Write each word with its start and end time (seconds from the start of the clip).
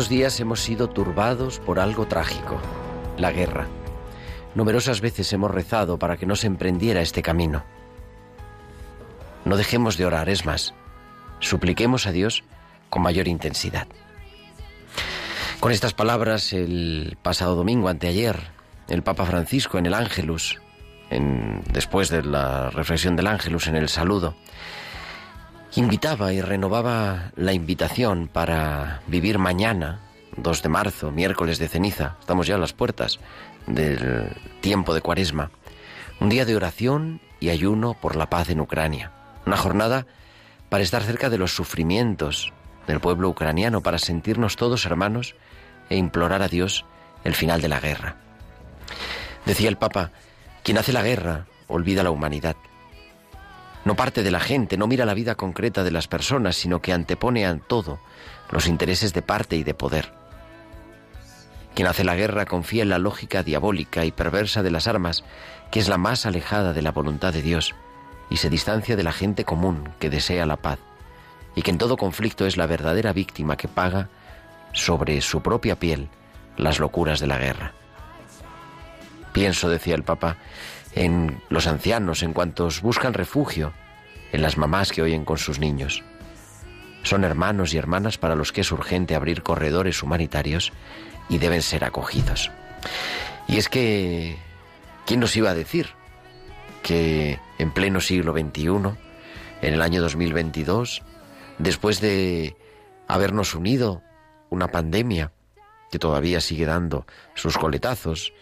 Estos 0.00 0.16
días 0.16 0.40
hemos 0.40 0.60
sido 0.60 0.88
turbados 0.88 1.58
por 1.58 1.78
algo 1.78 2.06
trágico, 2.06 2.58
la 3.18 3.32
guerra. 3.32 3.66
Numerosas 4.54 5.02
veces 5.02 5.30
hemos 5.34 5.50
rezado 5.50 5.98
para 5.98 6.16
que 6.16 6.24
no 6.24 6.36
se 6.36 6.46
emprendiera 6.46 7.02
este 7.02 7.20
camino. 7.20 7.64
No 9.44 9.58
dejemos 9.58 9.98
de 9.98 10.06
orar, 10.06 10.30
es 10.30 10.46
más, 10.46 10.72
supliquemos 11.40 12.06
a 12.06 12.12
Dios 12.12 12.44
con 12.88 13.02
mayor 13.02 13.28
intensidad. 13.28 13.88
Con 15.60 15.70
estas 15.70 15.92
palabras, 15.92 16.54
el 16.54 17.18
pasado 17.20 17.54
domingo, 17.54 17.90
anteayer, 17.90 18.40
el 18.88 19.02
Papa 19.02 19.26
Francisco 19.26 19.76
en 19.76 19.84
el 19.84 19.92
Ángelus, 19.92 20.62
después 21.74 22.08
de 22.08 22.22
la 22.22 22.70
reflexión 22.70 23.16
del 23.16 23.26
Ángelus 23.26 23.66
en 23.66 23.76
el 23.76 23.90
saludo, 23.90 24.34
invitaba 25.76 26.32
y 26.32 26.40
renovaba 26.40 27.32
la 27.36 27.52
invitación 27.52 28.28
para 28.28 29.02
vivir 29.06 29.38
mañana, 29.38 30.00
2 30.36 30.62
de 30.62 30.68
marzo, 30.68 31.10
miércoles 31.10 31.58
de 31.58 31.68
ceniza, 31.68 32.16
estamos 32.20 32.46
ya 32.46 32.56
a 32.56 32.58
las 32.58 32.72
puertas 32.72 33.20
del 33.66 34.36
tiempo 34.60 34.94
de 34.94 35.00
cuaresma, 35.00 35.50
un 36.18 36.28
día 36.28 36.44
de 36.44 36.56
oración 36.56 37.20
y 37.38 37.50
ayuno 37.50 37.94
por 37.94 38.16
la 38.16 38.28
paz 38.28 38.50
en 38.50 38.60
Ucrania, 38.60 39.12
una 39.46 39.56
jornada 39.56 40.06
para 40.68 40.82
estar 40.82 41.02
cerca 41.02 41.30
de 41.30 41.38
los 41.38 41.54
sufrimientos 41.54 42.52
del 42.86 43.00
pueblo 43.00 43.28
ucraniano, 43.28 43.82
para 43.82 43.98
sentirnos 43.98 44.56
todos 44.56 44.84
hermanos 44.86 45.36
e 45.88 45.96
implorar 45.96 46.42
a 46.42 46.48
Dios 46.48 46.84
el 47.24 47.34
final 47.34 47.60
de 47.60 47.68
la 47.68 47.80
guerra. 47.80 48.16
Decía 49.46 49.68
el 49.68 49.76
Papa, 49.76 50.10
quien 50.62 50.78
hace 50.78 50.92
la 50.92 51.02
guerra 51.02 51.46
olvida 51.68 52.02
la 52.02 52.10
humanidad. 52.10 52.56
No 53.84 53.96
parte 53.96 54.22
de 54.22 54.30
la 54.30 54.40
gente, 54.40 54.76
no 54.76 54.86
mira 54.86 55.06
la 55.06 55.14
vida 55.14 55.34
concreta 55.34 55.84
de 55.84 55.90
las 55.90 56.06
personas, 56.06 56.56
sino 56.56 56.82
que 56.82 56.92
antepone 56.92 57.46
a 57.46 57.58
todo 57.58 57.98
los 58.50 58.66
intereses 58.66 59.12
de 59.14 59.22
parte 59.22 59.56
y 59.56 59.64
de 59.64 59.74
poder. 59.74 60.12
Quien 61.74 61.88
hace 61.88 62.04
la 62.04 62.16
guerra 62.16 62.46
confía 62.46 62.82
en 62.82 62.90
la 62.90 62.98
lógica 62.98 63.42
diabólica 63.42 64.04
y 64.04 64.10
perversa 64.10 64.62
de 64.62 64.70
las 64.70 64.86
armas, 64.86 65.24
que 65.70 65.80
es 65.80 65.88
la 65.88 65.98
más 65.98 66.26
alejada 66.26 66.72
de 66.72 66.82
la 66.82 66.92
voluntad 66.92 67.32
de 67.32 67.42
Dios, 67.42 67.74
y 68.28 68.36
se 68.36 68.50
distancia 68.50 68.96
de 68.96 69.02
la 69.02 69.12
gente 69.12 69.44
común 69.44 69.88
que 69.98 70.10
desea 70.10 70.46
la 70.46 70.56
paz, 70.56 70.78
y 71.54 71.62
que 71.62 71.70
en 71.70 71.78
todo 71.78 71.96
conflicto 71.96 72.46
es 72.46 72.56
la 72.56 72.66
verdadera 72.66 73.12
víctima 73.12 73.56
que 73.56 73.68
paga 73.68 74.08
sobre 74.72 75.20
su 75.20 75.42
propia 75.42 75.78
piel 75.78 76.08
las 76.56 76.78
locuras 76.78 77.20
de 77.20 77.26
la 77.28 77.38
guerra. 77.38 77.72
Pienso, 79.32 79.68
decía 79.68 79.94
el 79.94 80.02
Papa, 80.02 80.36
en 80.94 81.40
los 81.48 81.66
ancianos, 81.66 82.22
en 82.22 82.32
cuantos 82.32 82.82
buscan 82.82 83.14
refugio, 83.14 83.72
en 84.32 84.42
las 84.42 84.56
mamás 84.56 84.92
que 84.92 85.02
oyen 85.02 85.24
con 85.24 85.38
sus 85.38 85.58
niños. 85.58 86.02
Son 87.02 87.24
hermanos 87.24 87.72
y 87.72 87.78
hermanas 87.78 88.18
para 88.18 88.34
los 88.34 88.52
que 88.52 88.60
es 88.60 88.72
urgente 88.72 89.14
abrir 89.14 89.42
corredores 89.42 90.02
humanitarios 90.02 90.72
y 91.28 91.38
deben 91.38 91.62
ser 91.62 91.84
acogidos. 91.84 92.50
Y 93.48 93.56
es 93.56 93.68
que, 93.68 94.36
¿quién 95.06 95.20
nos 95.20 95.34
iba 95.36 95.50
a 95.50 95.54
decir 95.54 95.88
que 96.82 97.38
en 97.58 97.72
pleno 97.72 98.00
siglo 98.00 98.32
XXI, 98.32 98.98
en 99.62 99.74
el 99.74 99.82
año 99.82 100.02
2022, 100.02 101.02
después 101.58 102.00
de 102.00 102.56
habernos 103.08 103.54
unido 103.54 104.02
una 104.50 104.68
pandemia 104.68 105.32
que 105.90 105.98
todavía 105.98 106.40
sigue 106.40 106.66
dando 106.66 107.06
sus 107.34 107.58
coletazos, 107.58 108.32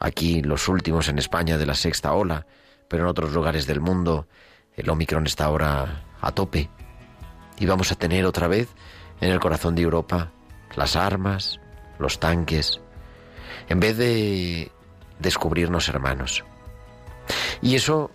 aquí 0.00 0.42
los 0.42 0.66
últimos 0.66 1.08
en 1.08 1.18
España 1.18 1.58
de 1.58 1.66
la 1.66 1.74
sexta 1.74 2.12
ola, 2.14 2.46
pero 2.88 3.04
en 3.04 3.08
otros 3.08 3.32
lugares 3.32 3.66
del 3.66 3.80
mundo 3.80 4.26
el 4.74 4.88
Omicron 4.90 5.26
está 5.26 5.44
ahora 5.44 6.04
a 6.20 6.32
tope. 6.32 6.68
Y 7.58 7.66
vamos 7.66 7.92
a 7.92 7.94
tener 7.94 8.24
otra 8.24 8.48
vez 8.48 8.68
en 9.20 9.30
el 9.30 9.38
corazón 9.38 9.74
de 9.74 9.82
Europa 9.82 10.32
las 10.74 10.96
armas, 10.96 11.60
los 11.98 12.18
tanques, 12.18 12.80
en 13.68 13.78
vez 13.78 13.96
de 13.98 14.72
descubrirnos 15.18 15.88
hermanos. 15.88 16.44
Y 17.60 17.76
eso 17.76 18.10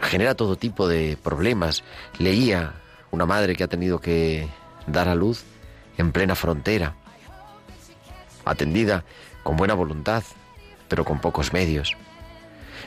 genera 0.00 0.34
todo 0.34 0.56
tipo 0.56 0.86
de 0.86 1.16
problemas. 1.22 1.82
Leía 2.18 2.74
una 3.10 3.24
madre 3.24 3.56
que 3.56 3.64
ha 3.64 3.68
tenido 3.68 4.00
que 4.00 4.46
dar 4.86 5.08
a 5.08 5.14
luz 5.14 5.44
en 5.96 6.12
plena 6.12 6.34
frontera, 6.34 6.94
atendida 8.44 9.04
con 9.42 9.56
buena 9.56 9.74
voluntad, 9.74 10.22
pero 10.88 11.04
con 11.04 11.20
pocos 11.20 11.52
medios. 11.52 11.96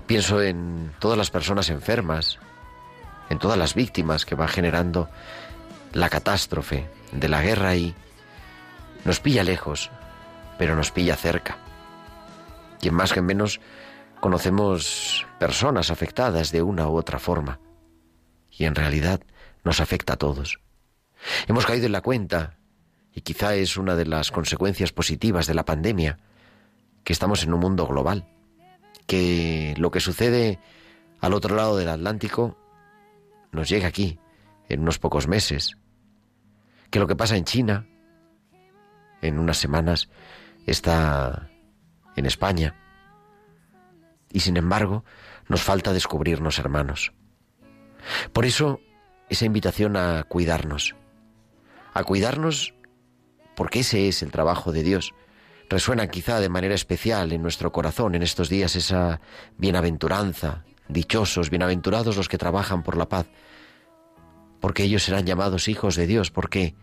Pienso 0.07 0.41
en 0.41 0.91
todas 0.99 1.17
las 1.17 1.29
personas 1.29 1.69
enfermas, 1.69 2.39
en 3.29 3.39
todas 3.39 3.57
las 3.57 3.75
víctimas 3.75 4.25
que 4.25 4.35
va 4.35 4.47
generando 4.47 5.09
la 5.93 6.09
catástrofe 6.09 6.89
de 7.11 7.29
la 7.29 7.41
guerra 7.41 7.75
y 7.75 7.95
nos 9.05 9.19
pilla 9.19 9.43
lejos, 9.43 9.89
pero 10.57 10.75
nos 10.75 10.91
pilla 10.91 11.15
cerca. 11.15 11.57
Y 12.81 12.87
en 12.87 12.93
más 12.93 13.13
que 13.13 13.19
en 13.19 13.25
menos 13.25 13.59
conocemos 14.19 15.25
personas 15.39 15.91
afectadas 15.91 16.51
de 16.51 16.61
una 16.61 16.87
u 16.87 16.95
otra 16.95 17.19
forma. 17.19 17.59
Y 18.51 18.65
en 18.65 18.75
realidad 18.75 19.21
nos 19.63 19.79
afecta 19.79 20.13
a 20.13 20.17
todos. 20.17 20.59
Hemos 21.47 21.65
caído 21.65 21.85
en 21.85 21.91
la 21.91 22.01
cuenta, 22.01 22.57
y 23.13 23.21
quizá 23.21 23.55
es 23.55 23.77
una 23.77 23.95
de 23.95 24.05
las 24.05 24.31
consecuencias 24.31 24.91
positivas 24.91 25.47
de 25.47 25.53
la 25.53 25.65
pandemia, 25.65 26.19
que 27.09 27.13
estamos 27.13 27.41
en 27.41 27.51
un 27.55 27.59
mundo 27.59 27.87
global, 27.87 28.27
que 29.07 29.73
lo 29.79 29.89
que 29.89 29.99
sucede 29.99 30.59
al 31.19 31.33
otro 31.33 31.55
lado 31.55 31.75
del 31.75 31.89
Atlántico 31.89 32.55
nos 33.51 33.67
llega 33.67 33.87
aquí 33.87 34.19
en 34.67 34.81
unos 34.81 34.99
pocos 34.99 35.27
meses, 35.27 35.75
que 36.91 36.99
lo 36.99 37.07
que 37.07 37.15
pasa 37.15 37.35
en 37.35 37.45
China 37.45 37.87
en 39.23 39.39
unas 39.39 39.57
semanas 39.57 40.07
está 40.67 41.49
en 42.15 42.27
España. 42.27 42.75
Y 44.31 44.41
sin 44.41 44.55
embargo, 44.55 45.03
nos 45.47 45.63
falta 45.63 45.93
descubrirnos 45.93 46.59
hermanos. 46.59 47.11
Por 48.33 48.45
eso, 48.45 48.81
esa 49.29 49.45
invitación 49.45 49.97
a 49.97 50.25
cuidarnos, 50.25 50.95
a 51.91 52.03
cuidarnos 52.03 52.75
porque 53.55 53.79
ese 53.79 54.09
es 54.09 54.21
el 54.21 54.29
trabajo 54.29 54.71
de 54.71 54.83
Dios. 54.83 55.15
Resuena 55.69 56.07
quizá 56.07 56.39
de 56.39 56.49
manera 56.49 56.73
especial 56.73 57.31
en 57.31 57.43
nuestro 57.43 57.71
corazón 57.71 58.15
en 58.15 58.23
estos 58.23 58.49
días 58.49 58.75
esa 58.75 59.21
bienaventuranza, 59.57 60.63
dichosos, 60.87 61.51
bienaventurados 61.51 62.17
los 62.17 62.27
que 62.27 62.39
trabajan 62.39 62.81
por 62.81 62.97
la 62.97 63.07
paz, 63.07 63.27
porque 64.59 64.83
ellos 64.83 65.03
serán 65.03 65.27
llamados 65.27 65.67
hijos 65.67 65.95
de 65.95 66.07
Dios, 66.07 66.31
porque 66.31 66.73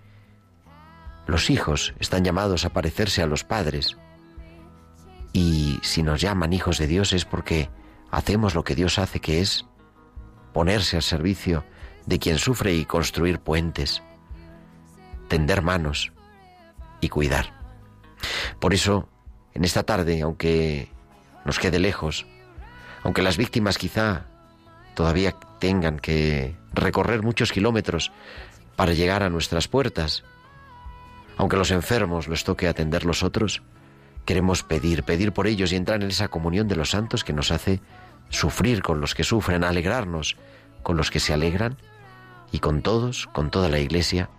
los 1.26 1.50
hijos 1.50 1.94
están 1.98 2.24
llamados 2.24 2.64
a 2.64 2.70
parecerse 2.70 3.22
a 3.22 3.26
los 3.26 3.42
padres. 3.42 3.96
Y 5.32 5.80
si 5.82 6.04
nos 6.04 6.20
llaman 6.20 6.52
hijos 6.52 6.78
de 6.78 6.86
Dios 6.86 7.12
es 7.12 7.24
porque 7.24 7.68
hacemos 8.12 8.54
lo 8.54 8.62
que 8.62 8.76
Dios 8.76 9.00
hace, 9.00 9.18
que 9.18 9.40
es 9.40 9.66
ponerse 10.52 10.96
al 10.96 11.02
servicio 11.02 11.64
de 12.06 12.20
quien 12.20 12.38
sufre 12.38 12.74
y 12.74 12.84
construir 12.84 13.40
puentes. 13.40 14.00
tender 15.28 15.60
manos 15.60 16.12
y 17.00 17.08
cuidar. 17.08 17.65
Por 18.60 18.74
eso, 18.74 19.08
en 19.54 19.64
esta 19.64 19.82
tarde, 19.82 20.22
aunque 20.22 20.88
nos 21.44 21.58
quede 21.58 21.78
lejos, 21.78 22.26
aunque 23.02 23.22
las 23.22 23.36
víctimas 23.36 23.78
quizá 23.78 24.26
todavía 24.94 25.36
tengan 25.58 25.98
que 25.98 26.56
recorrer 26.72 27.22
muchos 27.22 27.52
kilómetros 27.52 28.12
para 28.76 28.92
llegar 28.92 29.22
a 29.22 29.30
nuestras 29.30 29.68
puertas, 29.68 30.24
aunque 31.36 31.56
los 31.56 31.70
enfermos 31.70 32.28
les 32.28 32.44
toque 32.44 32.68
atender 32.68 33.04
los 33.04 33.22
otros, 33.22 33.62
queremos 34.24 34.62
pedir, 34.62 35.04
pedir 35.04 35.32
por 35.32 35.46
ellos 35.46 35.72
y 35.72 35.76
entrar 35.76 36.02
en 36.02 36.08
esa 36.08 36.28
comunión 36.28 36.66
de 36.68 36.76
los 36.76 36.90
santos 36.90 37.24
que 37.24 37.32
nos 37.32 37.50
hace 37.50 37.80
sufrir 38.28 38.82
con 38.82 39.00
los 39.00 39.14
que 39.14 39.24
sufren, 39.24 39.64
alegrarnos 39.64 40.36
con 40.82 40.96
los 40.96 41.10
que 41.10 41.20
se 41.20 41.32
alegran 41.32 41.76
y 42.52 42.58
con 42.58 42.82
todos, 42.82 43.26
con 43.28 43.50
toda 43.50 43.68
la 43.68 43.78
Iglesia, 43.78 44.30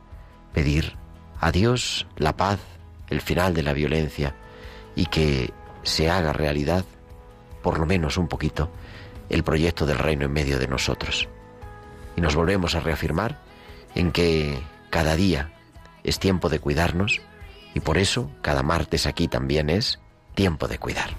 pedir 0.54 0.96
a 1.40 1.52
Dios 1.52 2.08
la 2.18 2.36
paz, 2.36 2.60
el 3.10 3.22
final 3.22 3.54
de 3.54 3.64
la 3.64 3.74
violencia 3.74 4.36
y 4.96 5.06
que 5.06 5.54
se 5.84 6.10
haga 6.10 6.34
realidad, 6.34 6.86
por 7.62 7.80
lo 7.80 7.86
menos 7.86 8.18
un 8.18 8.28
poquito, 8.28 8.70
el 9.30 9.44
proyecto 9.44 9.86
del 9.86 10.00
reino 10.00 10.26
en 10.26 10.34
medio 10.34 10.60
de 10.60 10.68
nosotros. 10.68 11.28
Y 12.16 12.22
nos 12.22 12.36
volvemos 12.36 12.76
a 12.76 12.80
reafirmar 12.80 13.40
en 13.96 14.12
que 14.12 14.60
cada 14.90 15.16
día 15.16 15.54
es 16.04 16.20
tiempo 16.20 16.50
de 16.50 16.60
cuidarnos 16.60 17.22
y 17.74 17.80
por 17.80 17.98
eso 17.98 18.32
cada 18.42 18.64
martes 18.64 19.06
aquí 19.06 19.28
también 19.28 19.70
es 19.70 20.00
tiempo 20.36 20.68
de 20.68 20.80
cuidar. 20.80 21.10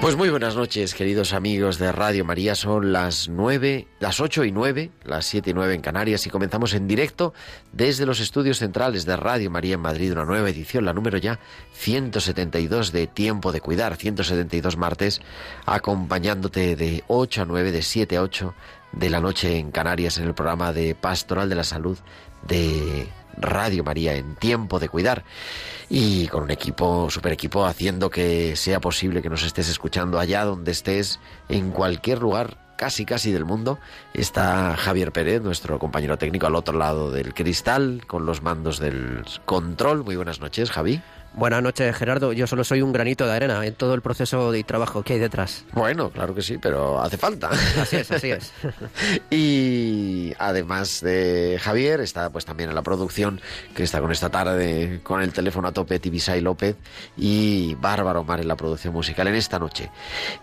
Pues 0.00 0.14
muy 0.14 0.28
buenas 0.28 0.54
noches, 0.54 0.94
queridos 0.94 1.32
amigos 1.32 1.78
de 1.78 1.90
Radio 1.90 2.24
María. 2.24 2.54
Son 2.54 2.92
las 2.92 3.28
nueve, 3.28 3.88
las 3.98 4.20
ocho 4.20 4.44
y 4.44 4.52
nueve, 4.52 4.90
las 5.04 5.24
siete 5.24 5.50
y 5.50 5.54
nueve 5.54 5.74
en 5.74 5.80
Canarias 5.80 6.26
y 6.26 6.30
comenzamos 6.30 6.74
en 6.74 6.86
directo 6.86 7.32
desde 7.72 8.06
los 8.06 8.20
estudios 8.20 8.58
centrales 8.58 9.04
de 9.04 9.16
Radio 9.16 9.50
María 9.50 9.74
en 9.74 9.80
Madrid, 9.80 10.12
una 10.12 10.24
nueva 10.24 10.50
edición, 10.50 10.84
la 10.84 10.92
número 10.92 11.18
ya 11.18 11.40
172 11.72 12.92
de 12.92 13.06
Tiempo 13.08 13.50
de 13.50 13.60
Cuidar, 13.60 13.96
172 13.96 14.76
martes, 14.76 15.22
acompañándote 15.64 16.76
de 16.76 17.02
8 17.08 17.42
a 17.42 17.44
9, 17.46 17.72
de 17.72 17.82
7 17.82 18.16
a 18.18 18.22
8 18.22 18.54
de 18.92 19.10
la 19.10 19.20
noche 19.20 19.58
en 19.58 19.72
Canarias 19.72 20.18
en 20.18 20.24
el 20.24 20.34
programa 20.34 20.72
de 20.72 20.94
Pastoral 20.94 21.48
de 21.48 21.54
la 21.54 21.64
Salud 21.64 21.98
de 22.46 23.08
Radio 23.38 23.84
María 23.84 24.14
en 24.14 24.34
tiempo 24.36 24.78
de 24.78 24.88
cuidar 24.88 25.24
y 25.88 26.26
con 26.28 26.42
un 26.42 26.50
equipo, 26.50 27.08
super 27.10 27.32
equipo, 27.32 27.66
haciendo 27.66 28.10
que 28.10 28.56
sea 28.56 28.80
posible 28.80 29.22
que 29.22 29.30
nos 29.30 29.44
estés 29.44 29.68
escuchando 29.68 30.18
allá 30.18 30.44
donde 30.44 30.72
estés, 30.72 31.20
en 31.48 31.70
cualquier 31.70 32.20
lugar 32.20 32.58
casi 32.76 33.04
casi 33.04 33.32
del 33.32 33.44
mundo. 33.44 33.78
Está 34.14 34.76
Javier 34.76 35.12
Pérez, 35.12 35.42
nuestro 35.42 35.78
compañero 35.78 36.18
técnico 36.18 36.46
al 36.46 36.54
otro 36.54 36.78
lado 36.78 37.10
del 37.10 37.34
cristal, 37.34 38.02
con 38.06 38.26
los 38.26 38.42
mandos 38.42 38.78
del 38.78 39.24
control. 39.44 40.04
Muy 40.04 40.16
buenas 40.16 40.40
noches, 40.40 40.70
Javi. 40.70 41.00
Buenas 41.36 41.62
noches, 41.62 41.94
Gerardo. 41.94 42.32
Yo 42.32 42.46
solo 42.46 42.64
soy 42.64 42.80
un 42.80 42.94
granito 42.94 43.26
de 43.26 43.32
arena 43.34 43.66
en 43.66 43.74
todo 43.74 43.92
el 43.92 44.00
proceso 44.00 44.52
de 44.52 44.64
trabajo 44.64 45.02
que 45.02 45.12
hay 45.12 45.18
detrás. 45.18 45.66
Bueno, 45.74 46.08
claro 46.08 46.34
que 46.34 46.40
sí, 46.40 46.56
pero 46.56 46.98
hace 46.98 47.18
falta. 47.18 47.50
Así 47.78 47.96
es, 47.96 48.10
así 48.10 48.30
es. 48.30 48.54
y 49.30 50.32
además 50.38 51.02
de 51.02 51.60
Javier, 51.60 52.00
está 52.00 52.30
pues 52.30 52.46
también 52.46 52.70
en 52.70 52.74
la 52.74 52.80
producción, 52.80 53.42
que 53.74 53.82
está 53.82 54.00
con 54.00 54.12
esta 54.12 54.30
tarde 54.30 55.00
con 55.02 55.20
el 55.20 55.34
teléfono 55.34 55.68
a 55.68 55.72
tope, 55.72 55.98
Tibisay 55.98 56.40
López, 56.40 56.76
y 57.18 57.74
Bárbara 57.74 58.18
Omar 58.18 58.40
en 58.40 58.48
la 58.48 58.56
producción 58.56 58.94
musical 58.94 59.28
en 59.28 59.34
esta 59.34 59.58
noche. 59.58 59.90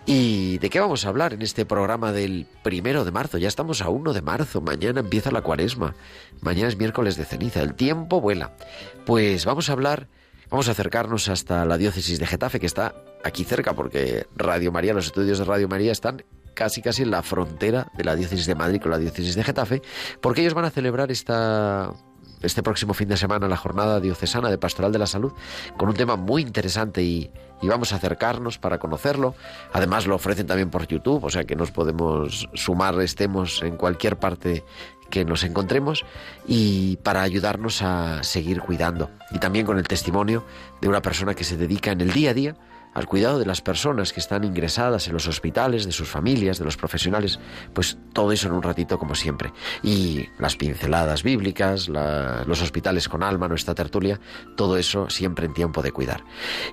¿Y 0.06 0.58
de 0.58 0.70
qué 0.70 0.78
vamos 0.78 1.04
a 1.04 1.08
hablar 1.08 1.32
en 1.34 1.42
este 1.42 1.66
programa 1.66 2.12
del 2.12 2.46
primero 2.62 3.04
de 3.04 3.10
marzo? 3.10 3.38
Ya 3.38 3.48
estamos 3.48 3.82
a 3.82 3.88
1 3.88 4.12
de 4.12 4.22
marzo, 4.22 4.60
mañana 4.60 5.00
empieza 5.00 5.32
la 5.32 5.40
cuaresma, 5.40 5.96
mañana 6.40 6.68
es 6.68 6.78
miércoles 6.78 7.16
de 7.16 7.24
ceniza, 7.24 7.62
el 7.62 7.74
tiempo 7.74 8.20
vuela. 8.20 8.52
Pues 9.04 9.44
vamos 9.44 9.68
a 9.68 9.72
hablar 9.72 10.06
Vamos 10.54 10.68
a 10.68 10.70
acercarnos 10.70 11.28
hasta 11.28 11.64
la 11.64 11.76
diócesis 11.76 12.20
de 12.20 12.28
Getafe, 12.28 12.60
que 12.60 12.66
está 12.66 12.94
aquí 13.24 13.42
cerca, 13.42 13.72
porque 13.72 14.28
Radio 14.36 14.70
María, 14.70 14.94
los 14.94 15.06
estudios 15.06 15.40
de 15.40 15.44
Radio 15.44 15.66
María 15.66 15.90
están 15.90 16.22
casi 16.54 16.80
casi 16.80 17.02
en 17.02 17.10
la 17.10 17.24
frontera 17.24 17.88
de 17.96 18.04
la 18.04 18.14
diócesis 18.14 18.46
de 18.46 18.54
Madrid 18.54 18.80
con 18.80 18.92
la 18.92 18.98
diócesis 18.98 19.34
de 19.34 19.42
Getafe, 19.42 19.82
porque 20.20 20.42
ellos 20.42 20.54
van 20.54 20.64
a 20.64 20.70
celebrar 20.70 21.10
esta 21.10 21.92
este 22.40 22.62
próximo 22.62 22.94
fin 22.94 23.08
de 23.08 23.16
semana 23.16 23.48
la 23.48 23.56
jornada 23.56 23.98
diocesana 23.98 24.50
de 24.50 24.58
Pastoral 24.58 24.92
de 24.92 24.98
la 24.98 25.06
Salud 25.06 25.32
con 25.76 25.88
un 25.88 25.94
tema 25.94 26.14
muy 26.14 26.42
interesante 26.42 27.02
y, 27.02 27.30
y, 27.60 27.66
vamos 27.66 27.92
a 27.92 27.96
acercarnos 27.96 28.58
para 28.58 28.78
conocerlo. 28.78 29.34
Además 29.72 30.06
lo 30.06 30.14
ofrecen 30.14 30.46
también 30.46 30.70
por 30.70 30.86
YouTube, 30.86 31.24
o 31.24 31.30
sea 31.30 31.44
que 31.44 31.56
nos 31.56 31.72
podemos 31.72 32.48
sumar, 32.54 33.00
estemos 33.00 33.62
en 33.62 33.76
cualquier 33.76 34.18
parte 34.18 34.64
que 35.14 35.24
nos 35.24 35.44
encontremos 35.44 36.04
y 36.44 36.96
para 37.04 37.22
ayudarnos 37.22 37.82
a 37.82 38.24
seguir 38.24 38.60
cuidando. 38.60 39.12
Y 39.30 39.38
también 39.38 39.64
con 39.64 39.78
el 39.78 39.86
testimonio 39.86 40.44
de 40.80 40.88
una 40.88 41.02
persona 41.02 41.34
que 41.34 41.44
se 41.44 41.56
dedica 41.56 41.92
en 41.92 42.00
el 42.00 42.12
día 42.12 42.30
a 42.30 42.34
día 42.34 42.56
al 42.94 43.06
cuidado 43.06 43.38
de 43.38 43.46
las 43.46 43.60
personas 43.60 44.12
que 44.12 44.20
están 44.20 44.44
ingresadas 44.44 45.06
en 45.08 45.12
los 45.12 45.26
hospitales, 45.28 45.84
de 45.84 45.92
sus 45.92 46.08
familias, 46.08 46.58
de 46.58 46.64
los 46.64 46.76
profesionales, 46.76 47.38
pues 47.72 47.98
todo 48.12 48.32
eso 48.32 48.48
en 48.48 48.54
un 48.54 48.62
ratito 48.62 48.98
como 48.98 49.14
siempre. 49.14 49.52
Y 49.82 50.28
las 50.38 50.56
pinceladas 50.56 51.22
bíblicas, 51.22 51.88
los 51.88 52.62
hospitales 52.62 53.08
con 53.08 53.22
alma, 53.22 53.48
nuestra 53.48 53.74
tertulia, 53.74 54.20
todo 54.56 54.76
eso 54.76 55.10
siempre 55.10 55.46
en 55.46 55.54
tiempo 55.54 55.82
de 55.82 55.92
cuidar. 55.92 56.24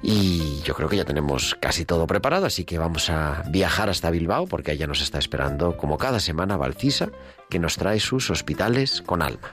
Y 0.02 0.60
yo 0.62 0.74
creo 0.74 0.88
que 0.88 0.96
ya 0.96 1.04
tenemos 1.04 1.56
casi 1.60 1.84
todo 1.84 2.06
preparado, 2.06 2.46
así 2.46 2.64
que 2.64 2.78
vamos 2.78 3.10
a 3.10 3.42
viajar 3.48 3.90
hasta 3.90 4.10
Bilbao 4.10 4.46
porque 4.46 4.70
allá 4.72 4.86
nos 4.86 5.00
está 5.00 5.18
esperando, 5.18 5.76
como 5.76 5.98
cada 5.98 6.20
semana, 6.20 6.56
Valcisa, 6.56 7.08
que 7.50 7.58
nos 7.58 7.76
trae 7.76 8.00
sus 8.00 8.30
hospitales 8.30 9.02
con 9.02 9.22
alma. 9.22 9.52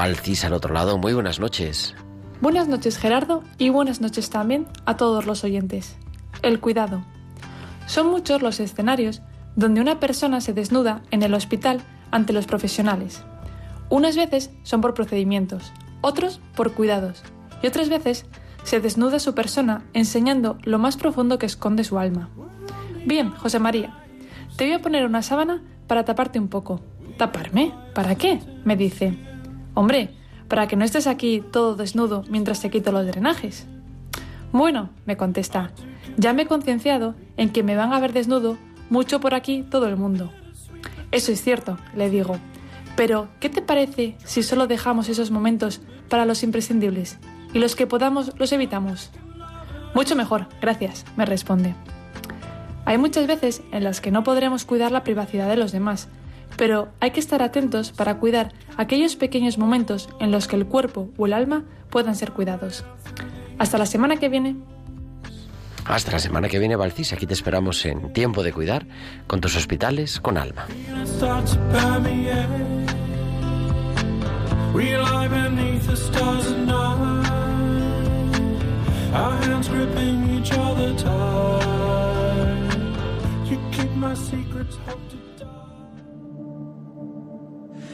Valcis 0.00 0.46
al 0.46 0.54
otro 0.54 0.72
lado. 0.72 0.96
Muy 0.96 1.12
buenas 1.12 1.40
noches. 1.40 1.94
Buenas 2.40 2.68
noches 2.68 2.96
Gerardo 2.96 3.44
y 3.58 3.68
buenas 3.68 4.00
noches 4.00 4.30
también 4.30 4.66
a 4.86 4.96
todos 4.96 5.26
los 5.26 5.44
oyentes. 5.44 5.94
El 6.40 6.58
cuidado. 6.58 7.04
Son 7.84 8.06
muchos 8.06 8.40
los 8.40 8.60
escenarios 8.60 9.20
donde 9.56 9.82
una 9.82 10.00
persona 10.00 10.40
se 10.40 10.54
desnuda 10.54 11.02
en 11.10 11.22
el 11.22 11.34
hospital 11.34 11.82
ante 12.10 12.32
los 12.32 12.46
profesionales. 12.46 13.22
Unas 13.90 14.16
veces 14.16 14.50
son 14.62 14.80
por 14.80 14.94
procedimientos, 14.94 15.70
otros 16.00 16.40
por 16.56 16.72
cuidados, 16.72 17.22
y 17.62 17.66
otras 17.66 17.90
veces 17.90 18.24
se 18.64 18.80
desnuda 18.80 19.18
su 19.18 19.34
persona 19.34 19.84
enseñando 19.92 20.56
lo 20.62 20.78
más 20.78 20.96
profundo 20.96 21.38
que 21.38 21.44
esconde 21.44 21.84
su 21.84 21.98
alma. 21.98 22.30
Bien, 23.04 23.32
José 23.32 23.58
María, 23.58 24.02
te 24.56 24.64
voy 24.64 24.72
a 24.72 24.80
poner 24.80 25.04
una 25.04 25.20
sábana 25.20 25.62
para 25.86 26.06
taparte 26.06 26.38
un 26.38 26.48
poco. 26.48 26.80
¿Taparme? 27.18 27.74
¿Para 27.94 28.14
qué? 28.14 28.40
me 28.64 28.76
dice. 28.76 29.29
Hombre, 29.74 30.14
para 30.48 30.66
que 30.66 30.76
no 30.76 30.84
estés 30.84 31.06
aquí 31.06 31.42
todo 31.52 31.76
desnudo 31.76 32.24
mientras 32.28 32.60
te 32.60 32.70
quito 32.70 32.92
los 32.92 33.06
drenajes. 33.06 33.66
Bueno, 34.52 34.90
me 35.06 35.16
contesta, 35.16 35.70
ya 36.16 36.32
me 36.32 36.42
he 36.42 36.46
concienciado 36.46 37.14
en 37.36 37.50
que 37.50 37.62
me 37.62 37.76
van 37.76 37.92
a 37.92 38.00
ver 38.00 38.12
desnudo 38.12 38.58
mucho 38.90 39.20
por 39.20 39.34
aquí 39.34 39.64
todo 39.70 39.86
el 39.86 39.96
mundo. 39.96 40.32
Eso 41.12 41.32
es 41.32 41.42
cierto, 41.42 41.78
le 41.94 42.10
digo. 42.10 42.36
Pero, 42.96 43.28
¿qué 43.38 43.48
te 43.48 43.62
parece 43.62 44.16
si 44.24 44.42
solo 44.42 44.66
dejamos 44.66 45.08
esos 45.08 45.30
momentos 45.30 45.80
para 46.08 46.24
los 46.24 46.42
imprescindibles 46.42 47.18
y 47.54 47.60
los 47.60 47.76
que 47.76 47.86
podamos 47.86 48.32
los 48.38 48.52
evitamos? 48.52 49.10
Mucho 49.94 50.16
mejor, 50.16 50.48
gracias, 50.60 51.04
me 51.16 51.26
responde. 51.26 51.74
Hay 52.84 52.98
muchas 52.98 53.26
veces 53.26 53.62
en 53.72 53.84
las 53.84 54.00
que 54.00 54.10
no 54.10 54.24
podremos 54.24 54.64
cuidar 54.64 54.90
la 54.90 55.04
privacidad 55.04 55.48
de 55.48 55.56
los 55.56 55.72
demás, 55.72 56.08
pero 56.56 56.88
hay 57.00 57.10
que 57.10 57.20
estar 57.20 57.42
atentos 57.42 57.92
para 57.92 58.18
cuidar 58.18 58.52
aquellos 58.76 59.16
pequeños 59.16 59.58
momentos 59.58 60.08
en 60.20 60.30
los 60.30 60.48
que 60.48 60.56
el 60.56 60.66
cuerpo 60.66 61.10
o 61.16 61.26
el 61.26 61.32
alma 61.32 61.64
puedan 61.90 62.14
ser 62.16 62.32
cuidados. 62.32 62.84
Hasta 63.58 63.78
la 63.78 63.86
semana 63.86 64.16
que 64.16 64.28
viene. 64.28 64.56
Hasta 65.84 66.12
la 66.12 66.18
semana 66.18 66.48
que 66.48 66.58
viene, 66.58 66.76
Valcis. 66.76 67.12
Aquí 67.12 67.26
te 67.26 67.34
esperamos 67.34 67.84
en 67.84 68.12
Tiempo 68.12 68.42
de 68.42 68.52
Cuidar 68.52 68.86
con 69.26 69.40
tus 69.40 69.56
hospitales 69.56 70.20
con 70.20 70.38
alma. 70.38 70.66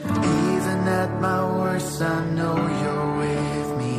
Even 0.09 0.87
at 0.87 1.21
my 1.21 1.43
worst, 1.57 2.01
I 2.01 2.25
know 2.37 2.55
you're 2.81 3.17
with 3.23 3.69
me. 3.77 3.97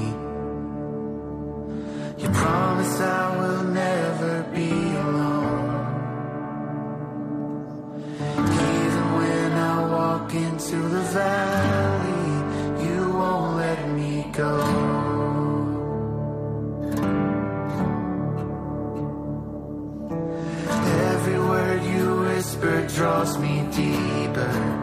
You 2.22 2.28
promise 2.30 3.00
I 3.00 3.36
will 3.38 3.64
never 3.64 4.42
be 4.54 4.70
alone. 4.70 5.68
Even 8.20 9.06
when 9.18 9.52
I 9.52 9.76
walk 9.90 10.34
into 10.34 10.76
the 10.76 11.02
valley, 11.20 12.86
you 12.86 13.10
won't 13.10 13.56
let 13.56 13.88
me 13.90 14.26
go. 14.32 14.54
Every 21.12 21.38
word 21.38 21.82
you 21.84 22.20
whisper 22.20 22.86
draws 22.88 23.38
me 23.38 23.66
deeper. 23.72 24.77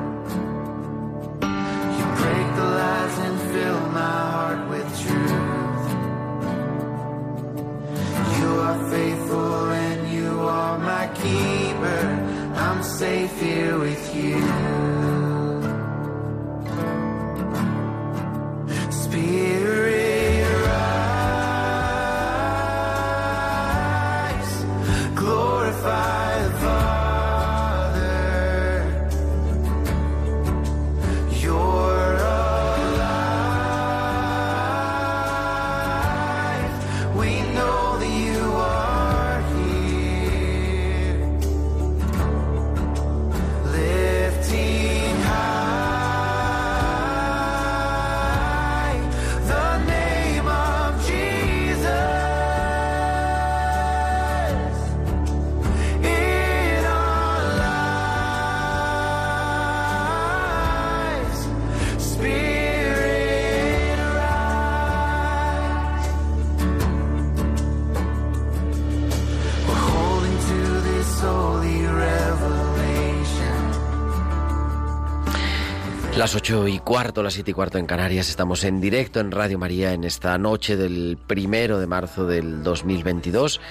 Las 76.36 76.42
ocho 76.42 76.68
y 76.68 76.80
cuarto, 76.80 77.24
las 77.24 77.36
siete 77.36 77.52
y 77.52 77.54
cuarto 77.54 77.78
en 77.78 77.86
Canarias, 77.86 78.28
estamos 78.28 78.66
en 78.66 78.82
directo 78.82 79.22
en 79.22 79.32
Radio 79.32 79.58
María 79.58 79.94
en 79.94 80.04
esta 80.04 80.38
noche 80.38 80.76
del 80.76 81.18
primero 81.28 81.80
de 81.80 81.88
marzo 81.88 82.28
del 82.28 82.62
2022 82.62 83.62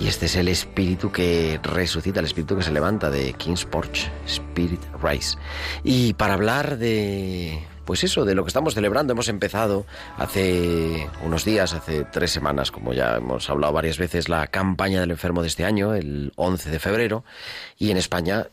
y 0.00 0.08
este 0.08 0.26
es 0.26 0.34
el 0.34 0.48
espíritu 0.48 1.12
que 1.12 1.60
resucita, 1.62 2.18
el 2.18 2.26
espíritu 2.26 2.56
que 2.56 2.64
se 2.64 2.72
levanta 2.72 3.08
de 3.08 3.34
King's 3.34 3.64
Porch, 3.64 4.10
Spirit 4.26 4.80
Rise. 5.00 5.38
Y 5.84 6.14
para 6.14 6.34
hablar 6.34 6.76
de, 6.76 7.62
pues 7.84 8.04
eso, 8.04 8.24
de 8.24 8.34
lo 8.34 8.44
que 8.44 8.48
estamos 8.48 8.74
celebrando, 8.74 9.12
hemos 9.12 9.28
empezado 9.28 9.86
hace 10.16 11.08
unos 11.24 11.44
días, 11.44 11.74
hace 11.74 12.04
tres 12.04 12.30
semanas, 12.30 12.70
como 12.70 12.92
ya 12.92 13.16
hemos 13.16 13.48
hablado 13.50 13.72
varias 13.72 13.98
veces, 13.98 14.28
la 14.28 14.46
campaña 14.46 15.00
del 15.00 15.10
enfermo 15.10 15.42
de 15.42 15.48
este 15.48 15.64
año, 15.64 15.94
el 15.94 16.32
11 16.36 16.70
de 16.70 16.78
febrero, 16.78 17.24
y 17.78 17.90
en 17.90 17.96
España 17.96 18.46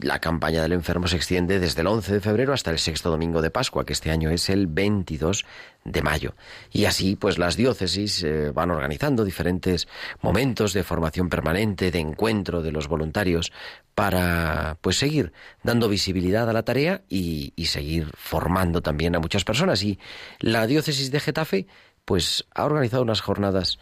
la 0.00 0.20
campaña 0.20 0.62
del 0.62 0.72
enfermo 0.72 1.08
se 1.08 1.16
extiende 1.16 1.58
desde 1.58 1.80
el 1.80 1.88
11 1.88 2.12
de 2.14 2.20
febrero 2.20 2.52
hasta 2.52 2.70
el 2.70 2.78
sexto 2.78 3.10
domingo 3.10 3.42
de 3.42 3.50
Pascua, 3.50 3.84
que 3.84 3.92
este 3.92 4.10
año 4.10 4.30
es 4.30 4.48
el 4.48 4.66
22 4.66 5.44
de 5.90 6.02
mayo. 6.02 6.34
Y 6.70 6.84
así, 6.84 7.16
pues 7.16 7.38
las 7.38 7.56
diócesis 7.56 8.22
eh, 8.22 8.50
van 8.50 8.70
organizando 8.70 9.24
diferentes 9.24 9.88
momentos 10.20 10.72
de 10.72 10.84
formación 10.84 11.28
permanente, 11.28 11.90
de 11.90 11.98
encuentro 11.98 12.62
de 12.62 12.72
los 12.72 12.88
voluntarios 12.88 13.52
para 13.94 14.78
pues 14.80 14.98
seguir 14.98 15.32
dando 15.62 15.88
visibilidad 15.88 16.48
a 16.48 16.52
la 16.52 16.62
tarea 16.62 17.02
y, 17.08 17.52
y 17.56 17.66
seguir 17.66 18.10
formando 18.16 18.80
también 18.80 19.16
a 19.16 19.20
muchas 19.20 19.44
personas. 19.44 19.82
Y 19.82 19.98
la 20.40 20.66
diócesis 20.66 21.10
de 21.10 21.20
Getafe 21.20 21.66
pues 22.08 22.46
ha 22.54 22.64
organizado 22.64 23.02
unas 23.02 23.20
jornadas 23.20 23.78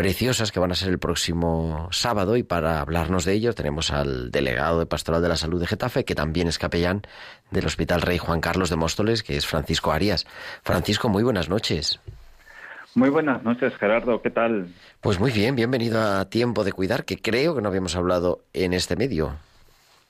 preciosas 0.00 0.50
que 0.50 0.58
van 0.58 0.72
a 0.72 0.74
ser 0.74 0.88
el 0.88 0.98
próximo 0.98 1.86
sábado 1.90 2.38
y 2.38 2.42
para 2.42 2.80
hablarnos 2.80 3.26
de 3.26 3.34
ello 3.34 3.52
tenemos 3.52 3.90
al 3.90 4.30
delegado 4.30 4.78
de 4.78 4.86
Pastoral 4.86 5.20
de 5.20 5.28
la 5.28 5.36
Salud 5.36 5.60
de 5.60 5.66
Getafe, 5.66 6.06
que 6.06 6.14
también 6.14 6.48
es 6.48 6.58
capellán 6.58 7.02
del 7.50 7.66
Hospital 7.66 8.00
Rey 8.00 8.16
Juan 8.16 8.40
Carlos 8.40 8.70
de 8.70 8.76
Móstoles, 8.76 9.22
que 9.22 9.36
es 9.36 9.46
Francisco 9.46 9.92
Arias. 9.92 10.26
Francisco, 10.62 11.10
muy 11.10 11.22
buenas 11.22 11.50
noches. 11.50 12.00
Muy 12.94 13.10
buenas 13.10 13.42
noches, 13.42 13.76
Gerardo. 13.76 14.22
¿Qué 14.22 14.30
tal? 14.30 14.68
Pues 15.02 15.20
muy 15.20 15.32
bien, 15.32 15.54
bienvenido 15.54 16.00
a 16.00 16.30
Tiempo 16.30 16.64
de 16.64 16.72
Cuidar, 16.72 17.04
que 17.04 17.18
creo 17.18 17.54
que 17.54 17.60
no 17.60 17.68
habíamos 17.68 17.94
hablado 17.94 18.40
en 18.54 18.72
este 18.72 18.96
medio. 18.96 19.36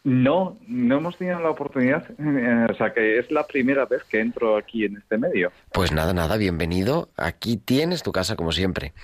No, 0.02 0.56
no 0.66 0.96
hemos 0.96 1.18
tenido 1.18 1.40
la 1.40 1.50
oportunidad, 1.50 2.04
o 2.70 2.74
sea 2.74 2.92
que 2.94 3.18
es 3.18 3.30
la 3.30 3.46
primera 3.46 3.84
vez 3.84 4.02
que 4.04 4.20
entro 4.20 4.56
aquí 4.56 4.84
en 4.84 4.96
este 4.96 5.18
medio. 5.18 5.52
Pues 5.72 5.92
nada, 5.92 6.14
nada, 6.14 6.36
bienvenido. 6.36 7.10
Aquí 7.16 7.58
tienes 7.58 8.02
tu 8.02 8.10
casa 8.10 8.34
como 8.36 8.52
siempre. 8.52 8.94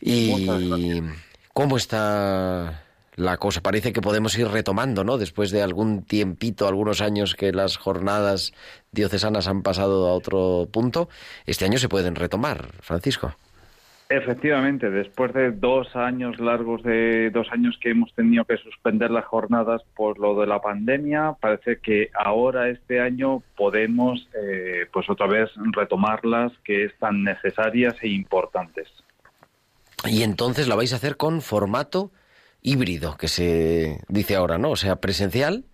¿Y 0.00 1.02
cómo 1.52 1.76
está 1.76 2.84
la 3.16 3.36
cosa? 3.36 3.60
Parece 3.60 3.92
que 3.92 4.00
podemos 4.00 4.36
ir 4.38 4.48
retomando, 4.48 5.04
¿no? 5.04 5.18
Después 5.18 5.50
de 5.50 5.62
algún 5.62 6.04
tiempito, 6.04 6.66
algunos 6.66 7.02
años 7.02 7.34
que 7.34 7.52
las 7.52 7.76
jornadas 7.76 8.54
diocesanas 8.92 9.48
han 9.48 9.62
pasado 9.62 10.08
a 10.08 10.14
otro 10.14 10.68
punto, 10.72 11.10
este 11.44 11.66
año 11.66 11.78
se 11.78 11.90
pueden 11.90 12.14
retomar, 12.14 12.72
Francisco. 12.80 13.36
Efectivamente, 14.08 14.88
después 14.88 15.34
de 15.34 15.50
dos 15.50 15.96
años 15.96 16.38
largos, 16.38 16.82
de 16.84 17.30
dos 17.30 17.48
años 17.50 17.76
que 17.80 17.90
hemos 17.90 18.14
tenido 18.14 18.44
que 18.44 18.56
suspender 18.56 19.10
las 19.10 19.24
jornadas 19.24 19.82
por 19.96 20.20
lo 20.20 20.38
de 20.40 20.46
la 20.46 20.60
pandemia, 20.60 21.34
parece 21.40 21.80
que 21.80 22.10
ahora 22.14 22.68
este 22.68 23.00
año 23.00 23.42
podemos, 23.56 24.28
eh, 24.40 24.86
pues 24.92 25.10
otra 25.10 25.26
vez 25.26 25.50
retomarlas, 25.72 26.52
que 26.64 26.84
es 26.84 26.96
tan 27.00 27.24
necesarias 27.24 27.96
e 28.00 28.08
importantes. 28.08 28.86
Y 30.04 30.22
entonces 30.22 30.68
la 30.68 30.76
vais 30.76 30.92
a 30.92 30.96
hacer 30.96 31.16
con 31.16 31.40
formato 31.40 32.12
híbrido, 32.62 33.16
que 33.16 33.26
se 33.26 34.00
dice 34.08 34.36
ahora, 34.36 34.56
¿no? 34.56 34.70
O 34.70 34.76
sea, 34.76 34.96
presencial 34.96 35.64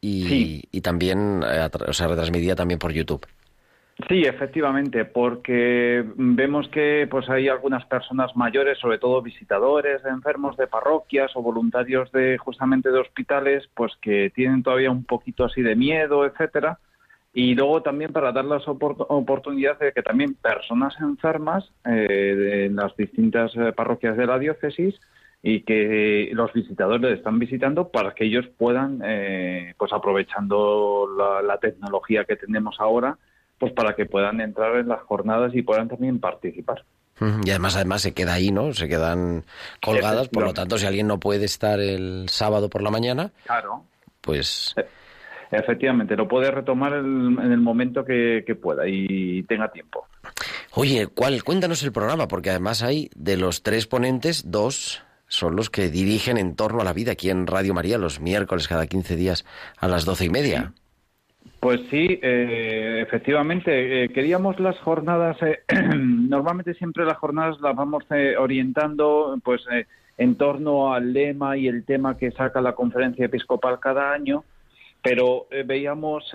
y, 0.00 0.28
Sí. 0.28 0.64
y 0.70 0.80
también, 0.82 1.42
eh, 1.44 1.68
o 1.88 1.92
sea, 1.92 2.06
retransmitida 2.06 2.54
también 2.54 2.78
por 2.78 2.92
YouTube. 2.92 3.26
Sí, 4.08 4.22
efectivamente, 4.22 5.04
porque 5.04 6.04
vemos 6.14 6.68
que 6.68 7.08
pues 7.10 7.28
hay 7.28 7.48
algunas 7.48 7.84
personas 7.86 8.36
mayores, 8.36 8.78
sobre 8.78 8.98
todo 8.98 9.20
visitadores 9.20 10.04
enfermos 10.04 10.56
de 10.56 10.68
parroquias 10.68 11.32
o 11.34 11.42
voluntarios 11.42 12.10
de 12.12 12.38
justamente 12.38 12.90
de 12.90 13.00
hospitales, 13.00 13.68
pues 13.74 13.92
que 14.00 14.30
tienen 14.30 14.62
todavía 14.62 14.90
un 14.90 15.04
poquito 15.04 15.44
así 15.44 15.60
de 15.62 15.74
miedo, 15.74 16.24
etcétera. 16.24 16.78
Y 17.32 17.54
luego 17.54 17.82
también 17.82 18.12
para 18.12 18.32
dar 18.32 18.44
las 18.44 18.64
opor- 18.66 19.06
oportunidades 19.08 19.78
de 19.80 19.92
que 19.92 20.02
también 20.02 20.34
personas 20.34 20.94
enfermas 21.00 21.72
eh, 21.84 21.90
de 21.90 22.70
las 22.70 22.96
distintas 22.96 23.54
eh, 23.56 23.72
parroquias 23.72 24.16
de 24.16 24.26
la 24.26 24.38
diócesis 24.38 25.00
y 25.42 25.62
que 25.62 26.30
los 26.32 26.52
visitadores 26.52 27.16
están 27.16 27.38
visitando 27.38 27.88
para 27.88 28.14
que 28.14 28.24
ellos 28.24 28.46
puedan, 28.58 29.00
eh, 29.04 29.74
pues 29.78 29.92
aprovechando 29.92 31.08
la, 31.16 31.42
la 31.42 31.58
tecnología 31.58 32.24
que 32.24 32.36
tenemos 32.36 32.76
ahora, 32.78 33.16
pues 33.60 33.72
para 33.74 33.94
que 33.94 34.06
puedan 34.06 34.40
entrar 34.40 34.74
en 34.76 34.88
las 34.88 35.02
jornadas 35.02 35.52
y 35.54 35.62
puedan 35.62 35.86
también 35.88 36.18
participar. 36.18 36.84
Y 37.44 37.50
además, 37.50 37.76
además 37.76 38.00
se 38.00 38.14
queda 38.14 38.32
ahí, 38.32 38.50
¿no? 38.50 38.72
Se 38.72 38.88
quedan 38.88 39.44
colgadas, 39.82 40.28
por 40.28 40.42
lo 40.42 40.54
tanto, 40.54 40.78
si 40.78 40.86
alguien 40.86 41.06
no 41.06 41.20
puede 41.20 41.44
estar 41.44 41.78
el 41.78 42.30
sábado 42.30 42.68
por 42.70 42.80
la 42.82 42.90
mañana, 42.90 43.30
Claro. 43.44 43.84
pues 44.22 44.74
Efectivamente, 45.52 46.14
lo 46.16 46.28
puede 46.28 46.50
retomar 46.50 46.92
el- 46.92 47.36
en 47.42 47.52
el 47.52 47.60
momento 47.60 48.04
que, 48.04 48.44
que 48.46 48.54
pueda 48.54 48.86
y 48.86 49.42
tenga 49.42 49.70
tiempo. 49.72 50.06
Oye, 50.72 51.08
¿cuál? 51.08 51.42
Cuéntanos 51.42 51.82
el 51.82 51.90
programa, 51.92 52.28
porque 52.28 52.50
además 52.50 52.82
hay 52.84 53.10
de 53.16 53.36
los 53.36 53.62
tres 53.64 53.86
ponentes, 53.88 54.50
dos 54.50 55.02
son 55.26 55.56
los 55.56 55.68
que 55.68 55.90
dirigen 55.90 56.38
en 56.38 56.54
torno 56.54 56.80
a 56.80 56.84
la 56.84 56.92
vida 56.92 57.12
aquí 57.12 57.30
en 57.30 57.46
Radio 57.48 57.74
María 57.74 57.98
los 57.98 58.20
miércoles 58.20 58.66
cada 58.68 58.86
15 58.86 59.16
días 59.16 59.44
a 59.78 59.88
las 59.88 60.04
doce 60.04 60.24
y 60.26 60.30
media. 60.30 60.72
Pues 61.60 61.82
sí, 61.90 62.18
eh, 62.22 63.02
efectivamente, 63.06 64.04
eh, 64.04 64.08
queríamos 64.08 64.58
las 64.60 64.78
jornadas, 64.78 65.36
eh, 65.42 65.60
normalmente 65.94 66.72
siempre 66.72 67.04
las 67.04 67.18
jornadas 67.18 67.60
las 67.60 67.76
vamos 67.76 68.02
eh, 68.10 68.34
orientando 68.38 69.38
pues 69.44 69.60
eh, 69.70 69.84
en 70.16 70.36
torno 70.36 70.94
al 70.94 71.12
lema 71.12 71.58
y 71.58 71.68
el 71.68 71.84
tema 71.84 72.16
que 72.16 72.30
saca 72.30 72.62
la 72.62 72.74
conferencia 72.74 73.26
episcopal 73.26 73.78
cada 73.78 74.10
año, 74.10 74.42
pero 75.02 75.48
eh, 75.50 75.62
veíamos, 75.66 76.32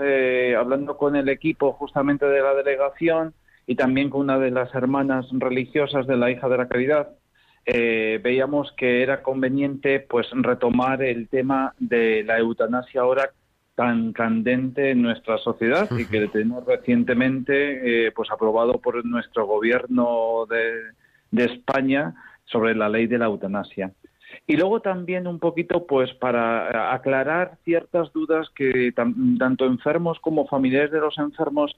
hablando 0.59 0.95
con 0.95 1.15
el 1.15 1.27
equipo 1.29 1.73
justamente 1.73 2.27
de 2.27 2.41
la 2.41 2.53
delegación 2.53 3.33
y 3.65 3.75
también 3.75 4.11
con 4.11 4.21
una 4.21 4.37
de 4.37 4.51
las 4.51 4.75
hermanas 4.75 5.25
religiosas 5.31 6.05
de 6.05 6.17
la 6.17 6.29
hija 6.29 6.47
de 6.49 6.57
la 6.57 6.67
caridad, 6.67 7.09
veíamos 7.65 8.71
que 8.77 9.01
era 9.01 9.23
conveniente 9.23 10.01
pues 10.01 10.27
retomar 10.33 11.01
el 11.01 11.27
tema 11.29 11.73
de 11.79 12.23
la 12.23 12.37
eutanasia 12.37 13.01
ahora 13.01 13.31
tan 13.75 14.13
candente 14.13 14.91
en 14.91 15.01
nuestra 15.01 15.37
sociedad 15.37 15.89
y 15.97 16.05
que 16.05 16.27
tenemos 16.33 16.65
recientemente 16.65 18.07
eh, 18.07 18.11
pues 18.11 18.31
aprobado 18.31 18.79
por 18.79 19.03
nuestro 19.05 19.45
gobierno 19.45 20.45
de, 20.49 20.91
de 21.31 21.45
España 21.45 22.15
sobre 22.45 22.75
la 22.75 22.89
ley 22.89 23.07
de 23.07 23.17
la 23.17 23.25
eutanasia. 23.25 23.91
Y 24.47 24.57
luego 24.57 24.81
también 24.81 25.27
un 25.27 25.39
poquito, 25.39 25.85
pues, 25.85 26.13
para 26.13 26.93
aclarar 26.93 27.57
ciertas 27.63 28.11
dudas 28.13 28.49
que 28.55 28.91
tanto 28.91 29.65
enfermos 29.65 30.19
como 30.19 30.47
familiares 30.47 30.91
de 30.91 30.99
los 30.99 31.17
enfermos 31.17 31.75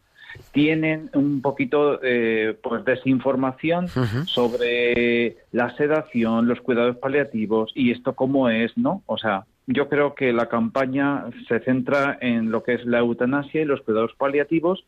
tienen 0.52 1.10
un 1.14 1.42
poquito, 1.42 2.00
eh, 2.04 2.58
pues, 2.62 2.84
desinformación 2.84 3.88
sobre 4.26 5.38
la 5.52 5.76
sedación, 5.78 6.48
los 6.48 6.62
cuidados 6.62 6.98
paliativos 6.98 7.72
y 7.76 7.92
esto 7.92 8.16
cómo 8.16 8.50
es, 8.50 8.78
¿no? 8.78 9.02
O 9.06 9.18
sea, 9.18 9.46
yo 9.68 9.90
creo 9.90 10.16
que 10.16 10.32
la 10.34 10.48
campaña 10.48 11.26
se 11.48 11.60
centra 11.60 12.18
en 12.22 12.52
lo 12.52 12.64
que 12.64 12.74
es 12.76 12.86
la 12.86 13.00
eutanasia 13.00 13.62
y 13.62 13.66
los 13.66 13.82
cuidados 13.82 14.14
paliativos 14.18 14.86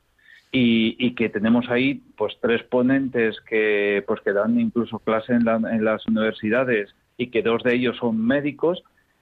y, 0.52 0.96
y 0.98 1.13
que 1.15 1.30
tenemos 1.30 1.70
ahí 1.70 2.02
pues 2.18 2.34
tres 2.42 2.63
ponentes 2.63 3.39
que 3.42 4.04
pues 4.08 4.22
que 4.22 4.34
dan 4.34 4.60
incluso 4.60 5.00
clase 5.00 5.34
en, 5.34 5.44
la- 5.46 5.56
en 5.72 5.84
las 5.84 6.08
universidades 6.08 6.89
y 7.18 7.28
que 7.28 7.42
dos 7.44 7.62
de 7.63 7.76
ellos 7.76 7.98
son 7.98 8.26
médicos 8.26 8.82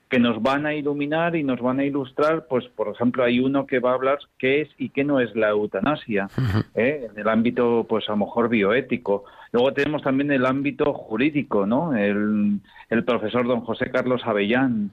que 0.09 0.19
nos 0.19 0.41
van 0.41 0.65
a 0.65 0.73
iluminar 0.73 1.35
y 1.35 1.43
nos 1.43 1.59
van 1.59 1.79
a 1.79 1.83
ilustrar 1.83 2.45
pues 2.47 2.65
por 2.69 2.87
ejemplo 2.87 3.25
hay 3.25 3.39
uno 3.41 3.65
que 3.65 3.79
va 3.79 3.91
a 3.91 3.95
hablar 3.95 4.19
qué 4.37 4.61
es 4.61 4.69
y 4.77 4.87
qué 4.89 5.03
no 5.03 5.19
es 5.19 5.35
la 5.35 5.49
eutanasia 5.49 6.29
¿eh? 6.75 7.09
en 7.11 7.19
el 7.19 7.27
ámbito 7.27 7.85
pues 7.89 8.07
a 8.07 8.11
lo 8.13 8.17
mejor 8.19 8.47
bioético. 8.47 9.25
Luego 9.51 9.73
tenemos 9.73 10.03
también 10.03 10.31
el 10.31 10.45
ámbito 10.45 10.93
jurídico 10.93 11.65
no 11.65 11.93
el, 11.95 12.59
el 12.89 13.03
profesor 13.03 13.45
don 13.47 13.61
José 13.61 13.91
Carlos 13.91 14.21
Avellán 14.23 14.91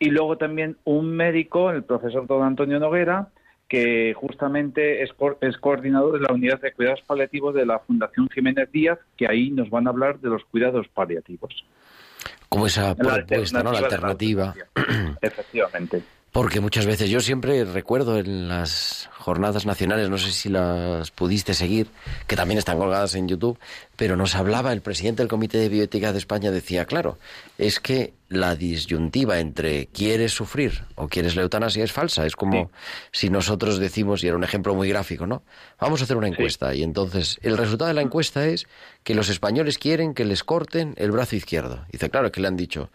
y 0.00 0.10
luego 0.10 0.36
también 0.38 0.78
un 0.84 1.14
médico, 1.14 1.70
el 1.70 1.84
profesor 1.84 2.26
don 2.26 2.42
Antonio 2.42 2.80
Noguera, 2.80 3.28
que 3.68 4.14
justamente 4.14 5.02
es, 5.04 5.10
es 5.42 5.56
coordinador 5.58 6.18
de 6.18 6.26
la 6.26 6.34
unidad 6.34 6.60
de 6.60 6.72
cuidados 6.72 7.02
paliativos 7.06 7.54
de 7.54 7.66
la 7.66 7.78
Fundación 7.78 8.28
Jiménez 8.30 8.72
Díaz, 8.72 8.98
que 9.16 9.28
ahí 9.28 9.50
nos 9.50 9.70
van 9.70 9.86
a 9.86 9.90
hablar 9.90 10.18
de 10.18 10.30
los 10.30 10.42
cuidados 10.46 10.88
paliativos. 10.88 11.64
Como 12.48 12.66
esa 12.66 12.96
propuesta, 12.96 13.62
¿no? 13.62 13.72
La 13.72 13.78
alternativa. 13.78 14.54
Efectivamente. 15.20 16.02
Porque 16.32 16.60
muchas 16.60 16.86
veces 16.86 17.10
yo 17.10 17.20
siempre 17.20 17.64
recuerdo 17.64 18.18
en 18.18 18.46
las 18.46 19.08
jornadas 19.18 19.66
nacionales, 19.66 20.08
no 20.10 20.16
sé 20.16 20.30
si 20.30 20.48
las 20.48 21.10
pudiste 21.10 21.54
seguir, 21.54 21.88
que 22.28 22.36
también 22.36 22.58
están 22.58 22.78
colgadas 22.78 23.16
en 23.16 23.26
YouTube, 23.26 23.58
pero 23.96 24.16
nos 24.16 24.36
hablaba 24.36 24.72
el 24.72 24.80
presidente 24.80 25.22
del 25.22 25.28
Comité 25.28 25.58
de 25.58 25.68
Bioética 25.68 26.12
de 26.12 26.18
España, 26.18 26.52
decía, 26.52 26.84
claro, 26.84 27.18
es 27.58 27.80
que 27.80 28.14
la 28.28 28.54
disyuntiva 28.54 29.40
entre 29.40 29.86
quieres 29.86 30.32
sufrir 30.32 30.84
o 30.94 31.08
quieres 31.08 31.34
la 31.34 31.42
eutanasia 31.42 31.82
es 31.82 31.90
falsa. 31.90 32.24
Es 32.24 32.36
como 32.36 32.70
si 33.10 33.28
nosotros 33.28 33.78
decimos, 33.78 34.22
y 34.22 34.28
era 34.28 34.36
un 34.36 34.44
ejemplo 34.44 34.72
muy 34.76 34.88
gráfico, 34.88 35.26
¿no? 35.26 35.42
Vamos 35.80 36.00
a 36.00 36.04
hacer 36.04 36.16
una 36.16 36.28
encuesta 36.28 36.72
y 36.76 36.84
entonces 36.84 37.40
el 37.42 37.58
resultado 37.58 37.88
de 37.88 37.94
la 37.94 38.02
encuesta 38.02 38.46
es 38.46 38.68
que 39.02 39.16
los 39.16 39.30
españoles 39.30 39.78
quieren 39.78 40.14
que 40.14 40.24
les 40.24 40.44
corten 40.44 40.94
el 40.96 41.10
brazo 41.10 41.34
izquierdo. 41.34 41.84
Dice, 41.90 42.08
claro, 42.08 42.28
es 42.28 42.32
que 42.32 42.40
le 42.40 42.46
han 42.46 42.56
dicho, 42.56 42.90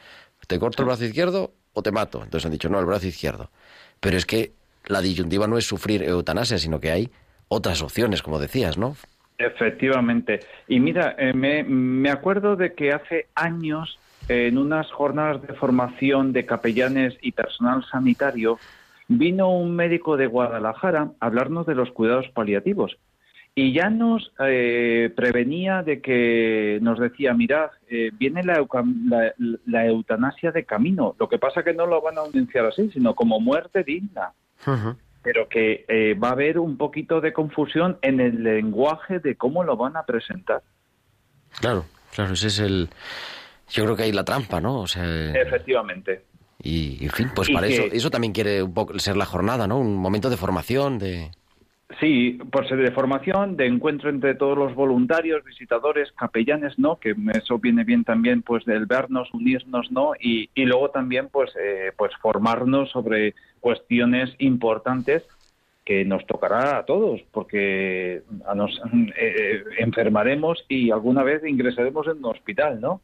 ¿te 0.48 0.58
corto 0.58 0.84
el 0.84 0.88
brazo 0.88 1.04
izquierdo 1.04 1.54
o 1.76 1.84
te 1.84 1.92
mato? 1.92 2.24
Entonces 2.24 2.46
han 2.46 2.52
dicho, 2.52 2.70
no, 2.70 2.80
el 2.80 2.86
brazo 2.86 3.06
izquierdo. 3.06 3.52
Pero 4.00 4.18
es 4.18 4.26
que 4.26 4.54
la 4.88 5.02
disyuntiva 5.02 5.48
no 5.48 5.58
es 5.58 5.68
sufrir 5.68 6.02
eutanasia, 6.02 6.58
sino 6.58 6.80
que 6.80 6.92
hay 6.92 7.12
otras 7.48 7.82
opciones, 7.84 8.24
como 8.24 8.40
decías, 8.40 8.78
¿no? 8.78 8.96
Efectivamente. 9.38 10.40
Y 10.68 10.80
mira, 10.80 11.16
eh, 11.18 11.34
me, 11.34 11.64
me 11.64 12.10
acuerdo 12.10 12.56
de 12.56 12.74
que 12.74 12.94
hace 12.94 13.28
años, 13.36 14.00
en 14.28 14.58
unas 14.58 14.90
jornadas 14.92 15.42
de 15.42 15.54
formación 15.54 16.34
de 16.34 16.46
capellanes 16.46 17.16
y 17.22 17.34
personal 17.34 17.86
sanitario, 17.92 18.58
vino 19.08 19.52
un 19.52 19.76
médico 19.76 20.18
de 20.18 20.28
Guadalajara 20.28 21.12
a 21.20 21.26
hablarnos 21.26 21.66
de 21.66 21.76
los 21.76 21.92
cuidados 21.92 22.28
paliativos. 22.30 22.98
Y 23.58 23.72
ya 23.72 23.90
nos 23.90 24.34
eh, 24.46 25.14
prevenía 25.16 25.82
de 25.82 26.02
que 26.02 26.78
nos 26.82 27.00
decía, 27.00 27.34
mirad, 27.34 27.70
eh, 27.90 28.12
viene 28.14 28.44
la, 28.44 28.66
la- 29.08 29.34
la 29.66 29.86
eutanasia 29.86 30.52
de 30.52 30.66
camino. 30.66 31.16
Lo 31.18 31.30
que 31.30 31.38
pasa 31.40 31.64
que 31.64 31.74
no 31.74 31.86
lo 31.86 32.02
van 32.02 32.18
a 32.18 32.22
anunciar 32.24 32.66
así, 32.66 32.90
sino 32.92 33.16
como 33.16 33.40
muerte 33.40 33.84
digna 33.84 34.34
pero 35.22 35.48
que 35.50 35.86
eh, 35.88 36.14
va 36.16 36.30
a 36.30 36.32
haber 36.34 36.60
un 36.60 36.78
poquito 36.78 37.20
de 37.20 37.34
confusión 37.34 37.98
en 38.04 38.20
el 38.20 38.44
lenguaje 38.44 39.20
de 39.20 39.36
cómo 39.36 39.64
lo 39.64 39.76
van 39.76 39.98
a 39.98 40.04
presentar. 40.06 40.62
Claro, 41.60 41.86
claro, 42.14 42.34
ese 42.34 42.48
es 42.48 42.60
el... 42.60 42.90
Yo 43.70 43.84
creo 43.86 43.96
que 43.96 44.04
hay 44.04 44.12
la 44.12 44.24
trampa, 44.24 44.62
¿no? 44.62 44.82
O 44.82 44.88
sea, 44.88 45.04
Efectivamente. 45.42 46.24
y, 46.62 47.04
en 47.04 47.10
fin, 47.10 47.30
pues 47.36 47.50
Y 47.50 47.54
para 47.54 47.68
que- 47.68 47.74
eso, 47.74 47.84
eso 47.92 48.12
también 48.12 48.34
quiere 48.34 48.62
un 48.62 48.74
poco 48.74 48.98
ser 49.00 49.18
la 49.18 49.26
jornada, 49.26 49.66
¿no? 49.68 49.80
Un 49.80 49.96
momento 49.96 50.30
de 50.30 50.38
formación, 50.38 51.00
de... 51.00 51.32
Sí, 52.00 52.40
ser 52.68 52.78
de 52.80 52.92
formación, 52.92 53.58
de 53.58 53.68
encuentro 53.68 54.10
entre 54.10 54.34
todos 54.34 54.58
los 54.58 54.74
voluntarios, 54.74 55.44
visitadores, 55.44 56.12
capellanes, 56.14 56.80
¿no? 56.80 57.00
Que 57.00 57.16
eso 57.34 57.60
viene 57.60 57.84
bien 57.84 58.04
también, 58.04 58.42
pues, 58.42 58.66
del 58.66 58.88
vernos, 58.88 59.32
unirnos, 59.34 59.92
¿no? 59.92 60.14
Y, 60.20 60.50
luego 60.56 60.90
también, 60.90 61.30
pues, 61.32 61.52
eh, 61.62 61.92
pues, 61.96 62.12
formarnos 62.22 62.90
sobre 62.90 63.36
cuestiones 63.60 64.34
importantes 64.40 65.24
que 65.86 66.04
nos 66.04 66.26
tocará 66.26 66.80
a 66.80 66.86
todos, 66.86 67.22
porque 67.32 68.24
nos 68.56 68.82
eh, 69.16 69.64
enfermaremos 69.78 70.66
y 70.68 70.90
alguna 70.90 71.22
vez 71.22 71.46
ingresaremos 71.46 72.08
en 72.08 72.18
un 72.18 72.26
hospital, 72.26 72.82
¿no? 72.82 73.02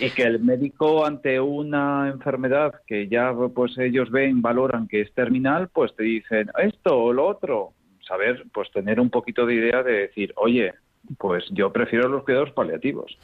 Y 0.00 0.08
que 0.10 0.22
el 0.22 0.40
médico 0.40 1.04
ante 1.04 1.38
una 1.38 2.08
enfermedad 2.08 2.80
que 2.86 3.06
ya 3.08 3.34
pues 3.54 3.76
ellos 3.76 4.10
ven, 4.10 4.40
valoran 4.40 4.88
que 4.88 5.02
es 5.02 5.12
terminal, 5.12 5.68
pues 5.68 5.94
te 5.94 6.04
dicen 6.04 6.50
esto 6.58 6.98
o 6.98 7.12
lo 7.12 7.26
otro. 7.26 7.74
Saber, 8.06 8.44
pues 8.52 8.70
tener 8.70 9.00
un 9.00 9.10
poquito 9.10 9.46
de 9.46 9.54
idea 9.54 9.82
de 9.82 9.92
decir, 9.92 10.32
oye, 10.36 10.74
pues 11.18 11.44
yo 11.50 11.72
prefiero 11.72 12.08
los 12.08 12.24
cuidados 12.24 12.50
paliativos. 12.52 13.16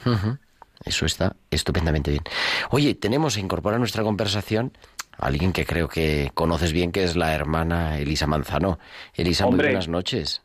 Eso 0.84 1.04
está 1.06 1.36
estupendamente 1.50 2.10
bien. 2.10 2.22
Oye, 2.70 2.94
tenemos 2.94 3.36
a 3.36 3.40
incorporar 3.40 3.76
a 3.76 3.78
nuestra 3.78 4.02
conversación 4.02 4.72
a 5.18 5.26
alguien 5.26 5.52
que 5.52 5.66
creo 5.66 5.88
que 5.88 6.30
conoces 6.34 6.72
bien, 6.72 6.92
que 6.92 7.04
es 7.04 7.16
la 7.16 7.34
hermana 7.34 7.98
Elisa 7.98 8.26
Manzano. 8.26 8.78
Elisa, 9.14 9.46
muy 9.46 9.56
buenas 9.56 9.88
noches. 9.88 10.42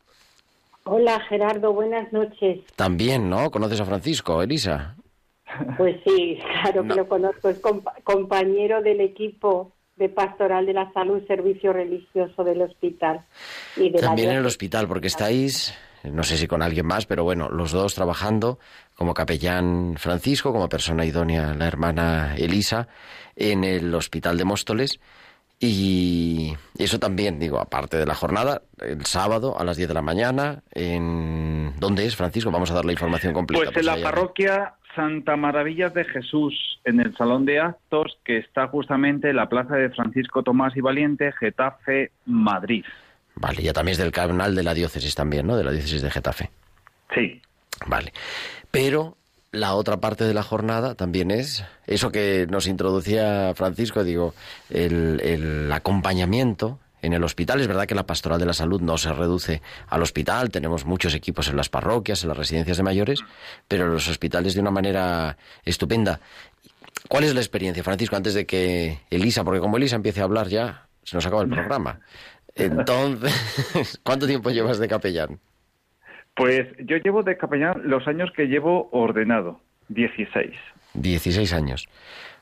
Hola 0.84 1.18
Gerardo, 1.28 1.72
buenas 1.72 2.12
noches. 2.12 2.60
También, 2.76 3.28
¿no? 3.30 3.50
¿Conoces 3.50 3.80
a 3.80 3.84
Francisco, 3.86 4.42
Elisa? 4.42 4.94
Pues 5.78 5.96
sí, 6.04 6.38
claro 6.62 6.82
que 6.86 6.94
lo 6.94 7.08
conozco, 7.08 7.48
es 7.48 7.60
compa- 7.62 7.94
compañero 8.04 8.82
del 8.82 9.00
equipo 9.00 9.72
de 9.96 10.08
Pastoral 10.08 10.66
de 10.66 10.74
la 10.74 10.92
Salud, 10.92 11.22
Servicio 11.26 11.72
Religioso 11.72 12.44
del 12.44 12.62
Hospital. 12.62 13.24
Y 13.76 13.90
de 13.90 14.00
la 14.00 14.08
También 14.08 14.30
en 14.30 14.36
el 14.36 14.46
hospital, 14.46 14.86
porque 14.88 15.06
estáis, 15.06 15.74
no 16.04 16.22
sé 16.22 16.36
si 16.36 16.46
con 16.46 16.62
alguien 16.62 16.86
más, 16.86 17.06
pero 17.06 17.24
bueno, 17.24 17.48
los 17.48 17.72
dos 17.72 17.94
trabajando 17.94 18.58
como 18.94 19.14
capellán 19.14 19.96
Francisco, 19.98 20.52
como 20.52 20.68
persona 20.68 21.04
idónea 21.04 21.54
la 21.54 21.66
hermana 21.66 22.34
Elisa, 22.36 22.88
en 23.34 23.64
el 23.64 23.94
hospital 23.94 24.36
de 24.38 24.44
Móstoles. 24.44 25.00
Y 25.58 26.54
eso 26.78 26.98
también, 26.98 27.38
digo, 27.38 27.58
aparte 27.58 27.96
de 27.96 28.04
la 28.04 28.14
jornada, 28.14 28.62
el 28.78 29.06
sábado 29.06 29.58
a 29.58 29.64
las 29.64 29.78
10 29.78 29.88
de 29.88 29.94
la 29.94 30.02
mañana, 30.02 30.62
en... 30.72 31.72
¿dónde 31.78 32.06
es, 32.06 32.16
Francisco? 32.16 32.50
Vamos 32.50 32.70
a 32.70 32.74
dar 32.74 32.84
la 32.84 32.92
información 32.92 33.32
completa. 33.32 33.64
Pues 33.64 33.76
en 33.76 33.86
la 33.86 33.96
parroquia 33.96 34.74
Santa 34.96 35.36
Maravillas 35.36 35.94
de 35.94 36.04
Jesús, 36.04 36.80
en 36.84 36.98
el 37.00 37.16
Salón 37.16 37.44
de 37.44 37.60
Actos, 37.60 38.18
que 38.24 38.38
está 38.38 38.66
justamente 38.66 39.30
en 39.30 39.36
la 39.36 39.48
plaza 39.48 39.76
de 39.76 39.90
Francisco 39.90 40.42
Tomás 40.42 40.76
y 40.76 40.80
Valiente, 40.80 41.30
Getafe, 41.38 42.10
Madrid. 42.24 42.84
Vale, 43.36 43.62
ya 43.62 43.72
también 43.72 43.92
es 43.92 43.98
del 43.98 44.10
canal 44.10 44.54
de 44.56 44.62
la 44.62 44.74
diócesis 44.74 45.14
también, 45.14 45.46
¿no? 45.46 45.56
De 45.56 45.62
la 45.62 45.70
diócesis 45.70 46.02
de 46.02 46.10
Getafe. 46.10 46.50
Sí. 47.14 47.40
Vale. 47.86 48.12
Pero 48.70 49.16
la 49.52 49.74
otra 49.74 49.98
parte 49.98 50.24
de 50.24 50.34
la 50.34 50.42
jornada 50.42 50.94
también 50.94 51.30
es 51.30 51.64
eso 51.86 52.10
que 52.10 52.46
nos 52.50 52.66
introducía 52.66 53.52
Francisco, 53.54 54.02
digo, 54.02 54.34
el, 54.70 55.20
el 55.22 55.70
acompañamiento 55.70 56.78
en 57.02 57.12
el 57.12 57.22
hospital. 57.24 57.60
Es 57.60 57.68
verdad 57.68 57.86
que 57.86 57.94
la 57.94 58.06
pastoral 58.06 58.38
de 58.40 58.46
la 58.46 58.52
salud 58.52 58.80
no 58.80 58.98
se 58.98 59.12
reduce 59.12 59.62
al 59.88 60.02
hospital, 60.02 60.50
tenemos 60.50 60.84
muchos 60.84 61.14
equipos 61.14 61.48
en 61.48 61.56
las 61.56 61.68
parroquias, 61.68 62.22
en 62.22 62.28
las 62.28 62.38
residencias 62.38 62.76
de 62.76 62.82
mayores, 62.82 63.20
pero 63.68 63.84
en 63.84 63.92
los 63.92 64.08
hospitales 64.08 64.54
de 64.54 64.60
una 64.60 64.70
manera 64.70 65.36
estupenda. 65.64 66.20
¿Cuál 67.08 67.24
es 67.24 67.34
la 67.34 67.40
experiencia, 67.40 67.84
Francisco, 67.84 68.16
antes 68.16 68.34
de 68.34 68.46
que 68.46 68.98
Elisa, 69.10 69.44
porque 69.44 69.60
como 69.60 69.76
Elisa 69.76 69.96
empiece 69.96 70.20
a 70.20 70.24
hablar 70.24 70.48
ya, 70.48 70.86
se 71.04 71.16
nos 71.16 71.26
acaba 71.26 71.42
el 71.42 71.48
programa? 71.50 72.00
Entonces, 72.54 74.00
¿cuánto 74.02 74.26
tiempo 74.26 74.50
llevas 74.50 74.78
de 74.78 74.88
capellán? 74.88 75.38
Pues 76.34 76.66
yo 76.78 76.96
llevo 76.96 77.22
de 77.22 77.36
capellán 77.36 77.82
los 77.84 78.06
años 78.08 78.30
que 78.34 78.46
llevo 78.46 78.88
ordenado, 78.92 79.60
16. 79.88 80.52
16 80.94 81.52
años. 81.52 81.86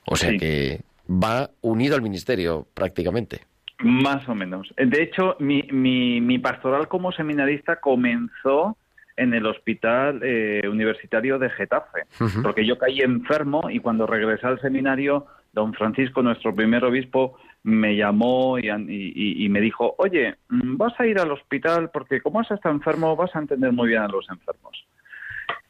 O 0.07 0.17
sea 0.17 0.31
Sí. 0.31 0.39
que 0.39 0.81
va 1.09 1.51
unido 1.61 1.95
al 1.97 2.03
ministerio 2.03 2.67
prácticamente. 2.75 3.43
Más 3.85 4.29
o 4.29 4.35
menos. 4.35 4.73
De 4.77 5.03
hecho, 5.03 5.37
mi, 5.41 5.63
mi, 5.71 6.21
mi 6.21 6.39
pastoral 6.39 6.89
como 6.89 7.13
seminarista 7.13 7.77
comenzó 7.81 8.77
en 9.17 9.33
el 9.35 9.47
hospital 9.47 10.21
eh, 10.25 10.63
universitario 10.69 11.39
de 11.39 11.51
Getafe, 11.51 12.01
porque 12.43 12.67
yo 12.67 12.79
caí 12.79 13.01
enfermo 13.01 13.69
y 13.71 13.79
cuando 13.79 14.07
regresé 14.07 14.47
al 14.47 14.61
seminario, 14.61 15.27
don 15.53 15.73
Francisco, 15.75 16.23
nuestro 16.23 16.55
primer 16.55 16.85
obispo, 16.85 17.37
me 17.63 17.95
llamó 17.95 18.59
y, 18.59 18.69
an- 18.71 18.89
y- 18.91 19.13
y- 19.15 19.45
y 19.45 19.49
me 19.49 19.61
dijo, 19.61 19.95
oye, 19.99 20.35
mm, 20.49 20.77
vas 20.77 20.99
a 20.99 21.07
ir 21.07 21.19
al 21.19 21.31
hospital 21.31 21.91
porque 21.93 22.21
como 22.21 22.41
has 22.41 22.51
estado 22.51 22.75
enfermo 22.75 23.15
vas 23.17 23.35
a 23.37 23.39
entender 23.39 23.71
muy 23.73 23.89
bien 23.89 24.03
a 24.03 24.09
los 24.09 24.29
enfermos. 24.29 24.85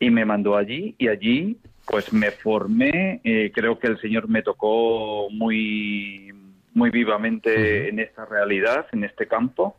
Y 0.01 0.11
me 0.11 0.25
mandó 0.25 0.57
allí 0.57 0.95
y 0.99 1.09
allí 1.09 1.59
pues 1.87 2.13
me 2.15 2.31
formé, 2.31 3.21
eh, 3.25 3.53
creo 3.55 3.79
que 3.79 3.89
el 3.89 4.01
Señor 4.01 4.27
me 4.29 4.41
tocó 4.43 5.29
muy, 5.31 6.33
muy 6.75 6.91
vivamente 6.91 7.89
en 7.89 7.99
esta 7.99 8.27
realidad, 8.27 8.87
en 8.93 9.05
este 9.05 9.27
campo, 9.27 9.77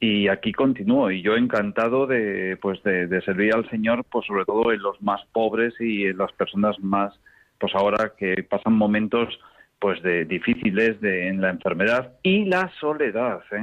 y 0.00 0.28
aquí 0.28 0.52
continúo. 0.52 1.10
Y 1.10 1.22
yo 1.22 1.36
encantado 1.36 2.06
de, 2.06 2.56
pues 2.60 2.82
de, 2.82 3.06
de 3.06 3.20
servir 3.22 3.54
al 3.54 3.68
Señor, 3.70 4.04
pues 4.10 4.26
sobre 4.26 4.44
todo 4.44 4.72
en 4.72 4.82
los 4.82 5.00
más 5.02 5.20
pobres 5.32 5.74
y 5.80 6.06
en 6.06 6.18
las 6.18 6.32
personas 6.32 6.78
más, 6.80 7.18
pues 7.58 7.74
ahora 7.74 8.12
que 8.16 8.42
pasan 8.42 8.74
momentos 8.74 9.38
pues 9.78 10.02
de 10.02 10.24
difíciles 10.24 11.00
de, 11.00 11.28
en 11.28 11.40
la 11.40 11.50
enfermedad 11.50 12.12
y 12.22 12.44
la 12.44 12.70
soledad, 12.80 13.40
¿eh? 13.52 13.62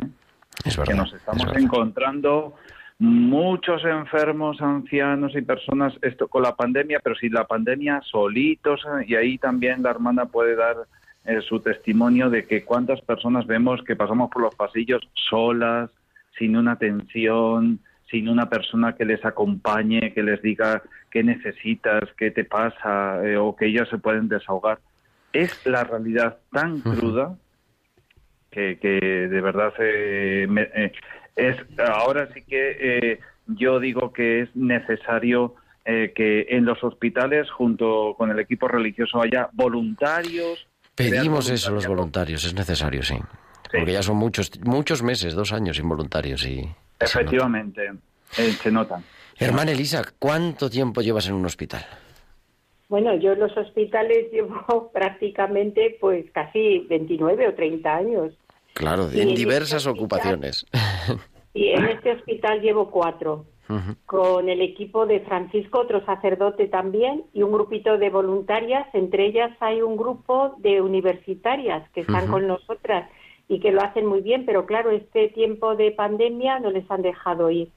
Es 0.65 0.77
verdad. 0.77 0.93
que 0.93 0.97
nos 0.97 1.13
es 1.13 1.19
estamos 1.19 1.55
encontrando 1.57 2.55
muchos 2.99 3.83
enfermos, 3.83 4.61
ancianos 4.61 5.35
y 5.35 5.41
personas 5.41 5.93
esto 6.01 6.27
con 6.27 6.43
la 6.43 6.55
pandemia, 6.55 6.99
pero 7.03 7.15
sin 7.15 7.33
la 7.33 7.45
pandemia 7.45 8.01
solitos 8.03 8.81
y 9.07 9.15
ahí 9.15 9.37
también 9.37 9.81
la 9.81 9.89
hermana 9.89 10.25
puede 10.25 10.55
dar 10.55 10.77
eh, 11.25 11.41
su 11.41 11.59
testimonio 11.59 12.29
de 12.29 12.45
que 12.45 12.63
cuántas 12.63 13.01
personas 13.01 13.45
vemos 13.47 13.81
que 13.83 13.95
pasamos 13.95 14.29
por 14.31 14.41
los 14.41 14.55
pasillos 14.55 15.01
solas, 15.29 15.89
sin 16.37 16.57
una 16.57 16.73
atención, 16.73 17.79
sin 18.09 18.27
una 18.29 18.49
persona 18.49 18.95
que 18.95 19.05
les 19.05 19.23
acompañe, 19.25 20.13
que 20.13 20.23
les 20.23 20.41
diga 20.41 20.81
qué 21.09 21.23
necesitas, 21.23 22.03
qué 22.17 22.31
te 22.31 22.43
pasa 22.43 23.25
eh, 23.25 23.37
o 23.37 23.55
que 23.55 23.67
ellas 23.67 23.87
se 23.89 23.97
pueden 23.97 24.27
desahogar. 24.27 24.79
Es 25.31 25.51
la 25.65 25.83
realidad 25.83 26.37
tan 26.51 26.81
cruda 26.81 27.35
que, 28.51 28.77
que 28.79 28.99
de 28.99 29.41
verdad 29.41 29.73
eh, 29.79 30.45
me- 30.49 30.69
eh, 30.75 30.91
es 31.35 31.55
ahora 31.79 32.29
sí 32.33 32.43
que 32.43 32.77
eh, 32.79 33.19
yo 33.47 33.79
digo 33.79 34.13
que 34.13 34.41
es 34.41 34.55
necesario 34.55 35.55
eh, 35.85 36.13
que 36.15 36.45
en 36.49 36.65
los 36.65 36.83
hospitales 36.83 37.49
junto 37.49 38.13
con 38.17 38.29
el 38.29 38.39
equipo 38.39 38.67
religioso 38.67 39.21
haya 39.21 39.49
voluntarios 39.53 40.67
Pedimos 40.95 41.49
eso 41.49 41.71
los 41.71 41.87
voluntariado. 41.87 41.95
voluntarios, 41.95 42.43
es 42.45 42.53
necesario, 42.53 43.03
sí. 43.03 43.15
Sí. 43.15 43.77
Porque 43.79 43.93
ya 43.93 44.03
son 44.03 44.17
muchos, 44.17 44.51
muchos 44.61 45.01
meses, 45.01 45.33
dos 45.33 45.51
años 45.53 45.77
sin 45.77 45.89
voluntarios 45.89 46.45
y... 46.45 46.57
se 46.57 46.61
nota. 46.61 47.05
efectivamente 47.05 47.91
eh, 48.37 48.51
se 48.61 48.71
notan 48.71 49.03
Hermana 49.39 49.71
Elisa, 49.71 50.03
¿cuánto 50.19 50.69
tiempo 50.69 51.01
llevas 51.01 51.27
en 51.27 51.33
un 51.33 51.45
hospital? 51.45 51.83
Bueno, 52.87 53.15
yo 53.15 53.31
en 53.33 53.39
los 53.39 53.55
hospitales 53.57 54.27
llevo 54.31 54.91
prácticamente 54.93 55.97
pues 55.99 56.25
casi 56.31 56.79
29 56.89 57.47
o 57.47 57.53
30 57.55 57.95
años. 57.95 58.33
Claro, 58.73 59.09
Y 59.11 59.21
en 59.21 59.29
en 59.29 59.35
diversas 59.35 59.85
este 59.85 59.89
hospital- 59.89 59.97
ocupaciones. 59.99 60.65
Y 61.55 61.69
en 61.69 61.85
este 61.85 62.11
hospital 62.13 62.61
llevo 62.61 62.89
cuatro. 62.89 63.45
Con 64.05 64.49
el 64.49 64.61
equipo 64.61 65.05
de 65.05 65.21
Francisco, 65.21 65.79
otro 65.79 66.05
sacerdote 66.05 66.67
también, 66.67 67.23
y 67.33 67.43
un 67.43 67.51
grupito 67.51 67.97
de 67.97 68.09
voluntarias. 68.09 68.87
Entre 68.93 69.25
ellas 69.25 69.51
hay 69.59 69.81
un 69.81 69.97
grupo 69.97 70.55
de 70.57 70.81
universitarias 70.81 71.89
que 71.91 72.01
están 72.01 72.27
con 72.27 72.47
nosotras 72.47 73.09
y 73.47 73.59
que 73.59 73.71
lo 73.71 73.81
hacen 73.81 74.05
muy 74.05 74.21
bien, 74.21 74.45
pero 74.45 74.65
claro, 74.65 74.91
este 74.91 75.29
tiempo 75.29 75.75
de 75.75 75.91
pandemia 75.91 76.59
no 76.59 76.71
les 76.71 76.89
han 76.89 77.01
dejado 77.01 77.49
ir. 77.49 77.69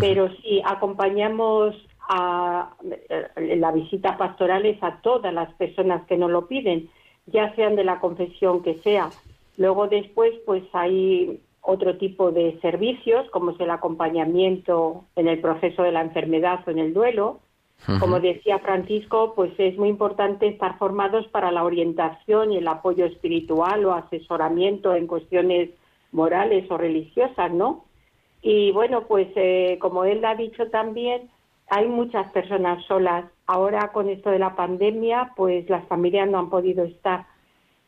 Pero 0.00 0.28
sí, 0.36 0.62
acompañamos 0.64 1.74
a, 2.08 2.70
en 3.36 3.60
la 3.60 3.72
visita 3.72 4.16
pastorales 4.16 4.82
a 4.82 5.00
todas 5.02 5.34
las 5.34 5.52
personas 5.54 6.06
que 6.06 6.16
nos 6.16 6.30
lo 6.30 6.46
piden, 6.46 6.88
ya 7.26 7.54
sean 7.54 7.76
de 7.76 7.84
la 7.84 8.00
confesión 8.00 8.62
que 8.62 8.78
sea. 8.80 9.10
Luego 9.56 9.88
después, 9.88 10.32
pues 10.46 10.62
hay 10.72 11.40
otro 11.62 11.96
tipo 11.96 12.32
de 12.32 12.58
servicios, 12.60 13.30
como 13.30 13.52
es 13.52 13.60
el 13.60 13.70
acompañamiento 13.70 15.04
en 15.16 15.28
el 15.28 15.40
proceso 15.40 15.82
de 15.84 15.92
la 15.92 16.02
enfermedad 16.02 16.60
o 16.66 16.70
en 16.70 16.78
el 16.78 16.92
duelo. 16.92 17.40
Como 17.98 18.20
decía 18.20 18.60
Francisco, 18.60 19.32
pues 19.34 19.52
es 19.58 19.76
muy 19.76 19.88
importante 19.88 20.46
estar 20.46 20.78
formados 20.78 21.26
para 21.28 21.50
la 21.50 21.64
orientación 21.64 22.52
y 22.52 22.58
el 22.58 22.68
apoyo 22.68 23.06
espiritual 23.06 23.84
o 23.84 23.92
asesoramiento 23.92 24.94
en 24.94 25.08
cuestiones 25.08 25.70
morales 26.12 26.70
o 26.70 26.76
religiosas, 26.78 27.52
¿no? 27.52 27.84
Y 28.40 28.70
bueno, 28.70 29.08
pues 29.08 29.28
eh, 29.34 29.78
como 29.80 30.04
él 30.04 30.24
ha 30.24 30.36
dicho 30.36 30.70
también, 30.70 31.28
hay 31.68 31.88
muchas 31.88 32.30
personas 32.32 32.84
solas. 32.84 33.24
Ahora 33.46 33.90
con 33.92 34.08
esto 34.08 34.30
de 34.30 34.38
la 34.38 34.54
pandemia, 34.54 35.32
pues 35.34 35.68
las 35.68 35.84
familias 35.88 36.28
no 36.28 36.38
han 36.38 36.50
podido 36.50 36.84
estar. 36.84 37.26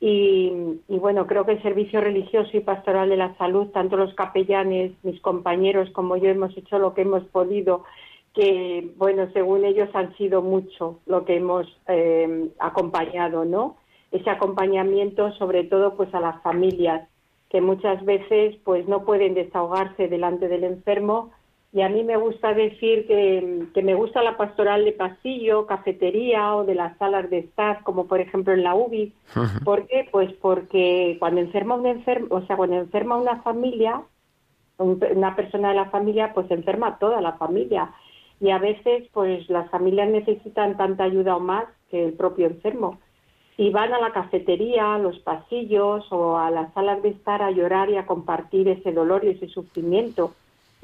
Y, 0.07 0.99
bueno, 0.99 1.27
creo 1.27 1.47
que 1.47 1.53
el 1.53 1.63
servicio 1.63 1.99
religioso 1.99 2.51
y 2.53 2.61
pastoral 2.61 3.09
de 3.09 3.17
la 3.17 3.35
salud, 3.39 3.69
tanto 3.69 3.97
los 3.97 4.13
capellanes, 4.13 4.93
mis 5.03 5.19
compañeros 5.23 5.89
como 5.93 6.19
yo 6.19 6.29
hemos 6.29 6.55
hecho 6.59 6.79
lo 6.79 6.93
que 6.93 7.01
hemos 7.01 7.25
podido, 7.25 7.85
que 8.35 8.93
bueno, 8.99 9.31
según 9.33 9.65
ellos 9.65 9.89
han 9.95 10.15
sido 10.19 10.43
mucho 10.43 10.99
lo 11.07 11.25
que 11.25 11.37
hemos 11.37 11.67
eh, 11.89 12.51
acompañado, 12.59 13.47
¿no? 13.47 13.79
Ese 14.13 14.29
acompañamiento 14.29 15.33
sobre 15.39 15.65
todo 15.65 15.95
pues 15.97 16.15
a 16.15 16.21
las 16.21 16.43
familias 16.43 17.09
que 17.49 17.63
muchas 17.63 18.05
veces 18.05 18.57
pues 18.63 18.87
no 18.87 19.07
pueden 19.07 19.33
desahogarse 19.33 20.09
delante 20.09 20.49
del 20.49 20.65
enfermo 20.65 21.31
y 21.75 21.81
a 21.83 21.89
mí 21.89 22.05
me 22.05 22.17
gusta 22.17 22.55
decir 22.55 23.07
que, 23.09 23.65
que 23.75 23.83
me 23.83 23.95
gusta 23.95 24.23
la 24.23 24.37
pastoral 24.37 24.85
de 24.85 24.93
pasillo, 24.93 25.67
cafetería 25.67 26.55
o 26.55 26.65
de 26.65 26.77
las 26.77 26.97
salas 26.99 27.29
de 27.31 27.39
estar, 27.39 27.83
como 27.83 28.07
por 28.07 28.21
ejemplo 28.21 28.55
en 28.55 28.63
la 28.63 28.75
UBI. 28.77 29.13
¿Por 29.65 29.87
qué? 29.89 30.09
Pues 30.13 30.33
porque 30.41 31.17
cuando 31.19 31.41
enferma 31.41 31.75
un 31.75 31.87
enfermo, 31.87 32.29
o 32.31 32.43
sea, 32.47 32.57
cuando 32.57 32.77
enferma 32.77 33.17
una 33.17 33.43
familia, 33.43 34.03
un- 34.79 35.01
una 35.17 35.35
persona 35.35 35.71
de 35.71 35.75
la 35.75 35.91
familia, 35.91 36.33
pues 36.33 36.49
enferma 36.51 36.99
toda 36.99 37.21
la 37.21 37.33
familia. 37.33 37.91
Y 38.41 38.51
a 38.51 38.59
veces, 38.59 39.09
pues 39.13 39.49
las 39.51 39.69
familias 39.71 40.09
necesitan 40.11 40.77
tanta 40.77 41.05
ayuda 41.05 41.35
o 41.37 41.41
más 41.41 41.65
que 41.91 42.05
el 42.05 42.13
propio 42.13 42.47
enfermo. 42.47 42.99
Y 43.57 43.71
van 43.71 43.93
a 43.93 44.01
la 44.01 44.13
cafetería, 44.13 44.95
a 44.95 44.99
los 44.99 45.19
pasillos 45.21 46.07
o 46.11 46.37
a 46.39 46.51
las 46.51 46.73
salas 46.75 47.03
de 47.03 47.11
estar 47.11 47.43
a 47.43 47.51
llorar 47.53 47.91
y 47.91 47.97
a 47.97 48.07
compartir 48.07 48.69
ese 48.69 48.93
dolor 48.93 49.25
y 49.25 49.31
ese 49.31 49.49
sufrimiento. 49.49 50.33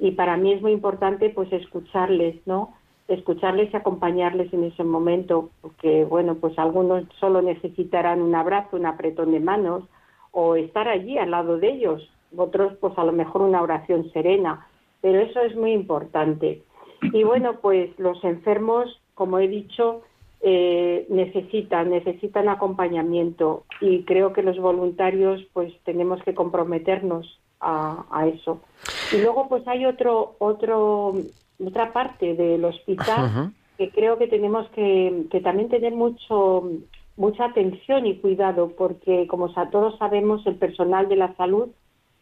Y 0.03 0.13
para 0.13 0.37
mí 0.39 0.53
es 0.53 0.63
muy 0.63 0.73
importante, 0.73 1.29
pues, 1.29 1.53
escucharles, 1.53 2.37
¿no? 2.47 2.73
Escucharles 3.07 3.73
y 3.73 3.77
acompañarles 3.77 4.53
en 4.55 4.65
ese 4.65 4.83
momento, 4.83 5.51
porque, 5.61 6.05
bueno, 6.05 6.37
pues 6.37 6.59
algunos 6.59 7.05
solo 7.19 7.43
necesitarán 7.43 8.23
un 8.23 8.35
abrazo, 8.35 8.77
un 8.79 8.87
apretón 8.87 9.33
de 9.33 9.41
manos, 9.41 9.85
o 10.33 10.57
estar 10.57 10.89
allí 10.89 11.19
al 11.19 11.33
lado 11.33 11.59
de 11.59 11.69
ellos. 11.69 12.09
Otros, 12.35 12.73
pues 12.81 12.97
a 12.97 13.05
lo 13.05 13.13
mejor 13.13 13.43
una 13.43 13.61
oración 13.61 14.11
serena, 14.13 14.67
pero 15.03 15.21
eso 15.21 15.41
es 15.41 15.55
muy 15.55 15.73
importante. 15.73 16.63
Y 17.03 17.23
bueno, 17.25 17.59
pues 17.61 17.91
los 17.99 18.23
enfermos, 18.25 19.01
como 19.15 19.39
he 19.39 19.49
dicho, 19.49 20.03
eh, 20.41 21.07
necesitan, 21.11 21.91
necesitan 21.91 22.49
acompañamiento 22.49 23.65
y 23.83 24.05
creo 24.05 24.33
que 24.33 24.43
los 24.43 24.59
voluntarios 24.59 25.45
pues 25.53 25.71
tenemos 25.85 26.23
que 26.23 26.35
comprometernos 26.35 27.39
a, 27.61 28.07
a 28.11 28.27
eso. 28.27 28.63
Y 29.13 29.19
luego 29.19 29.49
pues 29.49 29.67
hay 29.67 29.87
otro, 29.87 30.37
otro, 30.39 31.15
otra 31.65 31.93
parte 31.93 32.35
del 32.35 32.65
hospital 32.65 33.53
que 33.77 33.91
creo 33.91 34.19
que 34.19 34.27
tenemos 34.29 34.69
que, 34.71 35.25
que 35.31 35.41
también 35.41 35.69
tener 35.69 35.95
mucho, 35.95 36.69
mucha 37.17 37.47
atención 37.47 38.07
y 38.07 38.17
cuidado 38.19 38.73
porque 38.77 39.27
como 39.27 39.49
todos 39.71 39.99
sabemos 39.99 40.47
el 40.47 40.57
personal 40.57 41.09
de 41.09 41.17
la 41.17 41.35
salud 41.37 41.69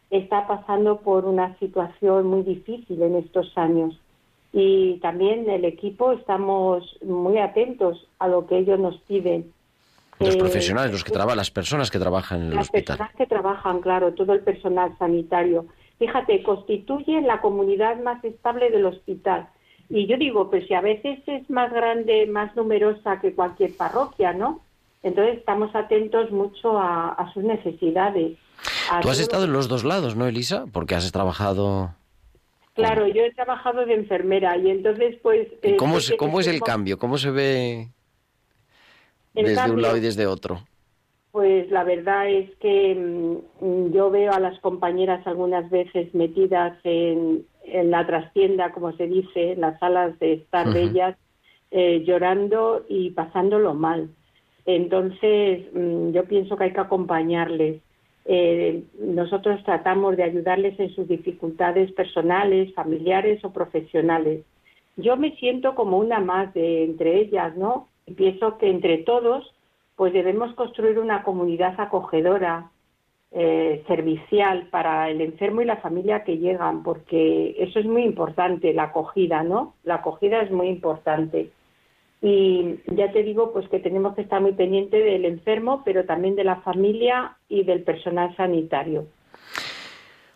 está 0.09 0.47
pasando 0.47 1.01
por 1.01 1.25
una 1.25 1.57
situación 1.59 2.25
muy 2.27 2.41
difícil 2.43 3.01
en 3.01 3.15
estos 3.15 3.55
años 3.57 3.99
y 4.51 4.97
también 5.01 5.47
el 5.49 5.65
equipo 5.65 6.11
estamos 6.13 6.97
muy 7.05 7.37
atentos 7.37 8.07
a 8.17 8.27
lo 8.27 8.47
que 8.47 8.57
ellos 8.57 8.79
nos 8.79 8.97
piden. 9.01 9.51
Los 10.19 10.35
Eh, 10.35 10.39
profesionales, 10.39 10.91
los 10.91 11.03
que 11.03 11.11
trabajan, 11.11 11.37
las 11.37 11.51
personas 11.51 11.91
que 11.91 11.99
trabajan 11.99 12.41
en 12.41 12.47
el 12.47 12.55
las 12.55 12.65
hospital. 12.65 12.97
personas 12.97 13.15
que 13.15 13.25
trabajan, 13.27 13.79
claro, 13.81 14.13
todo 14.13 14.33
el 14.33 14.41
personal 14.41 14.97
sanitario. 14.97 15.65
Fíjate, 15.99 16.41
constituyen 16.43 17.27
la 17.27 17.41
comunidad 17.41 18.01
más 18.01 18.23
estable 18.23 18.71
del 18.71 18.85
hospital. 18.85 19.49
Y 19.89 20.07
yo 20.07 20.17
digo, 20.17 20.49
pues 20.49 20.65
si 20.67 20.73
a 20.73 20.81
veces 20.81 21.19
es 21.27 21.49
más 21.49 21.71
grande, 21.73 22.25
más 22.25 22.55
numerosa 22.55 23.19
que 23.19 23.33
cualquier 23.33 23.75
parroquia, 23.75 24.33
¿no? 24.33 24.61
Entonces 25.03 25.37
estamos 25.37 25.75
atentos 25.75 26.31
mucho 26.31 26.77
a, 26.77 27.09
a 27.09 27.33
sus 27.33 27.43
necesidades. 27.43 28.37
a 28.91 29.01
Tú 29.01 29.09
has 29.09 29.19
estado 29.19 29.45
en 29.45 29.53
los 29.53 29.67
dos 29.67 29.83
lados, 29.83 30.15
¿no, 30.15 30.27
Elisa? 30.27 30.65
Porque 30.71 30.95
has 30.95 31.11
trabajado... 31.11 31.93
Claro, 32.75 33.07
yo 33.07 33.23
he 33.23 33.33
trabajado 33.33 33.85
de 33.85 33.93
enfermera 33.93 34.55
y 34.57 34.69
entonces 34.69 35.17
pues... 35.21 35.47
eh, 35.63 35.75
¿Cómo, 35.75 35.97
que 35.97 36.15
cómo 36.15 36.39
es 36.39 36.47
el 36.47 36.61
cambio? 36.61 36.97
¿Cómo 36.97 37.17
se 37.17 37.29
ve 37.29 37.89
desde 39.33 39.69
un 39.69 39.81
lado 39.81 39.97
y 39.97 39.99
desde 39.99 40.27
otro? 40.27 40.63
Pues 41.31 41.69
la 41.69 41.83
verdad 41.83 42.27
es 42.27 42.49
que 42.57 42.95
mm, 42.95 43.91
yo 43.91 44.09
veo 44.09 44.31
a 44.31 44.39
las 44.39 44.59
compañeras 44.61 45.25
algunas 45.27 45.69
veces 45.69 46.13
metidas 46.15 46.77
en, 46.83 47.45
en 47.65 47.91
la 47.91 48.05
trastienda, 48.07 48.71
como 48.71 48.93
se 48.93 49.07
dice, 49.07 49.51
en 49.51 49.61
las 49.61 49.79
salas 49.79 50.17
de 50.19 50.33
estar 50.33 50.73
de 50.73 50.79
Ujú. 50.79 50.89
ellas, 50.89 51.17
eh, 51.71 52.03
llorando 52.03 52.83
y 52.89 53.11
pasándolo 53.11 53.75
mal. 53.75 54.09
Entonces, 54.65 55.67
mm, 55.73 56.11
yo 56.11 56.25
pienso 56.25 56.57
que 56.57 56.65
hay 56.65 56.73
que 56.73 56.79
acompañarles. 56.79 57.81
Eh, 58.25 58.83
nosotros 58.99 59.63
tratamos 59.63 60.17
de 60.17 60.23
ayudarles 60.23 60.79
en 60.79 60.89
sus 60.95 61.07
dificultades 61.07 61.91
personales, 61.91 62.73
familiares 62.73 63.43
o 63.43 63.51
profesionales. 63.51 64.45
Yo 64.97 65.15
me 65.15 65.35
siento 65.37 65.75
como 65.75 65.97
una 65.97 66.19
más 66.19 66.53
de 66.53 66.83
entre 66.83 67.19
ellas, 67.21 67.55
¿no? 67.55 67.87
Y 68.05 68.13
pienso 68.13 68.57
que 68.57 68.69
entre 68.69 68.99
todos 68.99 69.51
pues 69.99 70.13
debemos 70.13 70.53
construir 70.53 70.97
una 70.97 71.23
comunidad 71.23 71.77
acogedora, 71.77 72.71
eh, 73.31 73.83
servicial 73.85 74.69
para 74.71 75.09
el 75.09 75.19
enfermo 75.19 75.59
y 75.59 75.65
la 75.65 75.75
familia 75.75 76.23
que 76.23 76.37
llegan, 76.37 76.83
porque 76.83 77.53
eso 77.59 77.79
es 77.79 77.85
muy 77.85 78.03
importante, 78.03 78.73
la 78.73 78.83
acogida, 78.83 79.43
¿no? 79.43 79.73
La 79.83 79.95
acogida 79.95 80.41
es 80.41 80.51
muy 80.51 80.69
importante. 80.69 81.49
Y 82.21 82.75
ya 82.95 83.11
te 83.11 83.23
digo, 83.23 83.51
pues 83.51 83.67
que 83.67 83.79
tenemos 83.79 84.15
que 84.15 84.21
estar 84.21 84.39
muy 84.39 84.53
pendientes 84.53 85.03
del 85.03 85.25
enfermo, 85.25 85.81
pero 85.83 86.05
también 86.05 86.37
de 86.37 86.45
la 86.45 86.61
familia 86.61 87.35
y 87.49 87.65
del 87.65 87.83
personal 87.83 88.33
sanitario. 88.37 89.05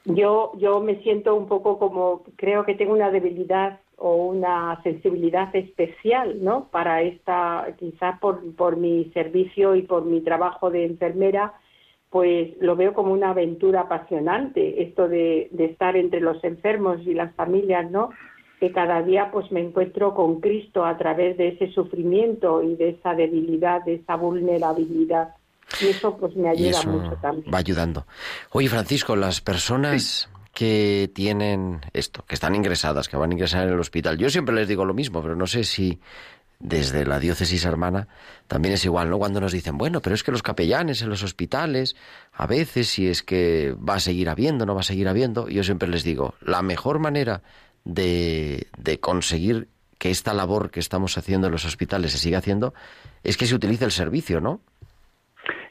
Yo, 0.04 0.52
yo 0.58 0.82
me 0.82 1.02
siento 1.04 1.36
un 1.36 1.48
poco 1.48 1.80
como, 1.80 2.24
creo 2.36 2.66
que 2.66 2.76
tengo 2.76 2.92
una 2.92 3.12
debilidad 3.12 3.80
o 3.98 4.16
una 4.28 4.82
sensibilidad 4.84 5.56
especial, 5.56 6.44
¿no? 6.44 6.70
Para 6.70 7.02
esta, 7.02 7.68
quizás 7.78 8.20
por, 8.20 8.42
por 8.56 8.78
mi 8.78 9.06
servicio 9.14 9.76
y 9.76 9.84
por 9.84 10.06
mi 10.06 10.22
trabajo 10.22 10.70
de 10.72 10.86
enfermera, 10.86 11.54
pues 12.10 12.50
lo 12.60 12.76
veo 12.76 12.94
como 12.94 13.12
una 13.14 13.32
aventura 13.32 13.82
apasionante, 13.82 14.84
esto 14.84 15.08
de, 15.08 15.48
de 15.52 15.66
estar 15.66 15.96
entre 15.96 16.20
los 16.22 16.44
enfermos 16.44 17.02
y 17.06 17.14
las 17.14 17.34
familias, 17.36 17.90
¿no? 17.90 18.10
Que 18.60 18.72
cada 18.72 19.02
día 19.02 19.30
pues 19.32 19.52
me 19.52 19.62
encuentro 19.62 20.14
con 20.14 20.40
Cristo 20.40 20.86
a 20.86 20.98
través 20.98 21.38
de 21.38 21.50
ese 21.50 21.72
sufrimiento 21.72 22.62
y 22.64 22.76
de 22.76 22.90
esa 22.90 23.14
debilidad, 23.16 23.84
de 23.84 23.96
esa 23.96 24.16
vulnerabilidad. 24.16 25.36
Y 25.82 25.88
eso 25.88 26.16
pues 26.18 26.36
me 26.36 26.50
Y 26.50 26.52
ayuda 26.52 26.70
eso 26.80 26.90
mucho 26.90 27.16
también. 27.22 27.52
va 27.54 27.58
ayudando. 27.58 28.06
Oye, 28.52 28.70
Francisco, 28.70 29.16
las 29.16 29.42
personas 29.42 30.30
que 30.54 31.12
tienen 31.14 31.82
esto, 31.94 32.24
que 32.26 32.36
están 32.36 32.56
ingresadas, 32.56 33.08
que 33.08 33.18
van 33.18 33.32
a 33.32 33.34
ingresar 33.34 33.68
en 33.68 33.74
el 33.74 33.80
hospital, 33.80 34.18
yo 34.18 34.30
siempre 34.30 34.54
les 34.54 34.68
digo 34.68 34.86
lo 34.86 34.94
mismo, 34.94 35.22
pero 35.22 35.36
no 35.36 35.48
sé 35.48 35.64
si 35.64 36.00
desde 36.60 37.06
la 37.06 37.20
diócesis 37.20 37.66
hermana 37.66 38.08
también 38.48 38.76
es 38.76 38.86
igual, 38.86 39.10
¿no? 39.10 39.18
Cuando 39.18 39.42
nos 39.42 39.52
dicen, 39.52 39.78
bueno, 39.78 40.02
pero 40.02 40.16
es 40.16 40.24
que 40.24 40.32
los 40.32 40.44
capellanes 40.44 41.02
en 41.02 41.10
los 41.10 41.24
hospitales, 41.24 41.96
a 42.32 42.48
veces 42.48 42.88
si 42.88 43.10
es 43.10 43.24
que 43.24 43.76
va 43.78 43.96
a 43.96 44.00
seguir 44.00 44.30
habiendo, 44.30 44.66
no 44.66 44.76
va 44.76 44.82
a 44.82 44.86
seguir 44.86 45.08
habiendo, 45.08 45.50
yo 45.50 45.64
siempre 45.64 45.90
les 45.90 46.04
digo, 46.04 46.36
la 46.40 46.62
mejor 46.62 47.00
manera 47.00 47.42
de, 47.84 48.68
de 48.78 49.00
conseguir 49.00 49.68
que 49.98 50.12
esta 50.12 50.34
labor 50.34 50.70
que 50.70 50.80
estamos 50.80 51.18
haciendo 51.18 51.48
en 51.48 51.54
los 51.54 51.66
hospitales 51.66 52.12
se 52.12 52.18
siga 52.18 52.38
haciendo 52.38 52.74
es 53.24 53.38
que 53.38 53.48
se 53.48 53.56
utilice 53.56 53.86
el 53.86 53.92
servicio, 53.92 54.40
¿no? 54.40 54.62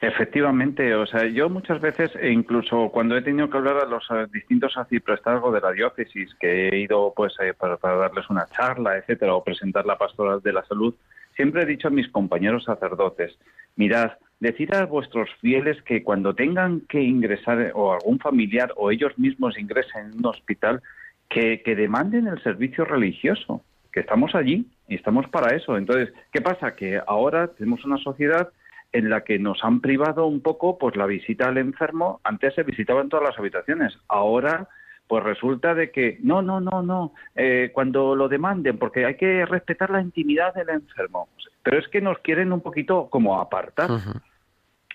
Efectivamente, 0.01 0.93
o 0.95 1.05
sea, 1.05 1.25
yo 1.25 1.49
muchas 1.49 1.81
veces, 1.81 2.11
e 2.19 2.29
incluso 2.29 2.89
cuando 2.89 3.17
he 3.17 3.21
tenido 3.21 3.49
que 3.49 3.57
hablar 3.57 3.77
a 3.77 3.85
los 3.85 4.05
eh, 4.11 4.27
distintos 4.31 4.77
arciprestazgos 4.77 5.53
de 5.53 5.61
la 5.61 5.71
diócesis, 5.71 6.35
que 6.39 6.69
he 6.69 6.79
ido 6.79 7.13
pues 7.15 7.33
eh, 7.39 7.53
para, 7.53 7.77
para 7.77 7.95
darles 7.95 8.29
una 8.29 8.45
charla, 8.47 8.97
etcétera, 8.97 9.33
o 9.33 9.43
presentar 9.43 9.85
la 9.85 9.97
pastoral 9.97 10.41
de 10.41 10.53
la 10.53 10.63
salud, 10.65 10.93
siempre 11.35 11.63
he 11.63 11.65
dicho 11.65 11.87
a 11.87 11.91
mis 11.91 12.09
compañeros 12.09 12.65
sacerdotes, 12.65 13.37
mirad, 13.75 14.11
decid 14.39 14.73
a 14.73 14.85
vuestros 14.85 15.29
fieles 15.41 15.81
que 15.83 16.03
cuando 16.03 16.35
tengan 16.35 16.81
que 16.81 17.01
ingresar, 17.01 17.61
eh, 17.61 17.71
o 17.73 17.93
algún 17.93 18.19
familiar, 18.19 18.71
o 18.75 18.91
ellos 18.91 19.17
mismos 19.17 19.57
ingresen 19.57 20.11
en 20.11 20.19
un 20.19 20.25
hospital, 20.27 20.81
que, 21.29 21.63
que 21.63 21.75
demanden 21.75 22.27
el 22.27 22.43
servicio 22.43 22.85
religioso, 22.85 23.63
que 23.91 24.01
estamos 24.01 24.35
allí 24.35 24.67
y 24.87 24.95
estamos 24.95 25.27
para 25.29 25.55
eso. 25.55 25.77
Entonces, 25.77 26.13
¿qué 26.31 26.41
pasa? 26.41 26.75
Que 26.75 27.01
ahora 27.07 27.47
tenemos 27.47 27.83
una 27.85 27.97
sociedad 27.97 28.49
en 28.93 29.09
la 29.09 29.21
que 29.21 29.39
nos 29.39 29.63
han 29.63 29.81
privado 29.81 30.25
un 30.27 30.41
poco 30.41 30.77
pues 30.77 30.95
la 30.95 31.05
visita 31.05 31.47
al 31.47 31.57
enfermo. 31.57 32.21
Antes 32.23 32.53
se 32.55 32.63
visitaba 32.63 33.01
en 33.01 33.09
todas 33.09 33.27
las 33.27 33.37
habitaciones. 33.37 33.97
Ahora 34.07 34.69
pues 35.07 35.23
resulta 35.23 35.75
de 35.75 35.91
que 35.91 36.17
no, 36.23 36.41
no, 36.41 36.59
no, 36.59 36.81
no, 36.81 37.13
eh, 37.35 37.71
cuando 37.73 38.15
lo 38.15 38.29
demanden, 38.29 38.77
porque 38.77 39.05
hay 39.05 39.15
que 39.15 39.45
respetar 39.45 39.89
la 39.89 40.01
intimidad 40.01 40.53
del 40.53 40.69
enfermo. 40.69 41.27
Pero 41.61 41.77
es 41.77 41.87
que 41.89 42.01
nos 42.01 42.17
quieren 42.19 42.53
un 42.53 42.61
poquito 42.61 43.09
como 43.09 43.39
apartar. 43.39 43.89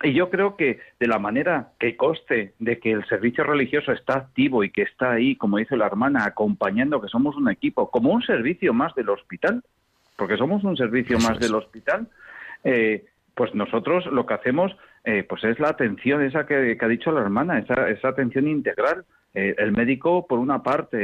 Y 0.03 0.13
yo 0.13 0.31
creo 0.31 0.57
que 0.57 0.79
de 1.01 1.07
la 1.09 1.19
manera 1.19 1.73
que 1.79 1.97
conste 1.97 2.55
de 2.59 2.79
que 2.79 2.93
el 2.93 3.05
servicio 3.07 3.45
religioso 3.45 3.93
está 3.93 4.15
activo 4.15 4.63
y 4.63 4.71
que 4.71 4.83
está 4.83 5.13
ahí, 5.13 5.35
como 5.37 5.59
dice 5.59 5.77
la 5.77 5.87
hermana, 5.87 6.25
acompañando, 6.25 7.01
que 7.01 7.09
somos 7.09 7.37
un 7.37 7.51
equipo, 7.51 7.91
como 7.91 8.13
un 8.13 8.23
servicio 8.23 8.73
más 8.73 8.95
del 8.95 9.09
hospital, 9.11 9.63
porque 10.17 10.37
somos 10.37 10.63
un 10.65 10.77
servicio 10.77 11.17
Eso 11.17 11.29
más 11.29 11.39
es. 11.39 11.47
del 11.47 11.55
hospital, 11.55 12.09
eh, 12.65 13.07
pues 13.39 13.55
nosotros 13.55 14.05
lo 14.07 14.27
que 14.27 14.35
hacemos 14.35 14.77
eh, 15.05 15.23
pues 15.23 15.45
es 15.45 15.61
la 15.61 15.69
atención 15.69 16.23
esa 16.23 16.45
que, 16.45 16.77
que 16.77 16.85
ha 16.85 16.89
dicho 16.89 17.13
la 17.13 17.21
hermana, 17.21 17.61
esa, 17.61 17.89
esa 17.89 18.09
atención 18.09 18.49
integral. 18.49 19.05
Eh, 19.33 19.55
el 19.59 19.71
médico 19.73 20.27
por 20.27 20.41
una 20.41 20.63
parte, 20.65 20.97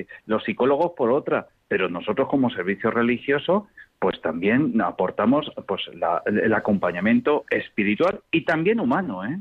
eh, 0.00 0.06
los 0.26 0.44
psicólogos 0.44 0.92
por 0.96 1.10
otra, 1.10 1.48
pero 1.66 1.88
nosotros 1.88 2.28
como 2.28 2.48
servicio 2.50 2.90
religioso 2.92 3.66
pues 3.98 4.20
también 4.22 4.80
aportamos 4.82 5.50
pues 5.66 5.82
la- 5.94 6.22
el 6.26 6.52
acompañamiento 6.54 7.44
espiritual 7.50 8.20
y 8.30 8.44
también 8.44 8.78
humano, 8.78 9.24
¿eh? 9.24 9.38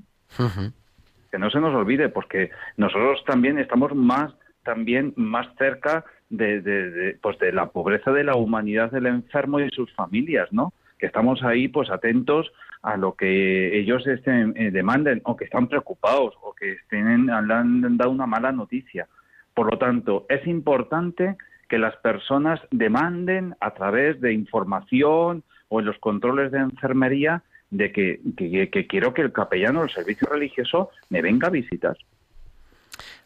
Que 1.32 1.38
no 1.38 1.50
se 1.52 1.60
nos 1.60 1.76
olvide, 1.76 2.10
porque 2.10 2.50
nosotros 2.78 3.24
también 3.26 3.60
estamos 3.60 3.94
más 3.94 4.34
también 4.64 5.14
más 5.18 5.46
cerca 5.58 6.04
de, 6.30 6.62
de- 6.62 6.90
de, 6.92 7.18
pues 7.22 7.38
de 7.38 7.52
la 7.52 7.68
pobreza 7.68 8.12
de 8.12 8.24
la 8.24 8.36
humanidad 8.36 8.90
del 8.92 9.06
enfermo 9.06 9.60
y 9.60 9.70
sus 9.70 9.94
familias, 9.94 10.48
¿no? 10.52 10.74
Que 11.04 11.08
estamos 11.08 11.44
ahí 11.44 11.68
pues 11.68 11.90
atentos 11.90 12.50
a 12.82 12.96
lo 12.96 13.14
que 13.16 13.78
ellos 13.78 14.08
estén, 14.08 14.54
eh, 14.56 14.72
demanden 14.72 15.20
o 15.26 15.36
que 15.36 15.44
están 15.44 15.68
preocupados 15.68 16.34
o 16.42 16.54
que 16.54 16.72
estén, 16.72 17.26
le 17.26 17.34
han 17.54 17.98
dado 17.98 18.10
una 18.10 18.26
mala 18.26 18.54
noticia. 18.54 19.10
Por 19.54 19.70
lo 19.70 19.78
tanto, 19.78 20.26
es 20.30 20.48
importante 20.48 21.36
que 21.68 21.78
las 21.78 21.94
personas 21.98 22.62
demanden 22.72 23.54
a 23.60 23.72
través 23.74 24.22
de 24.22 24.32
información 24.32 25.44
o 25.68 25.82
en 25.82 25.88
los 25.88 25.98
controles 26.00 26.54
de 26.54 26.60
enfermería 26.60 27.44
de 27.70 27.92
que, 27.92 28.22
que- 28.38 28.70
que 28.70 28.88
quiero 28.88 29.14
que 29.14 29.24
el 29.24 29.34
capellano 29.34 29.82
del 29.82 29.90
servicio 29.90 30.30
religioso 30.32 30.90
me 31.10 31.22
venga 31.22 31.48
a 31.50 31.52
visitar. 31.52 31.98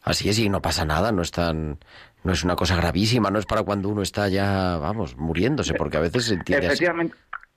Así 0.02 0.28
es, 0.28 0.40
y 0.40 0.48
no 0.48 0.60
pasa 0.60 0.84
nada, 0.84 1.12
no 1.12 1.22
es 1.22 1.30
tan, 1.30 1.78
no 2.24 2.32
es 2.32 2.42
una 2.42 2.56
cosa 2.56 2.74
gravísima, 2.74 3.30
no 3.30 3.38
es 3.38 3.46
para 3.46 3.62
cuando 3.62 3.88
uno 3.88 4.02
está 4.02 4.26
ya, 4.28 4.78
vamos, 4.78 5.16
muriéndose, 5.16 5.74
porque 5.78 5.96
a 5.96 6.00
veces 6.00 6.24
se 6.24 6.34
entiende 6.34 6.66
así. 6.72 6.84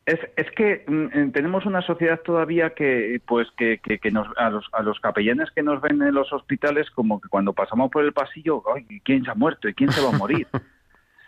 Es, 0.06 0.20
es 0.36 0.50
que 0.52 0.84
mm, 0.88 1.06
eh, 1.14 1.32
tenemos 1.34 1.66
una 1.66 1.82
sociedad 1.84 2.20
todavía 2.22 2.72
que, 2.72 3.22
pues, 3.28 3.48
que, 3.58 3.80
que, 3.80 4.00
que 4.00 4.12
nos, 4.12 4.28
a, 4.38 4.50
los, 4.50 4.68
a 4.72 4.82
los 4.82 5.00
capellanes 5.00 5.52
que 5.52 5.62
nos 5.62 5.80
ven 5.82 6.02
en 6.02 6.14
los 6.14 6.34
hospitales, 6.34 6.90
como 6.92 7.22
que 7.22 7.30
cuando 7.30 7.54
pasamos 7.54 7.92
por 7.92 8.04
el 8.04 8.12
pasillo, 8.14 8.64
¡ay, 8.76 8.86
quién 9.04 9.24
se 9.24 9.32
ha 9.32 9.36
muerto 9.36 9.70
y 9.70 9.74
quién 9.74 9.92
se 9.92 10.02
va 10.02 10.10
a 10.10 10.18
morir! 10.18 10.48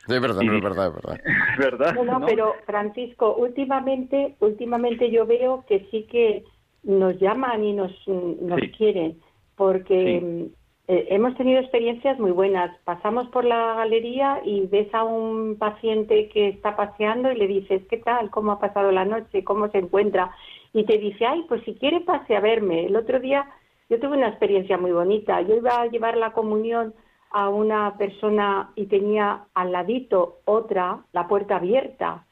Es 0.05 0.19
verdad, 0.19 0.41
no, 0.41 0.53
es 0.53 0.61
verdad, 0.61 0.87
es 0.87 0.93
verdad. 0.95 1.21
Es 1.25 1.57
verdad, 1.57 1.95
No, 1.95 2.03
no, 2.03 2.19
¿no? 2.19 2.25
pero 2.25 2.55
Francisco, 2.65 3.35
últimamente, 3.35 4.35
últimamente 4.41 5.09
yo 5.09 5.25
veo 5.25 5.63
que 5.65 5.87
sí 5.91 6.05
que 6.11 6.43
nos 6.83 7.17
llaman 7.21 7.63
y 7.63 7.71
nos, 7.71 7.91
mm, 8.05 8.45
nos 8.45 8.59
Sí. 8.59 8.71
quieren, 8.71 9.17
porque 9.55 10.19
mm, 10.21 10.62
eh, 10.87 11.07
hemos 11.11 11.35
tenido 11.35 11.61
experiencias 11.61 12.19
muy 12.19 12.31
buenas. 12.31 12.77
Pasamos 12.83 13.27
por 13.29 13.45
la 13.45 13.75
galería 13.75 14.41
y 14.43 14.67
ves 14.67 14.93
a 14.93 15.03
un 15.03 15.55
paciente 15.57 16.27
que 16.29 16.49
está 16.49 16.75
paseando 16.75 17.31
y 17.31 17.37
le 17.37 17.47
dices, 17.47 17.83
¿qué 17.89 17.97
tal? 17.97 18.29
¿Cómo 18.29 18.51
ha 18.51 18.59
pasado 18.59 18.91
la 18.91 19.05
noche? 19.05 19.45
¿Cómo 19.45 19.69
se 19.69 19.77
encuentra? 19.77 20.35
Y 20.73 20.83
te 20.85 20.97
dice, 20.97 21.25
ay, 21.25 21.45
pues 21.47 21.63
si 21.63 21.75
quiere 21.75 22.01
pase 22.01 22.35
a 22.35 22.41
verme. 22.41 22.85
El 22.85 22.97
otro 22.97 23.19
día 23.19 23.49
yo 23.89 23.99
tuve 23.99 24.17
una 24.17 24.27
experiencia 24.27 24.77
muy 24.77 24.91
bonita. 24.91 25.41
Yo 25.41 25.55
iba 25.55 25.81
a 25.81 25.87
llevar 25.87 26.17
la 26.17 26.33
comunión 26.33 26.93
a 27.31 27.47
una 27.47 27.97
persona 27.97 28.71
y 28.75 28.87
tenía 28.87 29.45
al 29.53 29.71
ladito 29.71 30.39
otra, 30.45 30.99
la 31.13 31.27
puerta 31.29 31.57
abierta. 31.57 32.25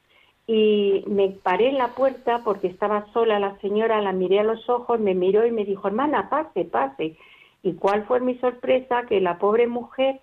Y 0.46 1.06
me 1.08 1.30
paré 1.30 1.70
en 1.70 1.78
la 1.78 1.96
puerta 1.96 2.42
porque 2.44 2.68
estaba 2.68 3.06
sola 3.14 3.40
la 3.40 3.58
señora, 3.60 4.02
la 4.02 4.12
miré 4.12 4.42
a 4.42 4.44
los 4.44 4.70
ojos, 4.70 5.00
me 5.00 5.16
miró 5.16 5.46
y 5.46 5.52
me 5.52 5.64
dijo, 5.64 5.88
hermana, 5.88 6.30
pase, 6.30 6.66
pase. 6.66 7.16
¿Y 7.64 7.74
cuál 7.74 8.06
fue 8.06 8.20
mi 8.20 8.36
sorpresa? 8.40 9.04
Que 9.08 9.22
la 9.22 9.38
pobre 9.38 9.68
mujer 9.68 10.20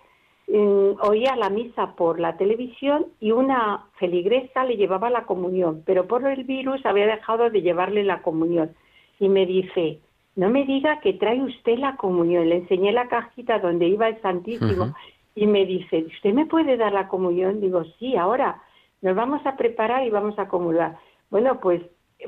mm, 0.47 1.01
oía 1.01 1.35
la 1.35 1.49
misa 1.49 1.95
por 1.95 2.19
la 2.19 2.37
televisión 2.37 3.07
y 3.19 3.31
una 3.31 3.85
feligresa 3.97 4.63
le 4.63 4.77
llevaba 4.77 5.09
la 5.09 5.25
comunión, 5.25 5.83
pero 5.85 6.07
por 6.07 6.27
el 6.27 6.43
virus 6.43 6.85
había 6.85 7.07
dejado 7.07 7.49
de 7.49 7.61
llevarle 7.61 8.03
la 8.03 8.21
comunión. 8.21 8.75
Y 9.19 9.29
me 9.29 9.45
dice, 9.45 9.99
no 10.35 10.49
me 10.49 10.65
diga 10.65 10.99
que 11.01 11.13
trae 11.13 11.41
usted 11.41 11.77
la 11.77 11.95
comunión. 11.97 12.47
Le 12.47 12.57
enseñé 12.57 12.91
la 12.91 13.07
cajita 13.07 13.59
donde 13.59 13.87
iba 13.87 14.07
el 14.07 14.21
Santísimo 14.21 14.93
y 15.35 15.47
me 15.47 15.65
dice, 15.65 16.05
¿usted 16.05 16.33
me 16.33 16.45
puede 16.45 16.77
dar 16.77 16.93
la 16.93 17.07
comunión? 17.07 17.61
Digo, 17.61 17.83
sí, 17.99 18.15
ahora 18.15 18.61
nos 19.01 19.15
vamos 19.15 19.45
a 19.45 19.55
preparar 19.55 20.05
y 20.05 20.09
vamos 20.09 20.37
a 20.39 20.47
comulgar. 20.47 20.97
Bueno, 21.29 21.59
pues 21.59 21.81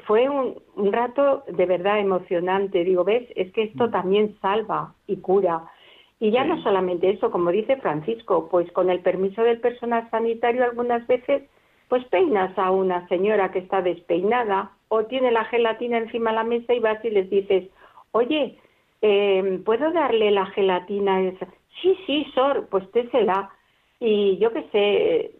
fue 0.06 0.30
un, 0.30 0.62
un 0.76 0.94
rato 0.94 1.44
de 1.48 1.66
verdad 1.66 2.00
emocionante. 2.00 2.84
Digo, 2.84 3.04
¿ves? 3.04 3.28
Es 3.36 3.52
que 3.54 3.64
esto 3.64 3.90
también 3.90 4.38
salva 4.42 4.94
y 5.08 5.18
cura. 5.18 5.64
Y 6.20 6.32
ya 6.32 6.44
no 6.44 6.62
solamente 6.62 7.10
eso, 7.10 7.32
como 7.32 7.52
dice 7.52 7.78
Francisco, 7.78 8.48
pues 8.50 8.72
con 8.74 8.90
el 8.90 9.00
permiso 9.00 9.42
del 9.44 9.60
personal 9.60 10.08
sanitario 10.12 10.64
algunas 10.64 11.06
veces 11.08 11.44
pues 11.90 12.06
peinas 12.06 12.58
a 12.58 12.72
una 12.72 13.06
señora 13.10 13.52
que 13.52 13.60
está 13.60 13.82
despeinada 13.82 14.72
o 14.88 15.04
tiene 15.06 15.32
la 15.32 15.44
gelatina 15.46 15.98
encima 15.98 16.30
de 16.30 16.36
la 16.38 16.44
mesa 16.44 16.74
y 16.74 16.80
vas 16.80 17.04
y 17.04 17.10
les 17.10 17.30
dices, 17.30 17.70
oye, 18.12 18.58
eh, 19.02 19.60
¿puedo 19.66 19.92
darle 19.92 20.32
la 20.32 20.46
gelatina? 20.46 21.22
esa? 21.22 21.48
Sí, 21.82 21.98
sí, 22.06 22.26
Sor, 22.34 22.68
pues 22.70 22.90
désela. 22.94 23.50
Y 24.04 24.40
yo 24.40 24.52
qué 24.52 24.66
sé, 24.72 25.32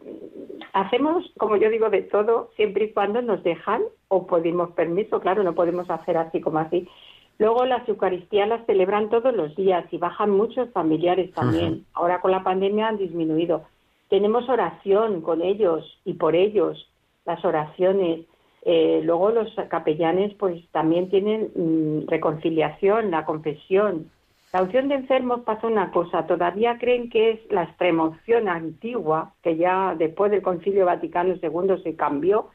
hacemos, 0.74 1.26
como 1.38 1.58
yo 1.58 1.72
digo, 1.72 1.90
de 1.90 2.04
todo, 2.04 2.52
siempre 2.56 2.86
y 2.86 2.94
cuando 2.94 3.20
nos 3.24 3.44
dejan 3.44 3.82
o 4.08 4.28
pedimos 4.28 4.70
permiso, 4.72 5.20
claro, 5.20 5.42
no 5.42 5.56
podemos 5.56 5.90
hacer 5.90 6.16
así 6.16 6.42
como 6.42 6.60
así. 6.60 6.88
Luego 7.40 7.66
las 7.66 7.90
Eucaristías 7.90 8.48
las 8.48 8.64
celebran 8.68 9.10
todos 9.10 9.36
los 9.36 9.56
días 9.56 9.86
y 9.92 9.98
bajan 9.98 10.30
muchos 10.30 10.70
familiares 10.74 11.34
también. 11.34 11.88
Ahora 11.94 12.22
con 12.22 12.30
la 12.30 12.44
pandemia 12.44 12.90
han 12.90 13.00
disminuido. 13.00 13.64
Tenemos 14.10 14.48
oración 14.48 15.22
con 15.22 15.42
ellos 15.42 16.00
y 16.06 16.14
por 16.14 16.36
ellos, 16.36 16.88
las 17.26 17.44
oraciones. 17.44 18.28
Eh, 18.64 19.02
luego 19.04 19.32
los 19.32 19.52
capellanes 19.70 20.36
pues 20.36 20.64
también 20.72 21.10
tienen 21.10 21.50
mm, 21.56 22.08
reconciliación, 22.10 23.10
la 23.10 23.26
confesión. 23.26 24.12
La 24.54 24.64
unción 24.64 24.90
de 24.90 24.96
enfermos 24.96 25.42
pasa 25.42 25.68
una 25.68 25.92
cosa, 25.92 26.28
todavía 26.28 26.78
creen 26.78 27.10
que 27.10 27.32
es 27.32 27.40
la 27.52 27.64
extremoción 27.64 28.50
antigua, 28.50 29.34
que 29.42 29.56
ya 29.56 29.96
después 29.98 30.30
del 30.30 30.42
Concilio 30.42 30.86
Vaticano 30.86 31.36
II 31.42 31.82
se 31.84 31.96
cambió, 31.96 32.50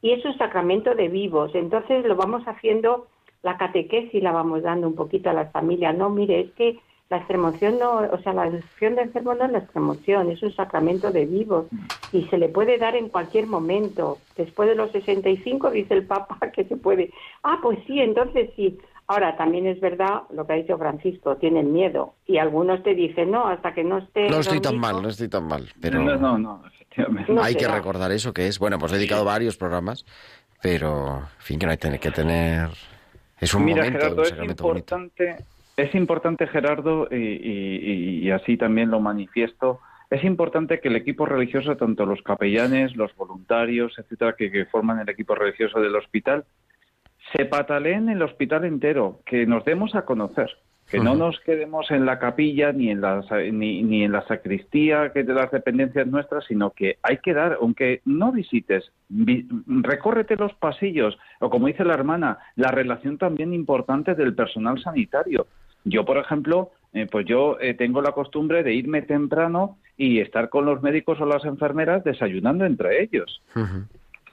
y 0.00 0.12
es 0.12 0.24
un 0.24 0.36
sacramento 0.38 0.94
de 0.94 1.08
vivos. 1.08 1.54
Entonces 1.54 2.04
lo 2.04 2.14
vamos 2.14 2.44
haciendo, 2.46 3.08
la 3.42 3.58
catequesis 3.58 4.22
la 4.22 4.32
vamos 4.32 4.62
dando 4.62 4.86
un 4.86 4.94
poquito 4.94 5.28
a 5.28 5.34
las 5.34 5.50
familias. 5.52 5.96
No, 5.96 6.08
mire, 6.08 6.40
es 6.40 6.52
que 6.52 6.78
la 7.10 7.16
extremoción 7.16 7.80
no, 7.80 7.96
o 7.96 8.18
sea, 8.22 8.32
la 8.32 8.46
unción 8.46 8.94
de 8.94 9.02
enfermos 9.02 9.36
no 9.36 9.46
es 9.46 9.50
la 9.50 9.58
extremoción, 9.58 10.30
es 10.30 10.40
un 10.44 10.52
sacramento 10.52 11.10
de 11.10 11.26
vivos 11.26 11.66
y 12.12 12.22
se 12.26 12.38
le 12.38 12.48
puede 12.48 12.78
dar 12.78 12.94
en 12.94 13.08
cualquier 13.08 13.48
momento. 13.48 14.18
Después 14.36 14.68
de 14.68 14.76
los 14.76 14.92
65 14.92 15.72
dice 15.72 15.94
el 15.94 16.06
Papa 16.06 16.38
que 16.54 16.64
se 16.64 16.76
puede. 16.76 17.10
Ah, 17.42 17.58
pues 17.60 17.80
sí, 17.88 18.00
entonces 18.00 18.50
sí. 18.54 18.78
Ahora, 19.10 19.36
también 19.36 19.66
es 19.66 19.80
verdad 19.80 20.22
lo 20.32 20.46
que 20.46 20.52
ha 20.52 20.56
dicho 20.56 20.78
Francisco, 20.78 21.36
tienen 21.36 21.72
miedo. 21.72 22.14
Y 22.26 22.38
algunos 22.38 22.80
te 22.84 22.94
dicen, 22.94 23.32
no, 23.32 23.48
hasta 23.48 23.74
que 23.74 23.82
no 23.82 23.98
esté. 23.98 24.28
No 24.30 24.38
estoy 24.38 24.60
tan 24.60 24.74
dormido". 24.74 24.92
mal, 24.94 25.02
no 25.02 25.08
estoy 25.08 25.28
tan 25.28 25.48
mal, 25.48 25.68
pero 25.80 25.98
No, 26.04 26.16
no, 26.16 26.38
no, 26.38 26.62
efectivamente. 26.68 27.32
No 27.32 27.42
hay 27.42 27.56
que 27.56 27.66
recordar 27.66 28.12
eso 28.12 28.32
que 28.32 28.46
es, 28.46 28.60
bueno, 28.60 28.78
pues 28.78 28.92
he 28.92 28.96
dedicado 28.98 29.24
varios 29.24 29.56
programas, 29.56 30.06
pero 30.62 31.16
en 31.18 31.24
fin, 31.40 31.58
que 31.58 31.66
no 31.66 31.72
hay 31.72 31.78
tener- 31.78 31.98
que 31.98 32.12
tener 32.12 32.68
es 33.40 33.52
un 33.52 33.64
Mira, 33.64 33.82
momento, 33.82 33.98
Gerardo, 33.98 34.22
un 34.22 34.26
es 34.28 34.36
bonito. 34.36 34.62
importante, 34.96 35.44
es 35.76 35.94
importante, 35.96 36.46
Gerardo, 36.46 37.08
y, 37.10 37.16
y- 37.16 38.18
y 38.22 38.30
así 38.30 38.56
también 38.56 38.92
lo 38.92 39.00
manifiesto, 39.00 39.80
es 40.08 40.22
importante 40.22 40.78
que 40.80 40.86
el 40.86 40.94
equipo 40.94 41.26
religioso, 41.26 41.76
tanto 41.76 42.06
los 42.06 42.22
capellanes, 42.22 42.94
los 42.94 43.12
voluntarios, 43.16 43.92
etcétera, 43.98 44.34
que, 44.38 44.52
que 44.52 44.66
forman 44.66 45.00
el 45.00 45.08
equipo 45.08 45.34
religioso 45.34 45.80
del 45.80 45.96
hospital, 45.96 46.44
se 47.36 47.44
pataleen 47.44 48.08
el 48.08 48.22
hospital 48.22 48.64
entero, 48.64 49.20
que 49.26 49.46
nos 49.46 49.64
demos 49.64 49.94
a 49.94 50.04
conocer, 50.04 50.50
que 50.90 50.98
no 50.98 51.14
nos 51.14 51.38
quedemos 51.40 51.90
en 51.92 52.04
la 52.04 52.18
capilla 52.18 52.72
ni 52.72 52.90
en 52.90 53.00
la, 53.00 53.22
ni, 53.52 53.82
ni 53.82 54.02
en 54.02 54.10
la 54.12 54.26
sacristía 54.26 55.12
que 55.12 55.22
de 55.22 55.34
las 55.34 55.50
dependencias 55.52 56.06
nuestras, 56.08 56.44
sino 56.46 56.70
que 56.70 56.96
hay 57.02 57.18
que 57.18 57.32
dar, 57.32 57.58
aunque 57.60 58.00
no 58.04 58.32
visites, 58.32 58.90
vi- 59.08 59.46
recórrete 59.66 60.34
los 60.36 60.52
pasillos, 60.54 61.16
o 61.38 61.48
como 61.48 61.68
dice 61.68 61.84
la 61.84 61.94
hermana, 61.94 62.38
la 62.56 62.72
relación 62.72 63.18
también 63.18 63.54
importante 63.54 64.14
del 64.16 64.34
personal 64.34 64.80
sanitario. 64.82 65.46
Yo, 65.84 66.04
por 66.04 66.18
ejemplo, 66.18 66.72
eh, 66.92 67.06
pues 67.10 67.24
yo 67.24 67.56
eh, 67.60 67.74
tengo 67.74 68.02
la 68.02 68.12
costumbre 68.12 68.62
de 68.64 68.74
irme 68.74 69.02
temprano 69.02 69.78
y 69.96 70.18
estar 70.18 70.48
con 70.48 70.64
los 70.66 70.82
médicos 70.82 71.20
o 71.20 71.24
las 71.26 71.44
enfermeras 71.44 72.02
desayunando 72.04 72.64
entre 72.66 73.02
ellos. 73.02 73.40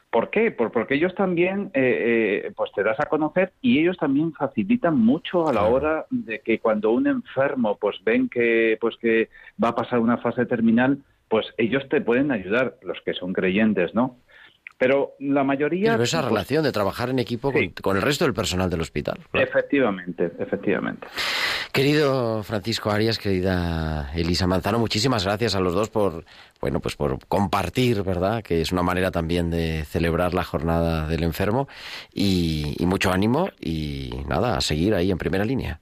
¿Por 0.10 0.30
qué? 0.30 0.52
Por- 0.52 0.72
porque 0.72 0.96
ellos 0.96 1.14
también, 1.16 1.70
eh, 1.74 2.44
eh, 2.48 2.52
pues 2.56 2.72
te 2.74 2.82
das 2.84 3.00
a 3.00 3.06
conocer 3.08 3.52
y 3.62 3.80
ellos 3.80 3.98
también 3.98 4.34
facilitan 4.34 4.98
mucho 4.98 5.48
a 5.48 5.54
la 5.54 5.64
hora 5.66 6.06
de 6.10 6.40
que 6.40 6.60
cuando 6.60 6.92
un 6.92 7.08
enfermo, 7.08 7.78
pues 7.78 7.98
ven 8.04 8.30
que, 8.30 8.78
pues 8.80 8.96
que 8.98 9.30
va 9.62 9.70
a 9.70 9.76
pasar 9.76 10.00
una 10.00 10.18
fase 10.18 10.46
terminal, 10.46 11.00
pues 11.28 11.46
ellos 11.58 11.88
te 11.90 12.02
pueden 12.02 12.32
ayudar, 12.32 12.78
los 12.84 13.00
que 13.02 13.14
son 13.14 13.34
creyentes, 13.34 13.94
¿no? 13.94 14.18
Pero 14.80 15.14
la 15.20 15.44
mayoría... 15.44 15.94
Pero 15.94 16.04
esa 16.04 16.20
pues, 16.22 16.30
relación 16.32 16.64
de 16.64 16.72
trabajar 16.72 17.10
en 17.10 17.18
equipo 17.20 17.52
Sí. 17.52 17.70
con, 17.70 17.82
con 17.82 17.96
el 17.98 18.04
resto 18.04 18.26
del 18.26 18.34
personal 18.36 18.70
del 18.70 18.82
hospital. 18.82 19.18
claro. 19.32 19.48
Efectivamente, 19.48 20.32
efectivamente. 20.38 21.08
Querido 21.72 22.44
Francisco 22.44 22.92
Arias, 22.92 23.18
querida 23.18 24.12
Elisa 24.16 24.46
Manzano, 24.48 24.80
muchísimas 24.80 25.26
gracias 25.26 25.56
a 25.56 25.60
los 25.60 25.74
dos 25.74 25.90
por, 25.90 26.26
bueno, 26.62 26.80
pues 26.80 26.96
por 26.96 27.26
compartir, 27.28 28.04
¿verdad? 28.04 28.44
Que 28.44 28.62
es 28.62 28.72
una 28.72 28.84
manera 28.84 29.10
también 29.12 29.50
de 29.50 29.84
celebrar 29.86 30.34
la 30.34 30.44
jornada 30.44 31.08
del 31.08 31.24
enfermo 31.24 31.68
y, 32.14 32.76
y 32.78 32.86
mucho 32.86 33.12
ánimo 33.12 33.50
y 33.60 34.12
nada, 34.28 34.58
a 34.58 34.62
seguir 34.62 34.94
ahí 34.94 35.10
en 35.12 35.18
primera 35.18 35.44
línea. 35.46 35.80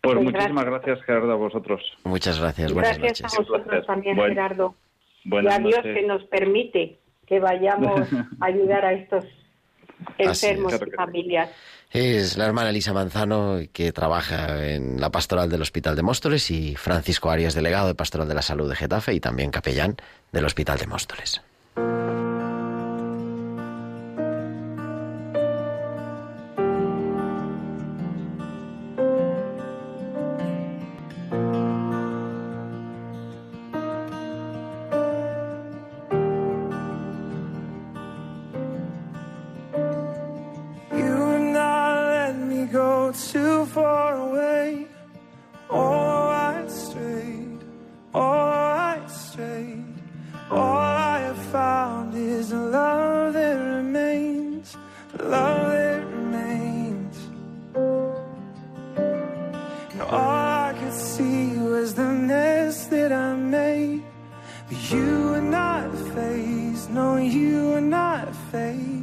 Pues 0.00 0.14
Pues 0.16 0.24
muchísimas 0.32 0.64
gracias, 0.64 1.02
Gerardo, 1.04 1.32
a 1.32 1.36
vosotros. 1.36 1.80
Muchas 2.04 2.38
gracias, 2.40 2.72
buenas 2.72 2.98
Gracias 2.98 3.22
noches. 3.22 3.38
a 3.38 3.42
vosotros 3.42 3.86
también, 3.86 4.16
Buen- 4.16 4.30
Gerardo. 4.30 4.74
y 5.24 5.36
a 5.36 5.40
Dios 5.58 5.76
noches. 5.76 5.94
que 5.96 6.06
nos 6.06 6.22
permite 6.24 6.98
que 7.26 7.40
vayamos 7.40 8.08
a 8.40 8.46
ayudar 8.46 8.84
a 8.84 8.92
estos 8.92 9.24
es. 10.18 10.42
enfermos 10.42 10.72
Claro 10.72 10.86
y 10.86 10.90
familias. 10.92 11.50
Es 11.90 12.36
la 12.36 12.46
hermana 12.46 12.70
Elisa 12.70 12.92
Manzano 12.92 13.58
que 13.72 13.92
trabaja 13.92 14.66
en 14.66 15.00
la 15.00 15.10
pastoral 15.10 15.48
del 15.48 15.62
Hospital 15.62 15.96
de 15.96 16.02
Móstoles 16.02 16.50
y 16.50 16.74
Francisco 16.76 17.30
Arias, 17.30 17.54
delegado 17.54 17.88
de 17.88 17.94
Pastoral 17.94 18.28
de 18.28 18.34
la 18.34 18.42
Salud 18.42 18.68
de 18.68 18.76
Getafe 18.76 19.14
y 19.14 19.20
también 19.20 19.50
capellán 19.50 19.96
del 20.32 20.44
Hospital 20.44 20.78
de 20.78 20.86
Móstoles. 20.86 21.42
All 60.00 60.10
I 60.10 60.74
could 60.78 60.92
see 60.92 61.56
was 61.56 61.94
the 61.94 62.04
mess 62.04 62.86
that 62.86 63.12
I 63.12 63.34
made. 63.34 64.04
But 64.68 64.90
you 64.90 65.30
were 65.30 65.40
not 65.40 65.96
phased, 66.14 66.90
no, 66.90 67.16
you 67.16 67.70
were 67.70 67.80
not 67.80 68.34
phased. 68.50 68.95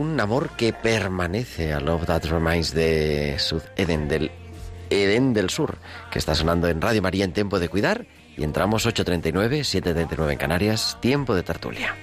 Un, 0.00 0.18
amor 0.18 0.56
que 0.56 0.72
permanece 0.72 1.74
a 1.74 1.78
Love 1.78 2.06
That 2.06 2.24
Remains 2.24 2.72
de 2.72 3.36
Sud 3.38 3.60
Eden 3.76 4.08
del 4.08 4.30
Edén 4.88 5.34
del 5.34 5.50
Sur, 5.50 5.76
que 6.10 6.18
está 6.18 6.34
sonando 6.34 6.68
en 6.68 6.80
Radio 6.80 7.02
María 7.02 7.26
en 7.26 7.34
Tiempo 7.34 7.60
de 7.60 7.68
Cuidar. 7.68 8.06
Y 8.34 8.42
entramos 8.42 8.86
8.39, 8.86 9.60
7.39 9.60 10.32
en 10.32 10.38
Canarias, 10.38 10.96
tiempo 11.02 11.34
de 11.34 11.42
tertulia. 11.42 11.94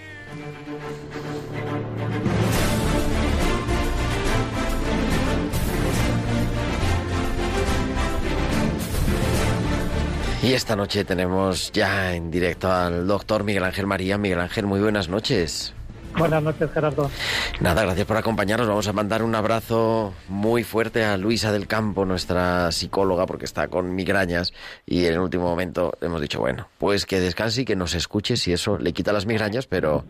Y 10.43 10.53
esta 10.53 10.75
noche 10.75 11.03
tenemos 11.03 11.71
ya 11.71 12.13
en 12.13 12.29
directo 12.29 12.71
al 12.71 13.07
doctor 13.07 13.43
Miguel 13.43 13.63
Ángel 13.63 13.87
María. 13.87 14.19
Miguel 14.19 14.39
Ángel, 14.39 14.67
muy 14.67 14.81
buenas 14.81 15.09
noches. 15.09 15.73
Buenas 16.17 16.41
noches, 16.41 16.71
Gerardo. 16.71 17.11
Nada, 17.59 17.83
gracias 17.83 18.07
por 18.07 18.17
acompañarnos. 18.17 18.67
Vamos 18.67 18.87
a 18.87 18.93
mandar 18.93 19.21
un 19.21 19.35
abrazo 19.35 20.13
muy 20.27 20.63
fuerte 20.63 21.05
a 21.05 21.15
Luisa 21.17 21.51
del 21.51 21.67
Campo, 21.67 22.05
nuestra 22.05 22.71
psicóloga, 22.71 23.25
porque 23.25 23.45
está 23.45 23.67
con 23.67 23.93
migrañas 23.93 24.53
y 24.85 25.05
en 25.05 25.13
el 25.13 25.19
último 25.19 25.43
momento 25.43 25.93
hemos 26.01 26.19
dicho, 26.21 26.39
bueno, 26.39 26.67
pues 26.79 27.05
que 27.05 27.19
descanse 27.19 27.61
y 27.61 27.65
que 27.65 27.75
nos 27.75 27.93
escuche 27.93 28.35
si 28.35 28.51
eso 28.51 28.77
le 28.77 28.93
quita 28.93 29.13
las 29.13 29.25
migrañas, 29.25 29.67
pero 29.67 30.05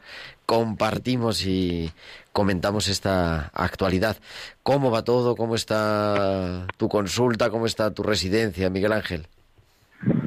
compartimos 0.45 1.45
y 1.45 1.91
comentamos 2.31 2.87
esta 2.87 3.51
actualidad. 3.53 4.17
¿Cómo 4.63 4.91
va 4.91 5.03
todo? 5.03 5.35
¿Cómo 5.35 5.55
está 5.55 6.67
tu 6.77 6.87
consulta? 6.87 7.49
¿Cómo 7.49 7.65
está 7.65 7.91
tu 7.91 8.03
residencia, 8.03 8.69
Miguel 8.69 8.93
Ángel? 8.93 9.27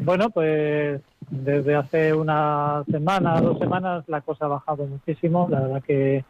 Bueno, 0.03 0.31
pues 0.31 1.01
desde 1.31 1.76
hace 1.76 2.12
una 2.12 2.85
semana, 2.91 3.41
dos 3.41 3.59
semanas, 3.59 4.05
la 4.09 4.20
cosa 4.20 4.47
ha 4.47 4.49
bajado 4.49 4.87
muchísimo. 4.87 5.49
La 5.51 5.61
verdad 5.61 5.83
que 5.83 6.24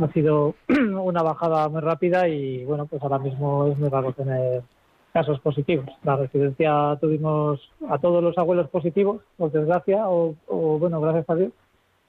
ha 0.00 0.12
sido 0.12 0.54
una 0.68 1.22
bajada 1.22 1.68
muy 1.68 1.80
rápida 1.80 2.28
y 2.28 2.64
bueno, 2.64 2.86
pues 2.86 3.02
ahora 3.02 3.18
mismo 3.18 3.66
es 3.68 3.78
muy 3.78 3.88
raro 3.88 4.12
tener 4.12 4.62
casos 5.12 5.40
positivos. 5.40 5.86
La 6.04 6.16
residencia 6.16 6.96
tuvimos 7.00 7.60
a 7.88 7.98
todos 7.98 8.22
los 8.22 8.36
abuelos 8.38 8.68
positivos, 8.68 9.22
por 9.36 9.50
desgracia, 9.50 10.08
o, 10.08 10.34
o, 10.46 10.78
bueno, 10.78 11.00
gracias 11.00 11.28
a 11.28 11.34
Dios, 11.34 11.52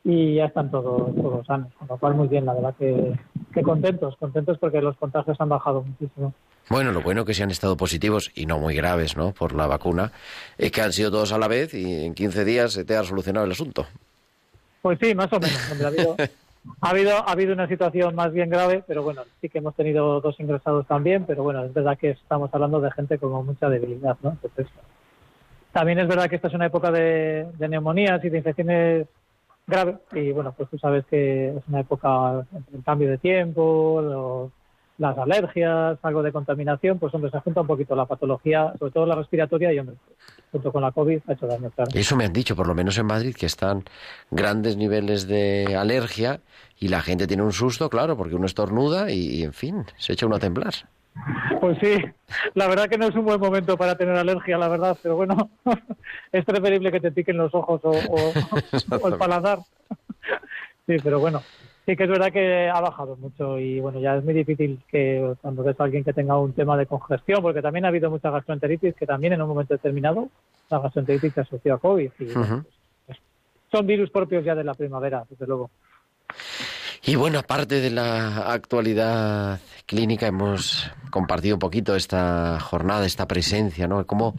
y 0.03 0.35
ya 0.35 0.45
están 0.45 0.71
todos, 0.71 1.15
todos 1.15 1.45
sanos, 1.45 1.71
con 1.77 1.87
lo 1.87 1.97
cual 1.97 2.15
muy 2.15 2.27
bien, 2.27 2.45
la 2.45 2.53
verdad 2.53 2.73
que, 2.77 3.13
que 3.53 3.61
contentos, 3.61 4.15
contentos 4.17 4.57
porque 4.57 4.81
los 4.81 4.97
contagios 4.97 5.39
han 5.39 5.49
bajado 5.49 5.83
muchísimo. 5.83 6.33
Bueno, 6.69 6.91
lo 6.91 7.01
bueno 7.01 7.25
que 7.25 7.33
si 7.33 7.43
han 7.43 7.51
estado 7.51 7.77
positivos 7.77 8.31
y 8.33 8.45
no 8.45 8.57
muy 8.57 8.75
graves, 8.75 9.17
¿no? 9.17 9.33
Por 9.33 9.53
la 9.53 9.67
vacuna, 9.67 10.11
es 10.57 10.71
que 10.71 10.81
han 10.81 10.93
sido 10.93 11.11
todos 11.11 11.33
a 11.33 11.37
la 11.37 11.47
vez 11.47 11.73
y 11.73 12.05
en 12.05 12.13
15 12.15 12.45
días 12.45 12.73
se 12.73 12.85
te 12.85 12.95
ha 12.95 13.03
solucionado 13.03 13.45
el 13.45 13.51
asunto. 13.51 13.85
Pues 14.81 14.97
sí, 14.99 15.13
más 15.13 15.31
o 15.33 15.39
menos. 15.39 15.71
hombre, 15.71 15.85
ha, 15.85 15.89
habido, 15.89 16.15
ha 16.81 16.89
habido 16.89 17.17
ha 17.17 17.31
habido 17.31 17.53
una 17.53 17.67
situación 17.67 18.15
más 18.15 18.31
bien 18.33 18.49
grave, 18.49 18.83
pero 18.87 19.03
bueno, 19.03 19.23
sí 19.39 19.49
que 19.49 19.59
hemos 19.59 19.75
tenido 19.75 20.21
dos 20.21 20.39
ingresados 20.39 20.87
también, 20.87 21.25
pero 21.25 21.43
bueno, 21.43 21.63
es 21.63 21.73
verdad 21.73 21.97
que 21.97 22.11
estamos 22.11 22.49
hablando 22.53 22.79
de 22.81 22.91
gente 22.91 23.19
con 23.19 23.45
mucha 23.45 23.69
debilidad, 23.69 24.17
¿no? 24.23 24.31
Entonces, 24.31 24.67
también 25.73 25.99
es 25.99 26.07
verdad 26.07 26.29
que 26.29 26.37
esta 26.37 26.47
es 26.47 26.53
una 26.53 26.65
época 26.65 26.91
de, 26.91 27.47
de 27.57 27.67
neumonías 27.67 28.23
y 28.23 28.29
de 28.29 28.37
infecciones 28.37 29.07
graves 29.71 29.95
y 30.13 30.31
bueno, 30.31 30.53
pues 30.55 30.69
tú 30.69 30.77
sabes 30.77 31.05
que 31.09 31.49
es 31.49 31.63
una 31.67 31.79
época 31.79 32.45
el 32.73 32.83
cambio 32.83 33.09
de 33.09 33.17
tiempo, 33.17 34.51
las 34.97 35.17
alergias, 35.17 35.97
algo 36.03 36.21
de 36.21 36.31
contaminación, 36.31 36.99
pues 36.99 37.13
hombre, 37.15 37.31
se 37.31 37.39
junta 37.39 37.61
un 37.61 37.67
poquito 37.67 37.95
la 37.95 38.05
patología, 38.05 38.73
sobre 38.77 38.91
todo 38.91 39.07
la 39.07 39.15
respiratoria 39.15 39.73
y 39.73 39.79
hombre, 39.79 39.95
junto 40.51 40.71
con 40.71 40.83
la 40.83 40.91
COVID 40.91 41.21
ha 41.27 41.33
hecho 41.33 41.47
daño, 41.47 41.71
claro. 41.71 41.89
Eso 41.95 42.15
me 42.15 42.25
han 42.25 42.33
dicho, 42.33 42.55
por 42.55 42.67
lo 42.67 42.75
menos 42.75 42.97
en 42.99 43.07
Madrid, 43.07 43.33
que 43.33 43.47
están 43.47 43.83
grandes 44.29 44.77
niveles 44.77 45.27
de 45.27 45.75
alergia 45.75 46.41
y 46.77 46.89
la 46.89 47.01
gente 47.01 47.25
tiene 47.25 47.41
un 47.41 47.53
susto, 47.53 47.89
claro, 47.89 48.15
porque 48.15 48.35
uno 48.35 48.45
estornuda 48.45 49.09
y, 49.09 49.39
y, 49.39 49.43
en 49.43 49.53
fin, 49.53 49.85
se 49.97 50.13
echa 50.13 50.27
uno 50.27 50.35
a 50.35 50.39
temblar. 50.39 50.73
Pues 51.59 51.77
sí, 51.79 51.97
la 52.55 52.67
verdad 52.67 52.87
que 52.87 52.97
no 52.97 53.07
es 53.07 53.15
un 53.15 53.25
buen 53.25 53.39
momento 53.39 53.77
para 53.77 53.95
tener 53.95 54.15
alergia, 54.15 54.57
la 54.57 54.67
verdad, 54.69 54.97
pero 55.01 55.15
bueno, 55.15 55.51
es 56.31 56.45
preferible 56.45 56.91
que 56.91 56.99
te 57.01 57.11
piquen 57.11 57.37
los 57.37 57.53
ojos 57.53 57.81
o, 57.83 57.91
o- 57.91 58.33
o 59.01 59.07
el 59.07 59.15
paladar. 59.17 59.59
Sí, 60.87 60.97
pero 61.03 61.19
bueno, 61.19 61.43
sí 61.85 61.95
que 61.95 62.03
es 62.03 62.09
verdad 62.09 62.31
que 62.31 62.69
ha 62.69 62.81
bajado 62.81 63.15
mucho 63.17 63.59
y 63.59 63.79
bueno, 63.79 63.99
ya 63.99 64.15
es 64.15 64.23
muy 64.23 64.33
difícil 64.33 64.81
que 64.87 65.35
cuando 65.41 65.63
ves 65.63 65.79
a 65.79 65.83
alguien 65.83 66.03
que 66.03 66.13
tenga 66.13 66.37
un 66.37 66.53
tema 66.53 66.75
de 66.77 66.87
congestión, 66.87 67.41
porque 67.41 67.61
también 67.61 67.85
ha 67.85 67.89
habido 67.89 68.09
mucha 68.09 68.31
gastroenteritis 68.31 68.95
que 68.95 69.05
también 69.05 69.33
en 69.33 69.41
un 69.41 69.49
momento 69.49 69.73
determinado 69.73 70.29
la 70.69 70.79
gastroenteritis 70.79 71.33
se 71.33 71.41
asoció 71.41 71.75
a 71.75 71.79
COVID 71.79 72.11
y 72.19 72.37
Ujú. 72.37 72.63
son 73.71 73.85
virus 73.87 74.09
propios 74.09 74.43
ya 74.43 74.55
de 74.55 74.63
la 74.63 74.73
primavera, 74.73 75.23
desde 75.29 75.45
luego. 75.45 75.69
Y 77.03 77.15
bueno, 77.15 77.39
aparte 77.39 77.81
de 77.81 77.89
la 77.89 78.51
actualidad 78.51 79.59
clínica, 79.87 80.27
hemos 80.27 80.89
compartido 81.09 81.55
un 81.55 81.59
poquito 81.59 81.95
esta 81.95 82.59
jornada, 82.59 83.05
esta 83.07 83.27
presencia, 83.27 83.87
¿no? 83.87 84.05
Como 84.05 84.35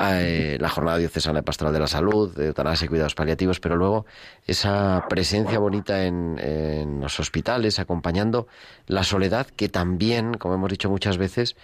eh, 0.00 0.58
la 0.60 0.68
jornada 0.68 0.98
diocesana 0.98 1.40
de 1.40 1.42
pastoral 1.42 1.72
de 1.74 1.80
la 1.80 1.88
salud, 1.88 2.32
de 2.36 2.46
eutanasia 2.46 2.84
y 2.84 2.88
cuidados 2.88 3.16
paliativos, 3.16 3.58
pero 3.58 3.74
luego 3.74 4.06
esa 4.46 5.06
presencia 5.08 5.58
bonita 5.58 6.04
en, 6.04 6.38
en 6.38 7.00
los 7.00 7.18
hospitales, 7.18 7.80
acompañando 7.80 8.46
la 8.86 9.02
soledad, 9.02 9.48
que 9.48 9.68
también, 9.68 10.34
como 10.34 10.54
hemos 10.54 10.70
dicho 10.70 10.88
muchas 10.88 11.18
veces, 11.18 11.56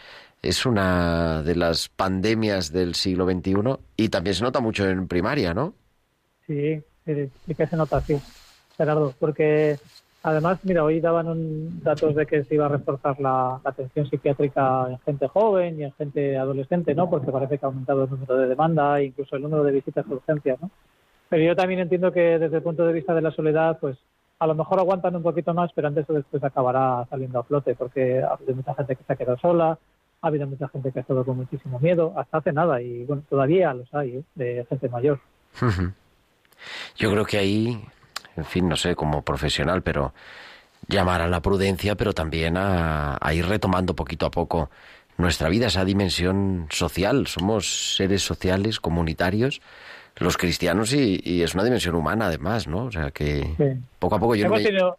es 0.43 0.67
una 0.67 1.43
de 1.43 1.55
las 1.55 1.89
pandemias 1.89 2.73
del 2.73 2.97
siglo 2.97 3.25
XXI 3.25 3.55
y 3.97 4.09
también 4.09 4.35
se 4.35 4.43
nota 4.43 4.59
mucho 4.59 4.89
en 4.89 5.07
primaria, 5.07 5.55
¿no? 5.55 5.75
Sí, 6.47 6.83
sí, 7.07 7.31
sí 7.47 7.55
que 7.55 7.67
se 7.69 7.77
nota 7.77 7.99
así, 7.99 8.21
Gerardo, 8.77 9.15
porque 9.19 9.79
además, 10.25 10.59
mira, 10.65 10.83
hoy 10.83 11.01
daban 11.01 11.83
datos 11.83 12.15
de 12.15 12.27
que 12.27 12.45
se 12.45 12.55
iba 12.55 12.67
a 12.67 12.71
reforzar 12.71 13.21
la, 13.21 13.61
atención 13.63 14.09
psiquiátrica 14.09 14.87
en 14.89 14.99
gente 15.01 15.29
joven 15.29 15.79
y 15.79 15.85
en 15.85 15.93
gente 15.93 16.37
adolescente, 16.37 16.95
¿no? 16.95 17.09
Porque 17.09 17.31
parece 17.31 17.59
que 17.59 17.67
ha 17.67 17.69
aumentado 17.69 18.05
el 18.05 18.11
número 18.11 18.37
de 18.37 18.49
demanda 18.49 18.99
e 18.99 19.05
incluso 19.05 19.37
el 19.37 19.43
número 19.43 19.63
de 19.63 19.73
visitas 19.73 20.05
a 20.07 20.13
urgencias, 20.13 20.61
¿no? 20.61 20.71
Pero 21.29 21.45
yo 21.45 21.55
también 21.55 21.81
entiendo 21.81 22.11
que 22.11 22.39
desde 22.39 22.57
el 22.57 22.63
punto 22.63 22.87
de 22.87 22.93
vista 22.95 23.15
de 23.15 23.21
la 23.21 23.31
soledad, 23.33 23.79
pues 23.81 23.99
a 24.39 24.47
lo 24.47 24.55
mejor 24.55 24.79
aguantan 24.81 25.15
un 25.15 25.23
poquito 25.23 25.53
más, 25.53 25.71
pero 25.75 25.89
antes 25.89 26.09
o 26.09 26.15
después 26.15 26.43
acabará 26.43 27.07
saliendo 27.11 27.39
a 27.39 27.45
flote, 27.45 27.75
porque 27.75 28.23
ha 28.23 28.33
habido 28.33 28.55
mucha 28.55 28.75
gente 28.75 28.97
que 28.97 29.05
se 29.05 29.13
ha 29.13 29.17
quedado 29.17 29.39
sola, 29.39 29.79
ha 30.23 30.27
habido 30.27 30.47
mucha 30.47 30.69
gente 30.69 30.91
que 30.91 31.01
ha 31.01 31.03
estado 31.03 31.25
con 31.25 31.37
muchísimo 31.37 31.79
miedo, 31.81 32.15
hasta 32.17 32.39
hace 32.39 32.53
nada, 32.53 32.81
y 32.81 33.05
bueno, 33.05 33.23
todavía 33.29 33.75
los 33.75 33.93
hay, 33.95 34.17
¿eh? 34.17 34.23
de 34.35 34.67
gente 34.69 34.89
mayor. 34.89 35.21
Yo 36.97 37.11
creo 37.11 37.25
que 37.27 37.37
ahí, 37.37 37.85
en 38.37 38.45
fin, 38.45 38.69
no 38.69 38.77
sé, 38.77 38.95
como 38.97 39.23
profesional, 39.23 39.83
pero 39.83 40.13
llamar 40.89 41.21
a 41.23 41.29
la 41.29 41.41
prudencia, 41.41 41.95
pero 41.95 42.13
también 42.13 42.57
a, 42.57 43.17
a 43.21 43.35
ir 43.35 43.47
retomando 43.47 43.95
poquito 43.95 44.27
a 44.27 44.31
poco 44.31 44.71
nuestra 45.17 45.49
vida, 45.49 45.67
esa 45.69 45.85
dimensión 45.85 46.67
social. 46.71 47.27
Somos 47.27 47.95
seres 47.97 48.23
sociales, 48.23 48.81
comunitarios, 48.81 49.61
los 50.17 50.37
cristianos, 50.37 50.93
y, 50.93 51.21
y 51.25 51.43
es 51.43 51.55
una 51.55 51.65
dimensión 51.65 51.95
humana 51.95 52.27
además, 52.27 52.67
¿no? 52.69 52.85
O 52.87 52.91
sea 52.93 53.11
que 53.11 53.43
Sí. 53.57 53.83
poco 53.99 54.17
a 54.17 54.19
poco 54.19 54.35
yo 54.35 54.43
no 54.45 54.49
hemos, 54.49 54.59
me- 54.61 54.65
tenido, 54.69 54.99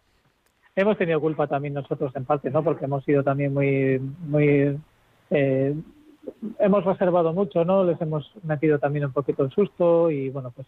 hemos 0.74 0.98
tenido 0.98 1.20
culpa 1.20 1.46
también 1.46 1.74
nosotros 1.74 2.14
en 2.16 2.24
parte, 2.24 2.50
¿no? 2.50 2.62
Porque 2.64 2.86
hemos 2.86 3.04
sido 3.04 3.22
también 3.22 3.54
muy, 3.54 3.98
muy, 3.98 4.78
eh, 5.30 5.74
hemos 6.58 6.84
reservado 6.84 7.32
mucho, 7.32 7.64
¿no? 7.64 7.84
Les 7.84 8.00
hemos 8.00 8.30
metido 8.42 8.78
también 8.78 9.04
un 9.06 9.12
poquito 9.12 9.44
el 9.44 9.50
susto 9.52 10.10
y 10.10 10.30
bueno, 10.30 10.50
pues 10.50 10.66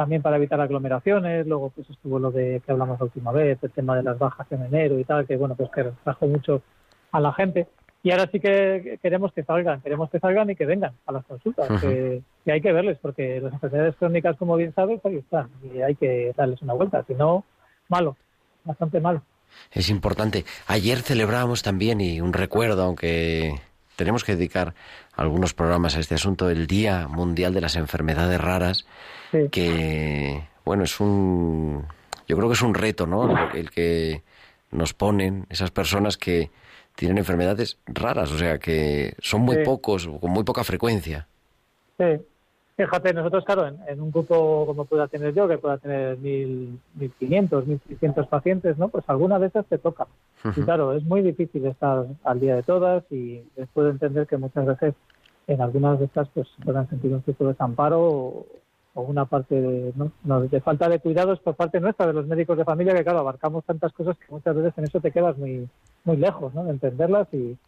también 0.00 0.22
para 0.22 0.36
evitar 0.36 0.58
aglomeraciones. 0.58 1.46
Luego 1.46 1.68
pues 1.68 1.90
estuvo 1.90 2.18
lo 2.18 2.30
de 2.30 2.62
que 2.64 2.72
hablamos 2.72 2.98
la 2.98 3.04
última 3.04 3.32
vez, 3.32 3.58
el 3.60 3.70
tema 3.70 3.94
de 3.98 4.02
las 4.02 4.18
bajas 4.18 4.50
en 4.50 4.62
enero 4.62 4.98
y 4.98 5.04
tal, 5.04 5.26
que 5.26 5.36
bueno, 5.36 5.54
pues 5.54 5.68
que 5.70 5.92
trajo 6.02 6.26
mucho 6.26 6.62
a 7.12 7.20
la 7.20 7.34
gente. 7.34 7.66
Y 8.02 8.10
ahora 8.10 8.26
sí 8.32 8.40
que 8.40 8.98
queremos 9.02 9.30
que 9.34 9.44
salgan, 9.44 9.82
queremos 9.82 10.08
que 10.08 10.18
salgan 10.18 10.48
y 10.48 10.56
que 10.56 10.64
vengan 10.64 10.94
a 11.04 11.12
las 11.12 11.26
consultas, 11.26 11.68
que, 11.82 12.22
que 12.46 12.52
hay 12.52 12.62
que 12.62 12.72
verles, 12.72 12.96
porque 13.02 13.42
las 13.42 13.52
enfermedades 13.52 13.94
crónicas, 13.96 14.38
como 14.38 14.56
bien 14.56 14.72
sabes, 14.72 15.04
ahí 15.04 15.16
están, 15.16 15.50
y 15.62 15.82
hay 15.82 15.94
que 15.96 16.32
darles 16.34 16.62
una 16.62 16.72
vuelta, 16.72 17.04
si 17.06 17.12
no, 17.12 17.44
malo, 17.90 18.16
bastante 18.64 19.00
malo. 19.00 19.20
Es 19.70 19.90
importante. 19.90 20.46
Ayer 20.66 21.00
celebrábamos 21.00 21.62
también, 21.62 22.00
y 22.00 22.22
un 22.22 22.32
recuerdo, 22.32 22.84
aunque 22.84 23.60
tenemos 24.00 24.24
que 24.24 24.34
dedicar 24.34 24.72
algunos 25.12 25.52
programas 25.52 25.94
a 25.94 26.00
este 26.00 26.14
asunto, 26.14 26.48
el 26.48 26.66
Día 26.66 27.06
Mundial 27.06 27.52
de 27.52 27.60
las 27.60 27.76
Enfermedades 27.76 28.40
Raras, 28.40 28.86
Sí. 29.30 29.48
que, 29.52 30.42
bueno, 30.64 30.84
es 30.84 30.98
un... 31.00 31.84
Yo 32.26 32.34
creo 32.38 32.48
que 32.48 32.54
es 32.54 32.62
un 32.62 32.72
reto, 32.72 33.06
¿no? 33.06 33.52
El 33.52 33.70
que 33.70 34.22
nos 34.70 34.94
ponen 34.94 35.44
esas 35.50 35.70
personas 35.70 36.16
que 36.16 36.50
tienen 36.94 37.18
enfermedades 37.18 37.76
raras, 37.86 38.32
o 38.32 38.38
sea, 38.38 38.58
que 38.58 39.14
son 39.20 39.42
muy 39.42 39.56
Sí. 39.56 39.62
pocos, 39.66 40.08
con 40.18 40.30
muy 40.30 40.44
poca 40.44 40.64
frecuencia. 40.64 41.26
Sí. 41.98 42.06
Fíjate, 42.80 43.12
nosotros, 43.12 43.44
claro, 43.44 43.66
en, 43.66 43.76
en 43.88 44.00
un 44.00 44.10
grupo 44.10 44.64
como 44.64 44.86
pueda 44.86 45.06
tener 45.06 45.34
yo, 45.34 45.46
que 45.46 45.58
pueda 45.58 45.76
tener 45.76 46.16
mil, 46.16 46.80
1.500, 46.98 47.66
1.600 47.66 48.26
pacientes, 48.26 48.78
¿no? 48.78 48.88
Pues 48.88 49.04
alguna 49.06 49.38
de 49.38 49.48
esas 49.48 49.66
te 49.66 49.76
toca. 49.76 50.06
Y 50.56 50.62
claro, 50.62 50.94
es 50.94 51.04
muy 51.04 51.20
difícil 51.20 51.66
estar 51.66 52.06
al 52.24 52.40
día 52.40 52.56
de 52.56 52.62
todas 52.62 53.04
y 53.10 53.44
les 53.54 53.68
puedo 53.68 53.90
entender 53.90 54.26
que 54.26 54.38
muchas 54.38 54.64
veces 54.64 54.94
en 55.46 55.60
algunas 55.60 55.98
de 55.98 56.06
estas 56.06 56.30
pues 56.30 56.48
puedan 56.64 56.88
sentir 56.88 57.12
un 57.12 57.22
cierto 57.22 57.48
desamparo 57.48 58.00
o, 58.02 58.46
o 58.94 59.02
una 59.02 59.26
parte 59.26 59.60
de, 59.60 59.92
¿no? 59.94 60.10
No, 60.24 60.40
de 60.40 60.60
falta 60.62 60.88
de 60.88 61.00
cuidados 61.00 61.38
por 61.40 61.56
parte 61.56 61.80
nuestra, 61.80 62.06
de 62.06 62.14
los 62.14 62.26
médicos 62.26 62.56
de 62.56 62.64
familia, 62.64 62.94
que 62.94 63.04
claro, 63.04 63.18
abarcamos 63.18 63.62
tantas 63.64 63.92
cosas 63.92 64.16
que 64.16 64.32
muchas 64.32 64.56
veces 64.56 64.72
en 64.78 64.84
eso 64.84 65.00
te 65.00 65.12
quedas 65.12 65.36
muy 65.36 65.68
muy 66.04 66.16
lejos, 66.16 66.54
¿no? 66.54 66.64
De 66.64 66.70
entenderlas 66.70 67.28
y, 67.34 67.58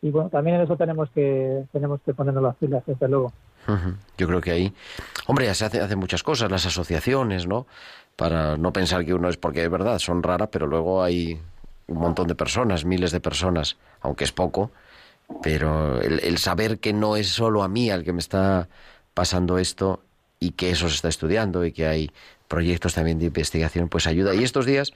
y 0.00 0.10
bueno, 0.10 0.30
también 0.30 0.56
en 0.56 0.62
eso 0.62 0.78
tenemos 0.78 1.10
que 1.10 1.66
tenemos 1.70 2.00
que 2.00 2.14
ponernos 2.14 2.42
las 2.42 2.56
pilas, 2.56 2.82
desde 2.86 3.08
luego. 3.08 3.30
Yo 4.18 4.26
creo 4.26 4.40
que 4.40 4.50
ahí, 4.50 4.72
hombre, 5.26 5.46
ya 5.46 5.54
se 5.54 5.64
hace- 5.64 5.80
hacen 5.80 5.98
muchas 5.98 6.22
cosas, 6.22 6.50
las 6.50 6.66
asociaciones, 6.66 7.46
¿no? 7.46 7.66
Para 8.16 8.56
no 8.56 8.72
pensar 8.72 9.04
que 9.04 9.14
uno 9.14 9.28
es 9.28 9.36
porque 9.36 9.64
es 9.64 9.70
verdad, 9.70 9.98
son 9.98 10.22
raras, 10.22 10.48
pero 10.52 10.66
luego 10.66 11.02
hay 11.02 11.40
un 11.86 11.98
montón 11.98 12.28
de 12.28 12.34
personas, 12.34 12.84
miles 12.84 13.10
de 13.12 13.20
personas, 13.20 13.76
aunque 14.00 14.24
es 14.24 14.32
poco, 14.32 14.70
pero 15.42 16.00
el, 16.00 16.20
el 16.20 16.38
saber 16.38 16.78
que 16.78 16.92
no 16.92 17.16
es 17.16 17.28
solo 17.28 17.62
a 17.62 17.68
mí 17.68 17.90
al 17.90 18.04
que 18.04 18.12
me 18.12 18.20
está 18.20 18.68
pasando 19.14 19.58
esto 19.58 20.02
y 20.40 20.50
que 20.52 20.70
eso 20.70 20.88
se 20.88 20.96
está 20.96 21.08
estudiando 21.08 21.64
y 21.64 21.72
que 21.72 21.86
hay 21.86 22.10
proyectos 22.48 22.94
también 22.94 23.18
de 23.18 23.26
investigación, 23.26 23.88
pues 23.88 24.06
ayuda. 24.06 24.34
Y 24.34 24.44
estos 24.44 24.66
días, 24.66 24.92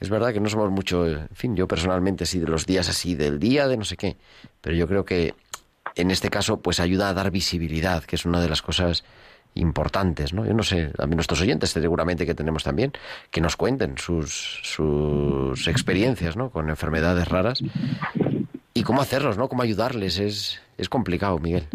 es 0.00 0.08
verdad 0.10 0.32
que 0.32 0.40
no 0.40 0.48
somos 0.48 0.70
mucho, 0.70 1.06
en 1.06 1.28
fin, 1.34 1.56
yo 1.56 1.68
personalmente 1.68 2.26
sí, 2.26 2.38
de 2.40 2.48
los 2.48 2.66
días 2.66 2.88
así, 2.88 3.14
del 3.14 3.38
día 3.38 3.68
de 3.68 3.76
no 3.76 3.84
sé 3.84 3.96
qué, 3.96 4.16
pero 4.60 4.74
yo 4.76 4.88
creo 4.88 5.04
que 5.04 5.34
en 5.94 6.10
este 6.10 6.30
caso, 6.30 6.60
pues 6.60 6.80
ayuda 6.80 7.08
a 7.08 7.14
dar 7.14 7.30
visibilidad, 7.30 8.04
que 8.04 8.16
es 8.16 8.24
una 8.24 8.40
de 8.40 8.48
las 8.48 8.62
cosas 8.62 9.04
importantes, 9.54 10.32
¿no? 10.32 10.46
Yo 10.46 10.54
no 10.54 10.62
sé, 10.62 10.92
a 10.98 11.06
nuestros 11.06 11.40
oyentes 11.40 11.70
seguramente 11.70 12.26
que 12.26 12.34
tenemos 12.34 12.62
también, 12.62 12.92
que 13.30 13.40
nos 13.40 13.56
cuenten 13.56 13.98
sus, 13.98 14.60
sus 14.62 15.66
experiencias, 15.66 16.36
¿no? 16.36 16.50
Con 16.50 16.70
enfermedades 16.70 17.28
raras 17.28 17.62
y 18.74 18.82
cómo 18.82 19.02
hacerlos, 19.02 19.36
¿no? 19.36 19.48
Cómo 19.48 19.62
ayudarles. 19.62 20.18
Es, 20.18 20.62
es 20.78 20.88
complicado, 20.88 21.38
Miguel. 21.38 21.66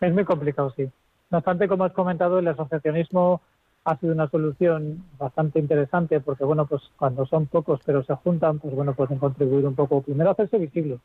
Es 0.00 0.12
muy 0.12 0.24
complicado, 0.24 0.72
sí. 0.76 0.88
No 1.30 1.38
obstante, 1.38 1.68
como 1.68 1.84
has 1.84 1.92
comentado, 1.92 2.38
el 2.38 2.48
asociacionismo 2.48 3.42
ha 3.84 3.96
sido 3.98 4.14
una 4.14 4.30
solución 4.30 5.04
bastante 5.18 5.58
interesante 5.58 6.20
porque, 6.20 6.44
bueno, 6.44 6.66
pues 6.66 6.82
cuando 6.96 7.26
son 7.26 7.46
pocos 7.46 7.80
pero 7.84 8.02
se 8.02 8.14
juntan, 8.14 8.58
pues 8.58 8.74
bueno, 8.74 8.94
pueden 8.94 9.18
contribuir 9.18 9.66
un 9.66 9.74
poco, 9.74 10.02
primero 10.02 10.30
a 10.30 10.32
hacerse 10.32 10.58
visibles 10.58 11.00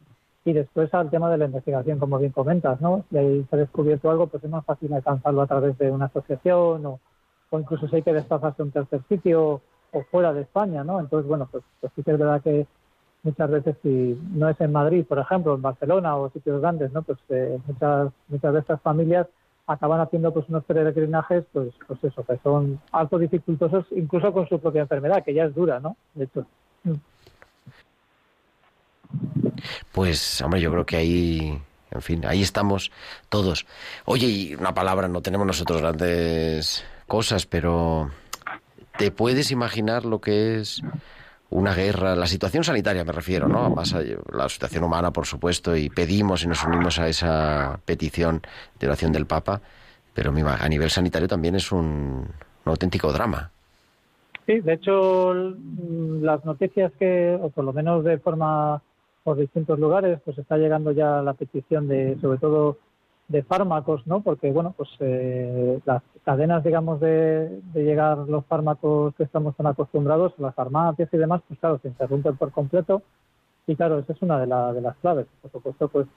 y 0.45 0.53
después 0.53 0.93
al 0.93 1.09
tema 1.09 1.29
de 1.29 1.37
la 1.37 1.45
investigación, 1.45 1.99
como 1.99 2.17
bien 2.17 2.31
comentas, 2.31 2.79
¿no? 2.79 3.03
Si 3.09 3.17
ahí 3.17 3.45
se 3.49 3.55
ha 3.55 3.59
descubierto 3.59 4.09
algo, 4.09 4.27
pues 4.27 4.43
es 4.43 4.49
más 4.49 4.65
fácil 4.65 4.93
alcanzarlo 4.93 5.41
a 5.41 5.47
través 5.47 5.77
de 5.77 5.91
una 5.91 6.05
asociación 6.05 6.85
o, 6.85 6.99
o 7.49 7.59
incluso 7.59 7.87
si 7.87 7.97
hay 7.97 8.01
que 8.01 8.13
desplazarse 8.13 8.61
a 8.61 8.65
un 8.65 8.71
tercer 8.71 9.01
sitio 9.09 9.61
o 9.91 10.03
fuera 10.09 10.33
de 10.33 10.41
España, 10.41 10.83
¿no? 10.83 10.99
Entonces, 10.99 11.27
bueno, 11.27 11.47
pues, 11.51 11.63
pues 11.81 11.91
sí 11.95 12.03
que 12.03 12.11
es 12.11 12.17
verdad 12.17 12.41
que 12.41 12.65
muchas 13.23 13.49
veces 13.49 13.75
si 13.83 14.17
no 14.31 14.47
es 14.47 14.59
en 14.61 14.71
Madrid, 14.71 15.05
por 15.05 15.19
ejemplo, 15.19 15.55
en 15.55 15.61
Barcelona 15.61 16.15
o 16.15 16.29
sitios 16.29 16.61
grandes, 16.61 16.93
¿no? 16.93 17.01
Pues 17.01 17.17
eh, 17.29 17.59
muchas 17.67 18.11
muchas 18.29 18.53
de 18.53 18.59
estas 18.59 18.81
familias 18.81 19.27
acaban 19.69 20.01
haciendo 20.01 20.33
pues 20.33 20.49
unos 20.49 20.63
peregrinajes, 20.65 21.45
pues 21.53 21.69
pues 21.87 22.03
eso, 22.03 22.23
que 22.23 22.37
son 22.43 22.81
algo 22.91 23.19
dificultosos, 23.19 23.85
incluso 23.91 24.33
con 24.33 24.49
su 24.49 24.59
propia 24.59 24.81
enfermedad, 24.81 25.23
que 25.23 25.33
ya 25.33 25.45
es 25.45 25.53
dura, 25.53 25.79
¿no? 25.79 25.95
De 26.15 26.25
hecho. 26.25 26.45
Pues, 29.91 30.41
hombre, 30.41 30.59
yo 30.61 30.71
creo 30.71 30.85
que 30.85 30.97
ahí, 30.97 31.61
en 31.91 32.01
fin, 32.01 32.25
ahí 32.25 32.41
estamos 32.41 32.91
todos. 33.29 33.65
Oye, 34.05 34.27
y 34.27 34.55
una 34.55 34.73
palabra, 34.73 35.07
no 35.07 35.21
tenemos 35.21 35.45
nosotros 35.45 35.81
grandes 35.81 36.83
cosas, 37.07 37.45
pero 37.45 38.09
¿te 38.97 39.11
puedes 39.11 39.51
imaginar 39.51 40.03
lo 40.05 40.19
que 40.19 40.59
es 40.59 40.81
una 41.51 41.73
guerra? 41.73 42.15
La 42.15 42.27
situación 42.27 42.63
sanitaria 42.63 43.03
me 43.03 43.11
refiero, 43.11 43.47
¿no? 43.47 43.69
Más 43.69 43.93
allá- 43.93 44.17
la 44.31 44.47
situación 44.49 44.83
humana, 44.83 45.11
por 45.11 45.25
supuesto, 45.25 45.75
y 45.75 45.89
pedimos 45.89 46.43
y 46.43 46.47
nos 46.47 46.63
unimos 46.63 46.99
a 46.99 47.07
esa 47.07 47.79
petición 47.85 48.41
de 48.79 48.87
oración 48.87 49.11
del 49.11 49.25
Papa, 49.25 49.61
pero 50.13 50.31
a 50.31 50.69
nivel 50.69 50.89
sanitario 50.89 51.27
también 51.27 51.55
es 51.55 51.71
un, 51.71 51.79
un 52.65 52.69
auténtico 52.71 53.11
drama. 53.11 53.51
Sí, 54.45 54.59
de 54.61 54.73
hecho, 54.73 55.33
mm, 55.33 56.23
las 56.23 56.43
noticias 56.43 56.91
que, 56.97 57.37
o 57.39 57.49
por 57.49 57.63
lo 57.65 57.73
menos 57.73 58.03
de 58.03 58.17
forma 58.17 58.81
por 59.23 59.37
distintos 59.37 59.77
lugares, 59.77 60.19
pues 60.25 60.37
está 60.39 60.57
llegando 60.57 60.91
ya 60.91 61.21
la 61.21 61.33
petición 61.33 61.87
de, 61.87 62.17
sobre 62.19 62.39
todo, 62.39 62.77
de 63.29 63.43
fármacos, 63.43 64.05
¿no? 64.07 64.21
Porque, 64.21 64.51
bueno, 64.51 64.73
pues 64.75 64.89
eh, 64.99 65.79
las 65.85 66.03
cadenas, 66.25 66.63
digamos, 66.63 66.99
de, 66.99 67.61
de 67.73 67.83
llegar 67.83 68.17
los 68.19 68.45
fármacos 68.47 69.15
que 69.15 69.23
estamos 69.23 69.55
tan 69.55 69.67
acostumbrados, 69.67 70.33
las 70.39 70.53
farmacias 70.55 71.09
y 71.13 71.17
demás, 71.17 71.41
pues 71.47 71.59
claro, 71.59 71.79
se 71.81 71.87
interrumpen 71.89 72.35
por 72.37 72.51
completo. 72.51 73.01
Y 73.67 73.75
claro, 73.75 73.99
esa 73.99 74.13
es 74.13 74.21
una 74.23 74.39
de, 74.39 74.47
la- 74.47 74.73
de 74.73 74.81
las 74.81 74.97
claves. 74.97 75.27
Por 75.41 75.51
supuesto, 75.51 75.87
pues 75.89 76.07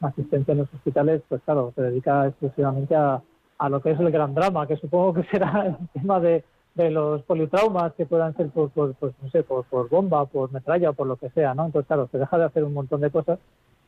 asistencia 0.00 0.52
en 0.52 0.58
los 0.58 0.72
hospitales, 0.74 1.22
pues 1.28 1.42
claro, 1.44 1.72
se 1.74 1.82
dedica 1.82 2.26
exclusivamente 2.28 2.94
a, 2.96 3.20
a 3.58 3.68
lo 3.68 3.82
que 3.82 3.90
es 3.90 4.00
el 4.00 4.10
gran 4.10 4.34
drama, 4.34 4.66
que 4.66 4.76
supongo 4.76 5.14
que 5.14 5.24
será 5.30 5.66
el 5.66 5.76
tema 6.00 6.20
de, 6.20 6.44
de 6.76 6.90
los 6.90 7.22
politraumas 7.24 7.92
que 7.94 8.06
puedan 8.06 8.34
ser 8.36 8.48
por, 8.50 8.70
por, 8.70 8.94
pues, 8.94 9.12
no 9.20 9.28
sé, 9.30 9.42
por, 9.42 9.64
por 9.64 9.88
bomba, 9.88 10.24
por 10.26 10.52
metralla 10.52 10.90
o 10.90 10.94
por 10.94 11.08
lo 11.08 11.16
que 11.16 11.30
sea, 11.30 11.52
¿no? 11.54 11.66
Entonces, 11.66 11.88
claro, 11.88 12.08
se 12.12 12.18
deja 12.18 12.38
de 12.38 12.44
hacer 12.44 12.64
un 12.64 12.74
montón 12.74 13.00
de 13.00 13.10
cosas 13.10 13.38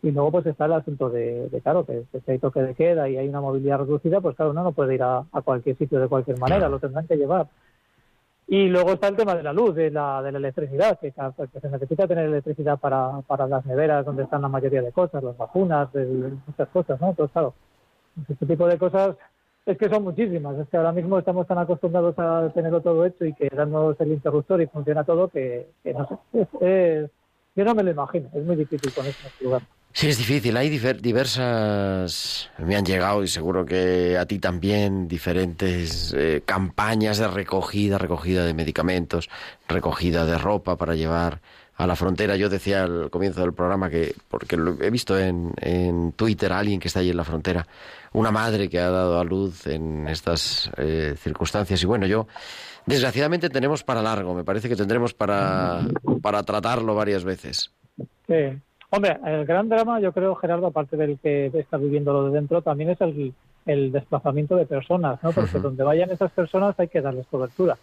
y 0.03 0.11
luego 0.11 0.33
pues 0.33 0.47
está 0.47 0.67
el 0.67 0.73
asunto 0.73 1.09
de, 1.11 1.49
de 1.49 1.61
claro, 1.61 1.87
que, 1.87 2.05
que 2.11 2.21
si 2.21 2.31
hay 2.33 2.39
toque 2.39 2.61
de 2.63 2.75
queda 2.75 3.09
y 3.09 3.17
hay 3.17 3.29
una 3.29 3.41
movilidad 3.41 3.79
reducida, 3.79 4.21
pues 4.21 4.37
claro, 4.37 4.51
uno 4.51 4.65
no 4.65 4.73
puede 4.73 4.95
ir 4.97 5.03
a, 5.03 5.25
a 5.33 5.43
cualquier 5.43 5.77
sitio 5.79 6.01
de 6.01 6.09
cualquier 6.09 6.39
manera, 6.39 6.69
lo 6.69 6.79
tendrán 6.81 7.07
que 7.07 7.17
llevar. 7.17 7.47
Y 8.49 8.69
luego 8.69 8.93
está 8.93 9.09
el 9.09 9.17
tema 9.17 9.35
de 9.35 9.43
la 9.43 9.53
luz, 9.53 9.75
de 9.75 9.91
la, 9.91 10.21
de 10.23 10.33
la 10.33 10.39
electricidad, 10.39 10.99
que, 10.99 11.13
que 11.13 11.61
se 11.61 11.71
necesita 11.71 12.07
tener 12.07 12.27
electricidad 12.27 12.79
para, 12.79 13.21
para 13.27 13.47
las 13.47 13.65
neveras 13.65 14.05
donde 14.05 14.25
están 14.25 14.43
la 14.43 14.49
mayoría 14.49 14.83
de 14.83 14.93
cosas, 14.93 15.23
las 15.23 15.37
vacunas, 15.37 15.89
muchas 15.95 16.69
cosas, 16.69 17.01
¿no? 17.01 17.11
Entonces, 17.11 17.33
claro, 17.33 17.55
este 18.29 18.45
tipo 18.47 18.67
de 18.67 18.79
cosas 18.79 19.17
es 19.65 19.79
que 19.79 19.89
son 19.89 20.03
muchísimas. 20.03 20.59
Es 20.59 20.69
que 20.69 20.77
ahora 20.77 20.93
mismo 20.93 21.19
estamos 21.19 21.47
tan 21.47 21.59
acostumbrados 21.59 22.19
a 22.19 22.51
tenerlo 22.53 22.81
todo 22.83 23.07
hecho 23.07 23.25
y 23.25 23.33
que 23.33 23.49
damos 23.49 23.99
el 24.01 24.13
interruptor 24.13 24.61
y 24.61 24.67
funciona 24.67 25.05
todo 25.05 25.29
que, 25.29 25.69
que 25.83 25.95
no 25.95 26.07
sé. 26.09 26.17
Es, 26.41 26.49
es- 26.61 27.11
yo 27.55 27.65
no 27.65 27.75
me 27.75 27.83
lo 27.83 27.91
imagino. 27.91 28.29
Es 28.35 28.45
muy 28.45 28.57
difícil 28.57 28.91
en 28.97 29.07
este 29.07 29.45
lugar. 29.45 29.63
Sí, 29.95 30.09
es 30.09 30.17
difícil. 30.17 30.57
Hay 30.57 30.71
diversas, 30.71 32.51
me 32.59 32.77
han 32.77 32.85
llegado 32.85 33.23
y 33.23 33.29
seguro 33.29 33.67
que 33.67 34.17
a 34.17 34.25
ti 34.27 34.39
también, 34.39 35.07
diferentes 35.07 36.15
eh, 36.17 36.43
campañas 36.47 37.19
de 37.19 37.29
recogida, 37.29 37.99
recogida 37.99 38.47
de 38.47 38.55
medicamentos, 38.55 39.29
recogida 39.69 40.25
de 40.25 40.39
ropa 40.39 40.77
para 40.77 40.95
llevar 40.95 41.41
a 41.77 41.87
la 41.87 41.95
frontera. 41.95 42.37
Yo 42.37 42.49
decía 42.49 42.85
al 42.85 43.11
comienzo 43.11 43.43
del 43.43 43.53
programa 43.53 43.91
que, 43.91 44.15
porque 44.29 44.57
lo 44.57 44.83
he 44.83 44.91
visto 44.91 45.19
en, 45.19 45.53
en 45.59 46.13
Twitter 46.13 46.53
a 46.53 46.61
alguien 46.61 46.81
que 46.81 46.89
está 46.89 47.01
allí 47.01 47.11
en 47.11 47.17
la 47.19 47.25
frontera, 47.25 47.67
una 48.13 48.31
madre 48.31 48.71
que 48.71 48.79
ha 48.79 48.91
dado 48.91 49.21
a 49.21 49.25
luz 49.25 49.67
en 49.67 50.09
estas 50.09 50.71
eh, 50.79 51.15
circunstancias. 51.19 51.83
Y 51.83 51.87
bueno, 51.87 52.07
yo, 52.07 52.27
desgraciadamente 52.87 53.51
tenemos 53.51 53.85
para 53.85 54.01
largo, 54.01 54.35
me 54.35 54.45
parece 54.45 54.71
que 54.71 54.77
tendremos 54.77 55.13
para, 55.13 55.83
para 56.23 56.43
tratarlo 56.45 56.95
varias 56.95 57.25
veces. 57.25 57.71
Sí. 58.27 58.59
Hombre, 58.95 59.19
el 59.25 59.47
gran 59.47 59.71
drama, 59.71 60.01
yo 60.01 60.13
creo, 60.13 60.35
Gerardo, 60.35 60.67
aparte 60.67 60.99
del 60.99 61.19
que 61.19 61.47
está 61.47 61.79
viviendo 61.79 62.13
lo 62.13 62.27
de 62.27 62.33
dentro, 62.33 62.61
también 62.61 62.91
es 62.91 63.01
el, 63.01 63.33
el 63.65 63.91
desplazamiento 63.91 64.55
de 64.55 64.67
personas, 64.67 65.19
¿no? 65.23 65.33
Porque 65.33 65.59
donde 65.61 65.83
vayan 65.83 66.11
esas 66.11 66.31
personas 66.33 66.79
hay 66.79 66.89
que 66.89 67.01
darles 67.01 67.27
cobertura. 67.29 67.79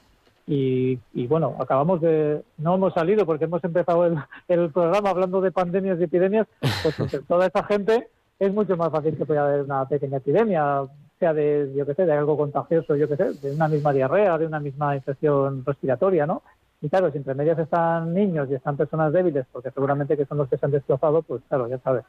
Y, 0.45 0.99
y 1.15 1.25
bueno, 1.25 1.55
acabamos 1.59 1.99
de. 2.01 2.43
No 2.59 2.75
hemos 2.75 2.93
salido 2.93 3.25
porque 3.25 3.45
hemos 3.45 3.63
empezado 3.63 4.05
el, 4.05 4.17
el 4.47 4.69
programa 4.69 5.09
hablando 5.09 5.41
de 5.41 5.51
pandemias 5.51 5.99
y 5.99 6.03
epidemias, 6.03 6.45
pues 6.83 6.99
entre 6.99 7.19
toda 7.27 7.47
esa 7.47 7.63
gente 7.63 8.07
es 8.37 8.53
mucho 8.53 8.77
más 8.77 8.91
fácil 8.91 9.17
que 9.17 9.25
pueda 9.25 9.47
haber 9.47 9.61
una 9.61 9.85
pequeña 9.87 10.17
epidemia, 10.17 10.83
sea 11.19 11.33
de, 11.33 11.73
yo 11.75 11.87
qué 11.87 11.95
sé, 11.95 12.05
de 12.05 12.13
algo 12.13 12.37
contagioso, 12.37 12.95
yo 12.95 13.07
qué 13.07 13.17
sé, 13.17 13.33
de 13.33 13.55
una 13.55 13.67
misma 13.67 13.93
diarrea, 13.93 14.37
de 14.37 14.45
una 14.45 14.59
misma 14.59 14.95
infección 14.95 15.65
respiratoria, 15.65 16.27
¿no? 16.27 16.43
Y 16.81 16.89
claro, 16.89 17.11
si 17.11 17.17
entre 17.17 17.35
medias 17.35 17.59
están 17.59 18.13
niños 18.13 18.47
y 18.49 18.55
están 18.55 18.77
personas 18.77 19.11
débiles, 19.11 19.45
porque 19.51 19.71
seguramente 19.71 20.15
que 20.15 20.25
son 20.25 20.37
los 20.37 20.49
que 20.49 20.57
se 20.57 20.65
han 20.65 20.71
desplazado, 20.71 21.21
pues 21.21 21.41
claro, 21.49 21.67
ya 21.67 21.77
sabes. 21.79 22.05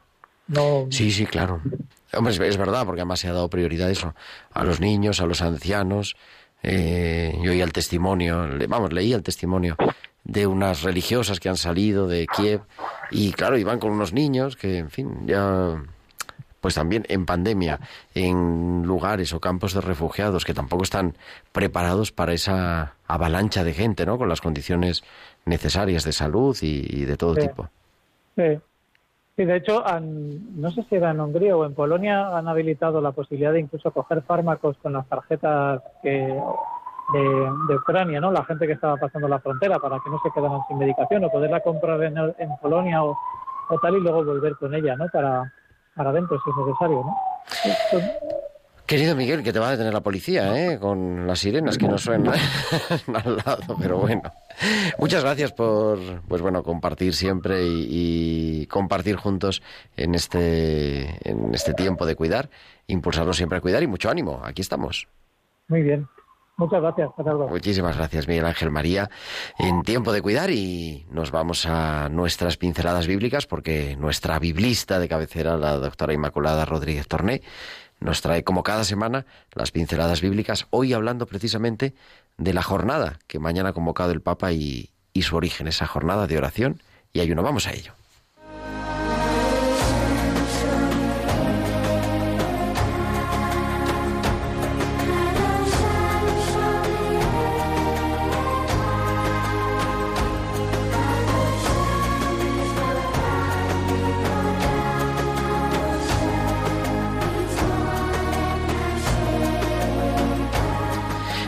No, 0.47 0.87
Sí, 0.89 1.11
sí, 1.11 1.25
claro. 1.25 1.61
Hombre, 2.13 2.33
es, 2.47 2.57
verdad, 2.57 2.85
porque 2.85 3.01
además 3.01 3.19
se 3.19 3.27
ha 3.27 3.33
dado 3.33 3.49
prioridad 3.49 3.89
eso, 3.89 4.13
a 4.53 4.63
los 4.63 4.79
niños, 4.79 5.21
a 5.21 5.25
los 5.25 5.41
ancianos. 5.41 6.15
Eh, 6.63 7.37
yo 7.41 7.51
oí 7.51 7.61
el 7.61 7.71
testimonio, 7.73 8.47
vamos, 8.67 8.93
leí 8.93 9.13
el 9.13 9.23
testimonio 9.23 9.75
de 10.23 10.45
unas 10.45 10.83
religiosas 10.83 11.39
que 11.39 11.49
han 11.49 11.57
salido 11.57 12.07
de 12.07 12.27
Kiev 12.27 12.61
y 13.09 13.31
claro, 13.31 13.57
iban 13.57 13.79
con 13.79 13.91
unos 13.91 14.13
niños 14.13 14.55
que, 14.55 14.77
en 14.77 14.89
fin, 14.89 15.25
ya 15.25 15.81
pues 16.61 16.75
también 16.75 17.05
en 17.09 17.25
pandemia, 17.25 17.79
en 18.15 18.83
lugares 18.85 19.33
o 19.33 19.39
campos 19.39 19.73
de 19.73 19.81
refugiados 19.81 20.45
que 20.45 20.53
tampoco 20.53 20.83
están 20.83 21.15
preparados 21.51 22.11
para 22.11 22.33
esa 22.33 22.93
avalancha 23.07 23.63
de 23.63 23.73
gente, 23.73 24.05
¿no? 24.05 24.17
Con 24.17 24.29
las 24.29 24.41
condiciones 24.41 25.03
necesarias 25.45 26.03
de 26.05 26.11
salud 26.13 26.55
y, 26.61 26.85
y 27.01 27.05
de 27.05 27.17
todo 27.17 27.35
Sí. 27.35 27.41
tipo. 27.41 27.67
Sí. 28.35 28.59
Sí, 29.35 29.45
de 29.45 29.55
hecho, 29.55 29.85
han- 29.87 30.59
no 30.61 30.69
sé 30.71 30.83
si 30.83 30.95
era 30.95 31.11
en 31.11 31.19
Hungría 31.19 31.55
o 31.55 31.65
en 31.65 31.73
Polonia, 31.73 32.37
han 32.37 32.47
habilitado 32.47 33.01
la 33.01 33.11
posibilidad 33.11 33.53
de 33.53 33.61
incluso 33.61 33.89
coger 33.91 34.21
fármacos 34.21 34.77
con 34.83 34.93
las 34.93 35.07
tarjetas 35.07 35.81
que, 36.03 36.09
de, 37.13 37.19
de 37.67 37.75
Ucrania, 37.75 38.19
¿no? 38.21 38.31
La 38.31 38.43
gente 38.45 38.67
que 38.67 38.73
estaba 38.73 38.97
pasando 38.97 39.27
la 39.27 39.39
frontera 39.39 39.79
para 39.79 39.99
que 40.03 40.09
no 40.09 40.19
se 40.21 40.29
quedaran 40.31 40.59
sin 40.67 40.77
medicación 40.77 41.23
o 41.23 41.29
poderla 41.31 41.61
comprar 41.61 42.03
en, 42.03 42.17
en 42.17 42.49
Polonia 42.61 43.03
o, 43.03 43.17
o 43.69 43.79
tal 43.79 43.95
y 43.95 44.01
luego 44.01 44.23
volver 44.23 44.55
con 44.57 44.75
ella, 44.75 44.95
¿no? 44.95 45.07
Para, 45.07 45.51
para 45.95 46.09
adentro 46.09 46.39
si 46.43 46.49
es 46.49 46.55
necesario, 46.57 47.03
¿no? 47.03 47.17
Querido 48.85 49.15
Miguel, 49.15 49.41
que 49.41 49.53
te 49.53 49.59
va 49.59 49.69
a 49.69 49.71
detener 49.71 49.93
la 49.93 50.01
policía, 50.01 50.53
¿eh? 50.57 50.77
Con 50.77 51.25
las 51.25 51.39
sirenas 51.39 51.77
que 51.77 51.87
no 51.87 51.97
suenan 51.97 52.33
al 53.13 53.37
lado, 53.37 53.77
pero 53.79 53.99
bueno. 53.99 54.23
Muchas 54.97 55.23
gracias 55.23 55.53
por, 55.53 55.97
pues 56.27 56.41
bueno, 56.41 56.61
compartir 56.61 57.13
siempre 57.13 57.63
y, 57.63 57.87
y 57.89 58.67
compartir 58.67 59.15
juntos 59.15 59.63
en 59.95 60.13
este, 60.13 61.17
en 61.29 61.53
este 61.53 61.73
tiempo 61.73 62.05
de 62.05 62.15
cuidar, 62.15 62.49
impulsarnos 62.87 63.37
siempre 63.37 63.59
a 63.59 63.61
cuidar 63.61 63.81
y 63.81 63.87
mucho 63.87 64.09
ánimo. 64.09 64.41
Aquí 64.43 64.61
estamos. 64.61 65.07
Muy 65.69 65.83
bien. 65.83 66.07
Muchas 66.61 66.79
gracias. 66.79 67.09
Muchísimas 67.49 67.97
gracias, 67.97 68.27
Miguel 68.27 68.45
Ángel 68.45 68.69
María. 68.69 69.09
En 69.57 69.81
tiempo 69.81 70.13
de 70.13 70.21
cuidar 70.21 70.51
y 70.51 71.07
nos 71.09 71.31
vamos 71.31 71.65
a 71.65 72.07
nuestras 72.09 72.57
pinceladas 72.57 73.07
bíblicas 73.07 73.47
porque 73.47 73.95
nuestra 73.95 74.37
biblista 74.37 74.99
de 74.99 75.09
cabecera, 75.09 75.57
la 75.57 75.77
doctora 75.77 76.13
Inmaculada 76.13 76.65
Rodríguez 76.65 77.07
Torné, 77.07 77.41
nos 77.99 78.21
trae 78.21 78.43
como 78.43 78.61
cada 78.61 78.83
semana 78.83 79.25
las 79.53 79.71
pinceladas 79.71 80.21
bíblicas, 80.21 80.67
hoy 80.69 80.93
hablando 80.93 81.25
precisamente 81.25 81.95
de 82.37 82.53
la 82.53 82.61
jornada 82.61 83.17
que 83.25 83.39
mañana 83.39 83.69
ha 83.69 83.73
convocado 83.73 84.11
el 84.11 84.21
Papa 84.21 84.51
y 84.51 84.91
su 85.19 85.35
origen, 85.35 85.67
esa 85.67 85.87
jornada 85.87 86.27
de 86.27 86.37
oración 86.37 86.83
y 87.11 87.21
ayuno. 87.21 87.41
Vamos 87.41 87.65
a 87.65 87.73
ello. 87.73 87.93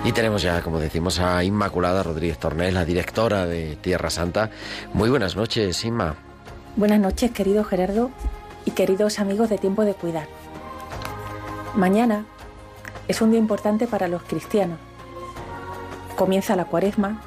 Y 0.06 0.12
tenemos 0.12 0.42
ya, 0.42 0.62
como 0.62 0.80
decimos, 0.80 1.20
a 1.20 1.46
Inmaculada 1.46 2.04
Rodríguez 2.04 2.38
Tornés, 2.38 2.74
la 2.74 2.84
directora 2.84 3.46
de 3.46 3.78
Tierra 3.78 4.10
Santa. 4.10 4.50
Muy 4.94 5.10
buenas 5.10 5.38
noches, 5.38 5.86
Inma. 5.86 6.16
Buenas 6.76 7.00
noches, 7.00 7.32
querido 7.32 7.64
Gerardo 7.64 8.12
y 8.66 8.72
queridos 8.72 9.20
amigos 9.20 9.50
de 9.50 9.58
Tiempo 9.58 9.86
de 9.86 9.94
Cuidar. 9.94 10.28
Mañana 11.74 12.26
es 13.08 13.22
un 13.22 13.32
día 13.32 13.40
importante 13.40 13.88
para 13.88 14.10
los 14.10 14.24
cristianos. 14.24 14.78
Comienza 16.18 16.58
la 16.58 16.66
cuaresma, 16.66 17.22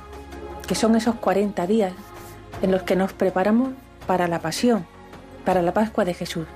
que 0.69 0.75
son 0.75 0.97
esos 0.97 1.15
40 1.15 1.67
días 1.67 1.95
en 2.61 2.73
los 2.73 2.83
que 2.83 2.95
nos 2.95 3.15
preparamos 3.15 3.71
para 4.07 4.29
la 4.29 4.41
pasión, 4.41 4.85
para 5.47 5.63
la 5.63 5.73
Pascua 5.73 6.05
de 6.05 6.13
Jesús. 6.13 6.47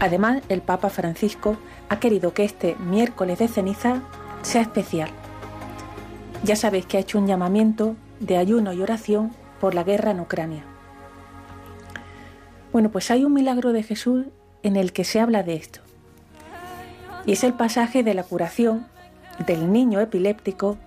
Además, 0.00 0.42
el 0.48 0.62
Papa 0.62 0.88
Francisco 0.88 1.58
ha 1.90 2.00
querido 2.00 2.32
que 2.32 2.44
este 2.44 2.74
miércoles 2.76 3.38
de 3.38 3.48
ceniza 3.48 4.00
sea 4.42 4.62
especial. 4.62 5.10
Ya 6.44 6.56
sabéis 6.56 6.86
que 6.86 6.96
ha 6.96 7.00
hecho 7.00 7.18
un 7.18 7.26
llamamiento 7.26 7.96
de 8.20 8.36
ayuno 8.36 8.72
y 8.72 8.82
oración 8.82 9.32
por 9.60 9.74
la 9.74 9.84
guerra 9.84 10.10
en 10.10 10.20
Ucrania. 10.20 10.64
Bueno, 12.72 12.90
pues 12.90 13.10
hay 13.10 13.24
un 13.24 13.32
milagro 13.32 13.72
de 13.72 13.82
Jesús 13.82 14.26
en 14.62 14.76
el 14.76 14.92
que 14.92 15.04
se 15.04 15.20
habla 15.20 15.42
de 15.42 15.54
esto. 15.54 15.80
Y 17.26 17.32
es 17.32 17.44
el 17.44 17.54
pasaje 17.54 18.02
de 18.02 18.14
la 18.14 18.24
curación 18.24 18.86
del 19.46 19.72
niño 19.72 20.00
epiléptico 20.00 20.78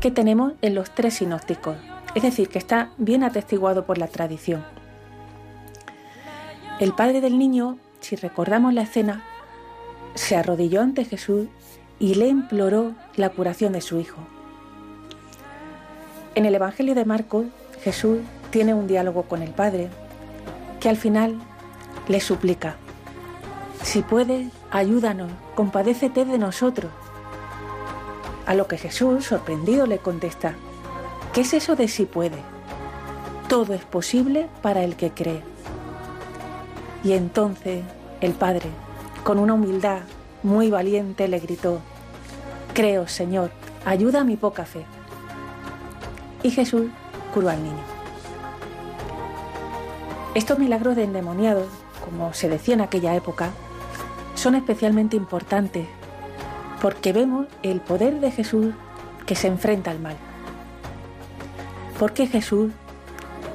que 0.00 0.10
tenemos 0.10 0.52
en 0.62 0.74
los 0.74 0.90
tres 0.94 1.14
sinópticos. 1.14 1.76
Es 2.14 2.22
decir, 2.22 2.48
que 2.48 2.58
está 2.58 2.90
bien 2.98 3.22
atestiguado 3.22 3.86
por 3.86 3.98
la 3.98 4.08
tradición. 4.08 4.64
El 6.80 6.92
padre 6.92 7.20
del 7.20 7.38
niño, 7.38 7.78
si 8.00 8.16
recordamos 8.16 8.74
la 8.74 8.82
escena, 8.82 9.22
se 10.14 10.36
arrodilló 10.36 10.82
ante 10.82 11.04
Jesús 11.04 11.48
y 11.98 12.14
le 12.14 12.28
imploró 12.28 12.92
la 13.16 13.30
curación 13.30 13.72
de 13.72 13.80
su 13.80 13.98
hijo. 13.98 14.18
En 16.34 16.44
el 16.44 16.54
Evangelio 16.54 16.94
de 16.94 17.04
Marcos, 17.04 17.46
Jesús 17.82 18.18
tiene 18.50 18.74
un 18.74 18.86
diálogo 18.86 19.22
con 19.22 19.42
el 19.42 19.50
Padre 19.50 19.88
que 20.80 20.88
al 20.88 20.96
final 20.96 21.38
le 22.08 22.20
suplica, 22.20 22.76
si 23.82 24.02
puedes, 24.02 24.52
ayúdanos, 24.70 25.30
compadécete 25.54 26.24
de 26.24 26.38
nosotros. 26.38 26.90
A 28.44 28.54
lo 28.54 28.66
que 28.66 28.78
Jesús, 28.78 29.24
sorprendido, 29.24 29.86
le 29.86 29.98
contesta, 29.98 30.54
¿qué 31.32 31.42
es 31.42 31.54
eso 31.54 31.76
de 31.76 31.88
si 31.88 32.04
puede? 32.04 32.38
Todo 33.48 33.74
es 33.74 33.84
posible 33.84 34.48
para 34.60 34.82
el 34.82 34.96
que 34.96 35.12
cree. 35.12 35.40
Y 37.04 37.12
entonces 37.12 37.84
el 38.20 38.32
Padre, 38.32 38.70
con 39.22 39.38
una 39.38 39.54
humildad 39.54 40.00
muy 40.42 40.70
valiente, 40.70 41.28
le 41.28 41.38
gritó, 41.38 41.80
Creo, 42.74 43.08
Señor, 43.08 43.50
ayuda 43.84 44.20
a 44.20 44.24
mi 44.24 44.36
poca 44.36 44.64
fe. 44.64 44.84
Y 46.42 46.50
Jesús 46.50 46.88
curó 47.32 47.48
al 47.48 47.62
niño. 47.62 47.82
Estos 50.34 50.58
milagros 50.58 50.96
de 50.96 51.04
endemoniados, 51.04 51.68
como 52.04 52.34
se 52.34 52.48
decía 52.48 52.74
en 52.74 52.82
aquella 52.82 53.14
época, 53.14 53.50
son 54.34 54.54
especialmente 54.54 55.16
importantes 55.16 55.86
porque 56.80 57.12
vemos 57.12 57.46
el 57.62 57.80
poder 57.80 58.20
de 58.20 58.30
Jesús 58.30 58.74
que 59.24 59.34
se 59.34 59.48
enfrenta 59.48 59.90
al 59.90 59.98
mal. 59.98 60.16
Porque 61.98 62.26
Jesús, 62.26 62.72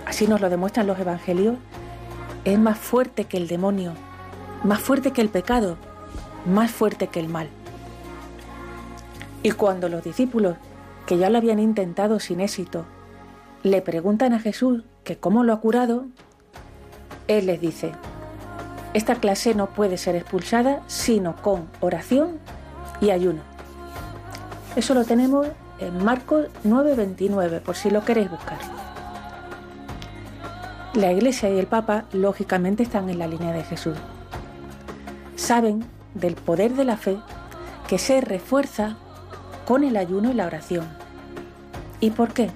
así 0.05 0.27
nos 0.27 0.41
lo 0.41 0.49
demuestran 0.49 0.87
los 0.87 0.99
evangelios, 0.99 1.57
es 2.43 2.57
más 2.57 2.77
fuerte 2.77 3.25
que 3.25 3.37
el 3.37 3.47
demonio, 3.47 3.93
más 4.63 4.79
fuerte 4.79 5.11
que 5.11 5.21
el 5.21 5.29
pecado, 5.29 5.77
más 6.45 6.71
fuerte 6.71 7.07
que 7.07 7.19
el 7.19 7.27
mal. 7.27 7.49
Y 9.43 9.51
cuando 9.51 9.89
los 9.89 10.03
discípulos, 10.03 10.57
que 11.05 11.17
ya 11.17 11.29
lo 11.29 11.37
habían 11.37 11.59
intentado 11.59 12.19
sin 12.19 12.39
éxito, 12.39 12.85
le 13.63 13.81
preguntan 13.81 14.33
a 14.33 14.39
Jesús 14.39 14.83
que 15.03 15.17
cómo 15.17 15.43
lo 15.43 15.53
ha 15.53 15.59
curado, 15.59 16.05
Él 17.27 17.47
les 17.47 17.59
dice, 17.59 17.91
esta 18.93 19.15
clase 19.15 19.55
no 19.55 19.67
puede 19.67 19.97
ser 19.97 20.15
expulsada 20.15 20.81
sino 20.87 21.35
con 21.37 21.67
oración 21.79 22.39
y 22.99 23.11
ayuno. 23.11 23.41
Eso 24.75 24.93
lo 24.93 25.05
tenemos 25.05 25.47
en 25.79 26.03
Marcos 26.03 26.47
9:29, 26.63 27.61
por 27.61 27.75
si 27.75 27.89
lo 27.89 28.05
queréis 28.05 28.29
buscar. 28.29 28.59
La 30.93 31.11
Iglesia 31.11 31.49
y 31.49 31.57
el 31.57 31.67
Papa, 31.67 32.05
lógicamente, 32.11 32.83
están 32.83 33.09
en 33.09 33.17
la 33.17 33.27
línea 33.27 33.53
de 33.53 33.63
Jesús. 33.63 33.95
Saben 35.35 35.85
del 36.13 36.35
poder 36.35 36.73
de 36.73 36.85
la 36.85 36.97
fe 36.97 37.17
que 37.87 37.97
se 37.97 38.21
refuerza 38.21 38.97
con 39.65 39.83
el 39.83 39.97
ayuno 39.97 40.31
y 40.31 40.33
la 40.33 40.45
oración. 40.45 40.87
¿Y 41.99 42.11
por 42.11 42.33
qué? 42.33 42.49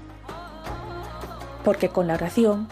Porque 1.63 1.89
con 1.89 2.07
la 2.07 2.15
oración 2.15 2.67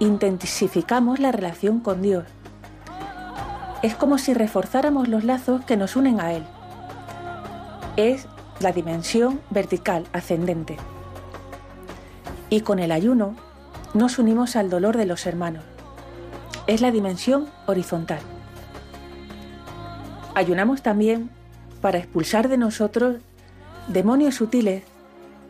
intensificamos 0.00 1.18
la 1.18 1.32
relación 1.32 1.80
con 1.80 2.02
Dios. 2.02 2.24
Es 3.82 3.94
como 3.94 4.18
si 4.18 4.32
reforzáramos 4.32 5.08
los 5.08 5.24
lazos 5.24 5.64
que 5.64 5.76
nos 5.76 5.96
unen 5.96 6.20
a 6.20 6.32
Él. 6.32 6.44
Es 7.96 8.26
la 8.60 8.72
dimensión 8.72 9.40
vertical, 9.50 10.06
ascendente. 10.12 10.76
Y 12.48 12.62
con 12.62 12.78
el 12.78 12.92
ayuno 12.92 13.34
nos 13.92 14.18
unimos 14.18 14.56
al 14.56 14.70
dolor 14.70 14.96
de 14.96 15.06
los 15.06 15.26
hermanos. 15.26 15.64
Es 16.66 16.80
la 16.80 16.90
dimensión 16.90 17.48
horizontal. 17.66 18.20
Ayunamos 20.34 20.82
también 20.82 21.30
para 21.80 21.98
expulsar 21.98 22.48
de 22.48 22.58
nosotros 22.58 23.16
demonios 23.88 24.34
sutiles 24.34 24.82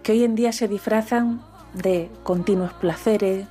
que 0.02 0.12
hoy 0.12 0.24
en 0.24 0.34
día 0.34 0.52
se 0.52 0.68
disfrazan 0.68 1.40
de 1.72 2.10
continuos 2.22 2.72
placeres, 2.74 3.46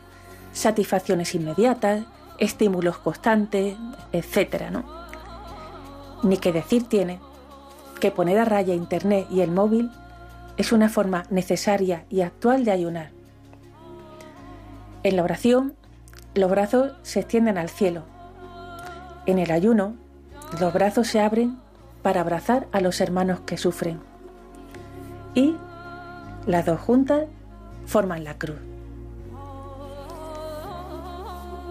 satisfacciones 0.52 1.34
inmediatas, 1.34 2.06
estímulos 2.38 2.98
constantes, 3.00 3.76
etc. 4.12 4.70
¿no? 4.72 4.84
Ni 6.22 6.38
que 6.38 6.52
decir 6.52 6.88
tiene 6.88 7.20
que 8.00 8.12
poner 8.12 8.38
a 8.38 8.46
raya 8.46 8.76
Internet 8.76 9.28
y 9.32 9.42
el 9.42 9.52
móvil 9.52 9.90
es 10.58 10.72
una 10.72 10.90
forma 10.90 11.24
necesaria 11.30 12.06
y 12.10 12.22
actual 12.22 12.64
de 12.64 12.72
ayunar. 12.72 13.12
En 15.02 15.16
la 15.16 15.24
oración, 15.24 15.74
los 16.36 16.52
brazos 16.52 16.94
se 17.02 17.22
extienden 17.22 17.58
al 17.58 17.70
cielo. 17.70 18.04
En 19.26 19.40
el 19.40 19.52
ayuno, 19.52 19.96
los 20.60 20.74
brazos 20.74 21.08
se 21.08 21.20
abren 21.20 21.58
para 22.02 22.22
abrazar 22.22 22.68
a 22.72 22.82
los 22.82 23.02
hermanos 23.02 23.40
que 23.42 23.58
sufren. 23.58 24.00
Y 25.34 25.56
las 26.46 26.66
dos 26.66 26.80
juntas 26.80 27.26
forman 27.86 28.24
la 28.24 28.38
cruz. 28.38 28.60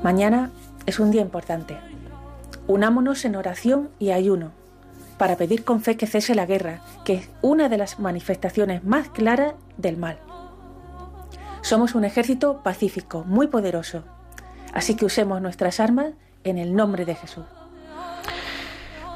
Mañana 0.03 0.51
es 0.87 0.99
un 0.99 1.11
día 1.11 1.21
importante. 1.23 1.79
Unámonos 2.67 3.25
en 3.25 3.37
oración 3.37 3.91
y 3.99 4.11
ayuno 4.11 4.51
para 5.17 5.37
pedir 5.37 5.65
con 5.65 5.81
fe 5.81 5.97
que 5.97 6.09
cese 6.09 6.35
la 6.35 6.47
guerra, 6.47 6.81
que 7.05 7.15
es 7.15 7.31
una 7.43 7.69
de 7.69 7.79
las 7.79 8.01
manifestaciones 8.01 8.83
más 8.83 9.09
claras 9.09 9.55
del 9.77 9.97
mal. 9.97 10.19
Somos 11.61 11.95
un 11.95 12.05
ejército 12.05 12.63
pacífico, 12.65 13.23
muy 13.25 13.47
poderoso, 13.47 14.03
así 14.73 14.97
que 14.97 15.05
usemos 15.05 15.41
nuestras 15.41 15.79
armas 15.79 16.15
en 16.43 16.59
el 16.59 16.75
nombre 16.75 17.05
de 17.05 17.15
Jesús. 17.15 17.45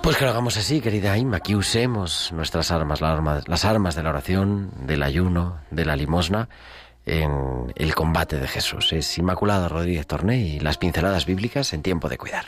Pues 0.07 0.19
que 0.19 0.25
lo 0.25 0.31
hagamos 0.31 0.57
así, 0.57 0.81
querida 0.81 1.19
Inma, 1.19 1.41
que 1.41 1.57
usemos 1.57 2.31
nuestras 2.31 2.71
armas, 2.71 3.01
las 3.01 3.11
armas, 3.11 3.49
las 3.49 3.65
armas 3.65 3.97
de 3.97 4.05
la 4.05 4.11
oración, 4.11 4.71
del 4.87 5.03
ayuno, 5.03 5.59
de 5.73 5.85
la 5.85 5.97
limosna, 5.97 6.49
en 7.07 7.73
el 7.75 7.93
combate 7.97 8.39
de 8.39 8.47
Jesús. 8.47 8.93
Es 8.93 9.19
Inmaculada 9.19 9.67
Rodríguez 9.69 10.07
Torné 10.07 10.39
y 10.39 10.61
las 10.61 10.79
pinceladas 10.79 11.27
bíblicas 11.27 11.73
en 11.73 11.83
tiempo 11.83 12.09
de 12.09 12.19
cuidar. 12.19 12.45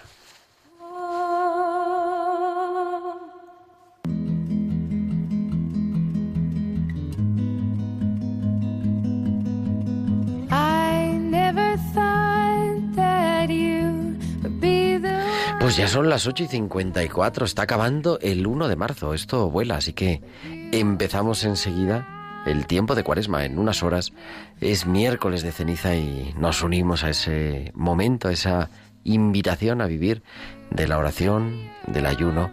Pues 15.69 15.77
ya 15.77 15.87
son 15.87 16.09
las 16.09 16.27
8 16.27 16.45
y 16.45 16.47
54, 16.47 17.45
está 17.45 17.61
acabando 17.61 18.19
el 18.23 18.47
1 18.47 18.69
de 18.69 18.77
marzo, 18.77 19.13
esto 19.13 19.51
vuela, 19.51 19.77
así 19.77 19.93
que 19.93 20.23
empezamos 20.73 21.45
enseguida 21.45 22.09
el 22.47 22.67
tiempo 22.67 22.95
de 22.95 23.05
cuaresma 23.05 23.45
en 23.45 23.59
unas 23.59 23.83
horas. 23.83 24.15
Es 24.63 24.87
miércoles 24.87 25.43
de 25.43 25.53
ceniza 25.53 25.95
y 25.95 26.33
nos 26.39 26.63
unimos 26.63 27.05
a 27.05 27.11
ese 27.11 27.71
momento, 27.75 28.29
a 28.29 28.33
esa 28.33 28.71
invitación 29.05 29.83
a 29.83 29.87
vivir 29.87 30.23
de 30.71 30.89
la 30.89 30.97
oración, 30.97 31.69
del 31.87 32.07
ayuno 32.07 32.51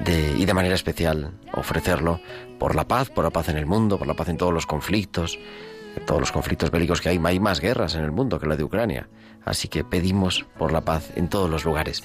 de, 0.00 0.34
y 0.38 0.46
de 0.46 0.54
manera 0.54 0.74
especial 0.74 1.32
ofrecerlo 1.52 2.18
por 2.58 2.74
la 2.74 2.88
paz, 2.88 3.10
por 3.10 3.24
la 3.24 3.30
paz 3.30 3.50
en 3.50 3.58
el 3.58 3.66
mundo, 3.66 3.98
por 3.98 4.06
la 4.06 4.14
paz 4.14 4.30
en 4.30 4.38
todos 4.38 4.54
los 4.54 4.64
conflictos, 4.64 5.38
todos 6.00 6.20
los 6.20 6.32
conflictos 6.32 6.70
bélicos 6.70 7.00
que 7.00 7.08
hay. 7.08 7.20
Hay 7.24 7.40
más 7.40 7.60
guerras 7.60 7.94
en 7.94 8.04
el 8.04 8.12
mundo 8.12 8.38
que 8.38 8.46
la 8.46 8.56
de 8.56 8.64
Ucrania. 8.64 9.08
Así 9.44 9.68
que 9.68 9.84
pedimos 9.84 10.46
por 10.58 10.72
la 10.72 10.82
paz 10.82 11.10
en 11.16 11.28
todos 11.28 11.50
los 11.50 11.64
lugares. 11.64 12.02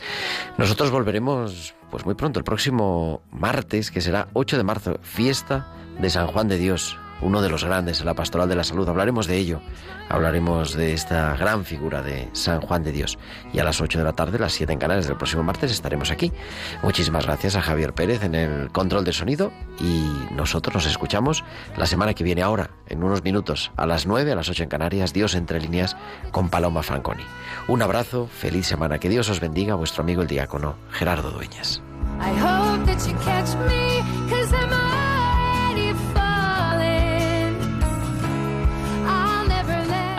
Nosotros 0.58 0.92
volveremos 0.92 1.74
pues 1.90 2.06
muy 2.06 2.16
pronto, 2.16 2.40
el 2.40 2.46
próximo 2.46 3.22
martes, 3.32 3.92
que 3.92 4.02
será 4.02 4.28
8 4.34 4.58
de 4.58 4.64
marzo, 4.64 5.00
fiesta 5.02 5.68
de 6.00 6.10
San 6.10 6.28
Juan 6.28 6.48
de 6.48 6.58
Dios, 6.58 6.98
uno 7.22 7.42
de 7.42 7.50
los 7.50 7.64
grandes 7.64 8.00
en 8.00 8.06
la 8.06 8.14
pastoral 8.14 8.50
de 8.50 8.56
la 8.56 8.64
salud. 8.64 8.88
Hablaremos 8.88 9.28
de 9.28 9.38
ello, 9.38 9.62
hablaremos 10.10 10.74
de 10.74 10.94
esta 10.94 11.36
gran 11.36 11.66
figura 11.66 12.02
de 12.02 12.30
San 12.34 12.62
Juan 12.62 12.84
de 12.84 12.92
Dios. 12.92 13.18
Y 13.54 13.60
a 13.60 13.64
las 13.64 13.82
8 13.82 14.00
de 14.00 14.04
la 14.04 14.14
tarde, 14.14 14.40
las 14.40 14.54
7 14.54 14.72
en 14.74 14.80
Canales 14.80 15.08
del 15.08 15.18
próximo 15.18 15.44
martes, 15.44 15.72
estaremos 15.72 16.12
aquí. 16.12 16.32
Muchísimas 16.84 17.26
gracias 17.26 17.56
a 17.56 17.62
Javier 17.62 17.94
Pérez 17.94 18.24
en 18.24 18.36
el 18.36 18.72
control 18.72 19.04
de 19.04 19.14
sonido 19.14 19.52
y 19.80 20.34
nosotros 20.34 20.76
nos 20.76 20.86
escuchamos 20.86 21.44
la 21.78 21.86
semana 21.86 22.14
que 22.14 22.24
viene 22.24 22.42
ahora, 22.42 22.72
en 22.88 23.04
unos 23.04 23.24
minutos, 23.24 23.72
a 23.76 23.86
las 23.86 24.06
9, 24.06 24.32
a 24.32 24.36
las 24.36 24.50
8 24.50 24.64
en 24.64 24.70
Canarias, 24.70 25.14
Dios 25.14 25.36
entre 25.36 25.60
líneas 25.60 25.96
con 26.32 26.50
Paloma 26.50 26.84
Franconi. 26.84 27.24
Un 27.68 27.82
abrazo, 27.82 28.28
feliz 28.28 28.66
semana, 28.66 29.00
que 29.00 29.10
Dios 29.10 29.30
os 29.30 29.40
bendiga, 29.40 29.76
vuestro 29.76 30.04
amigo 30.04 30.22
el 30.22 30.28
diácono 30.28 30.76
Gerardo 30.92 31.32
Dueñas. 31.32 31.82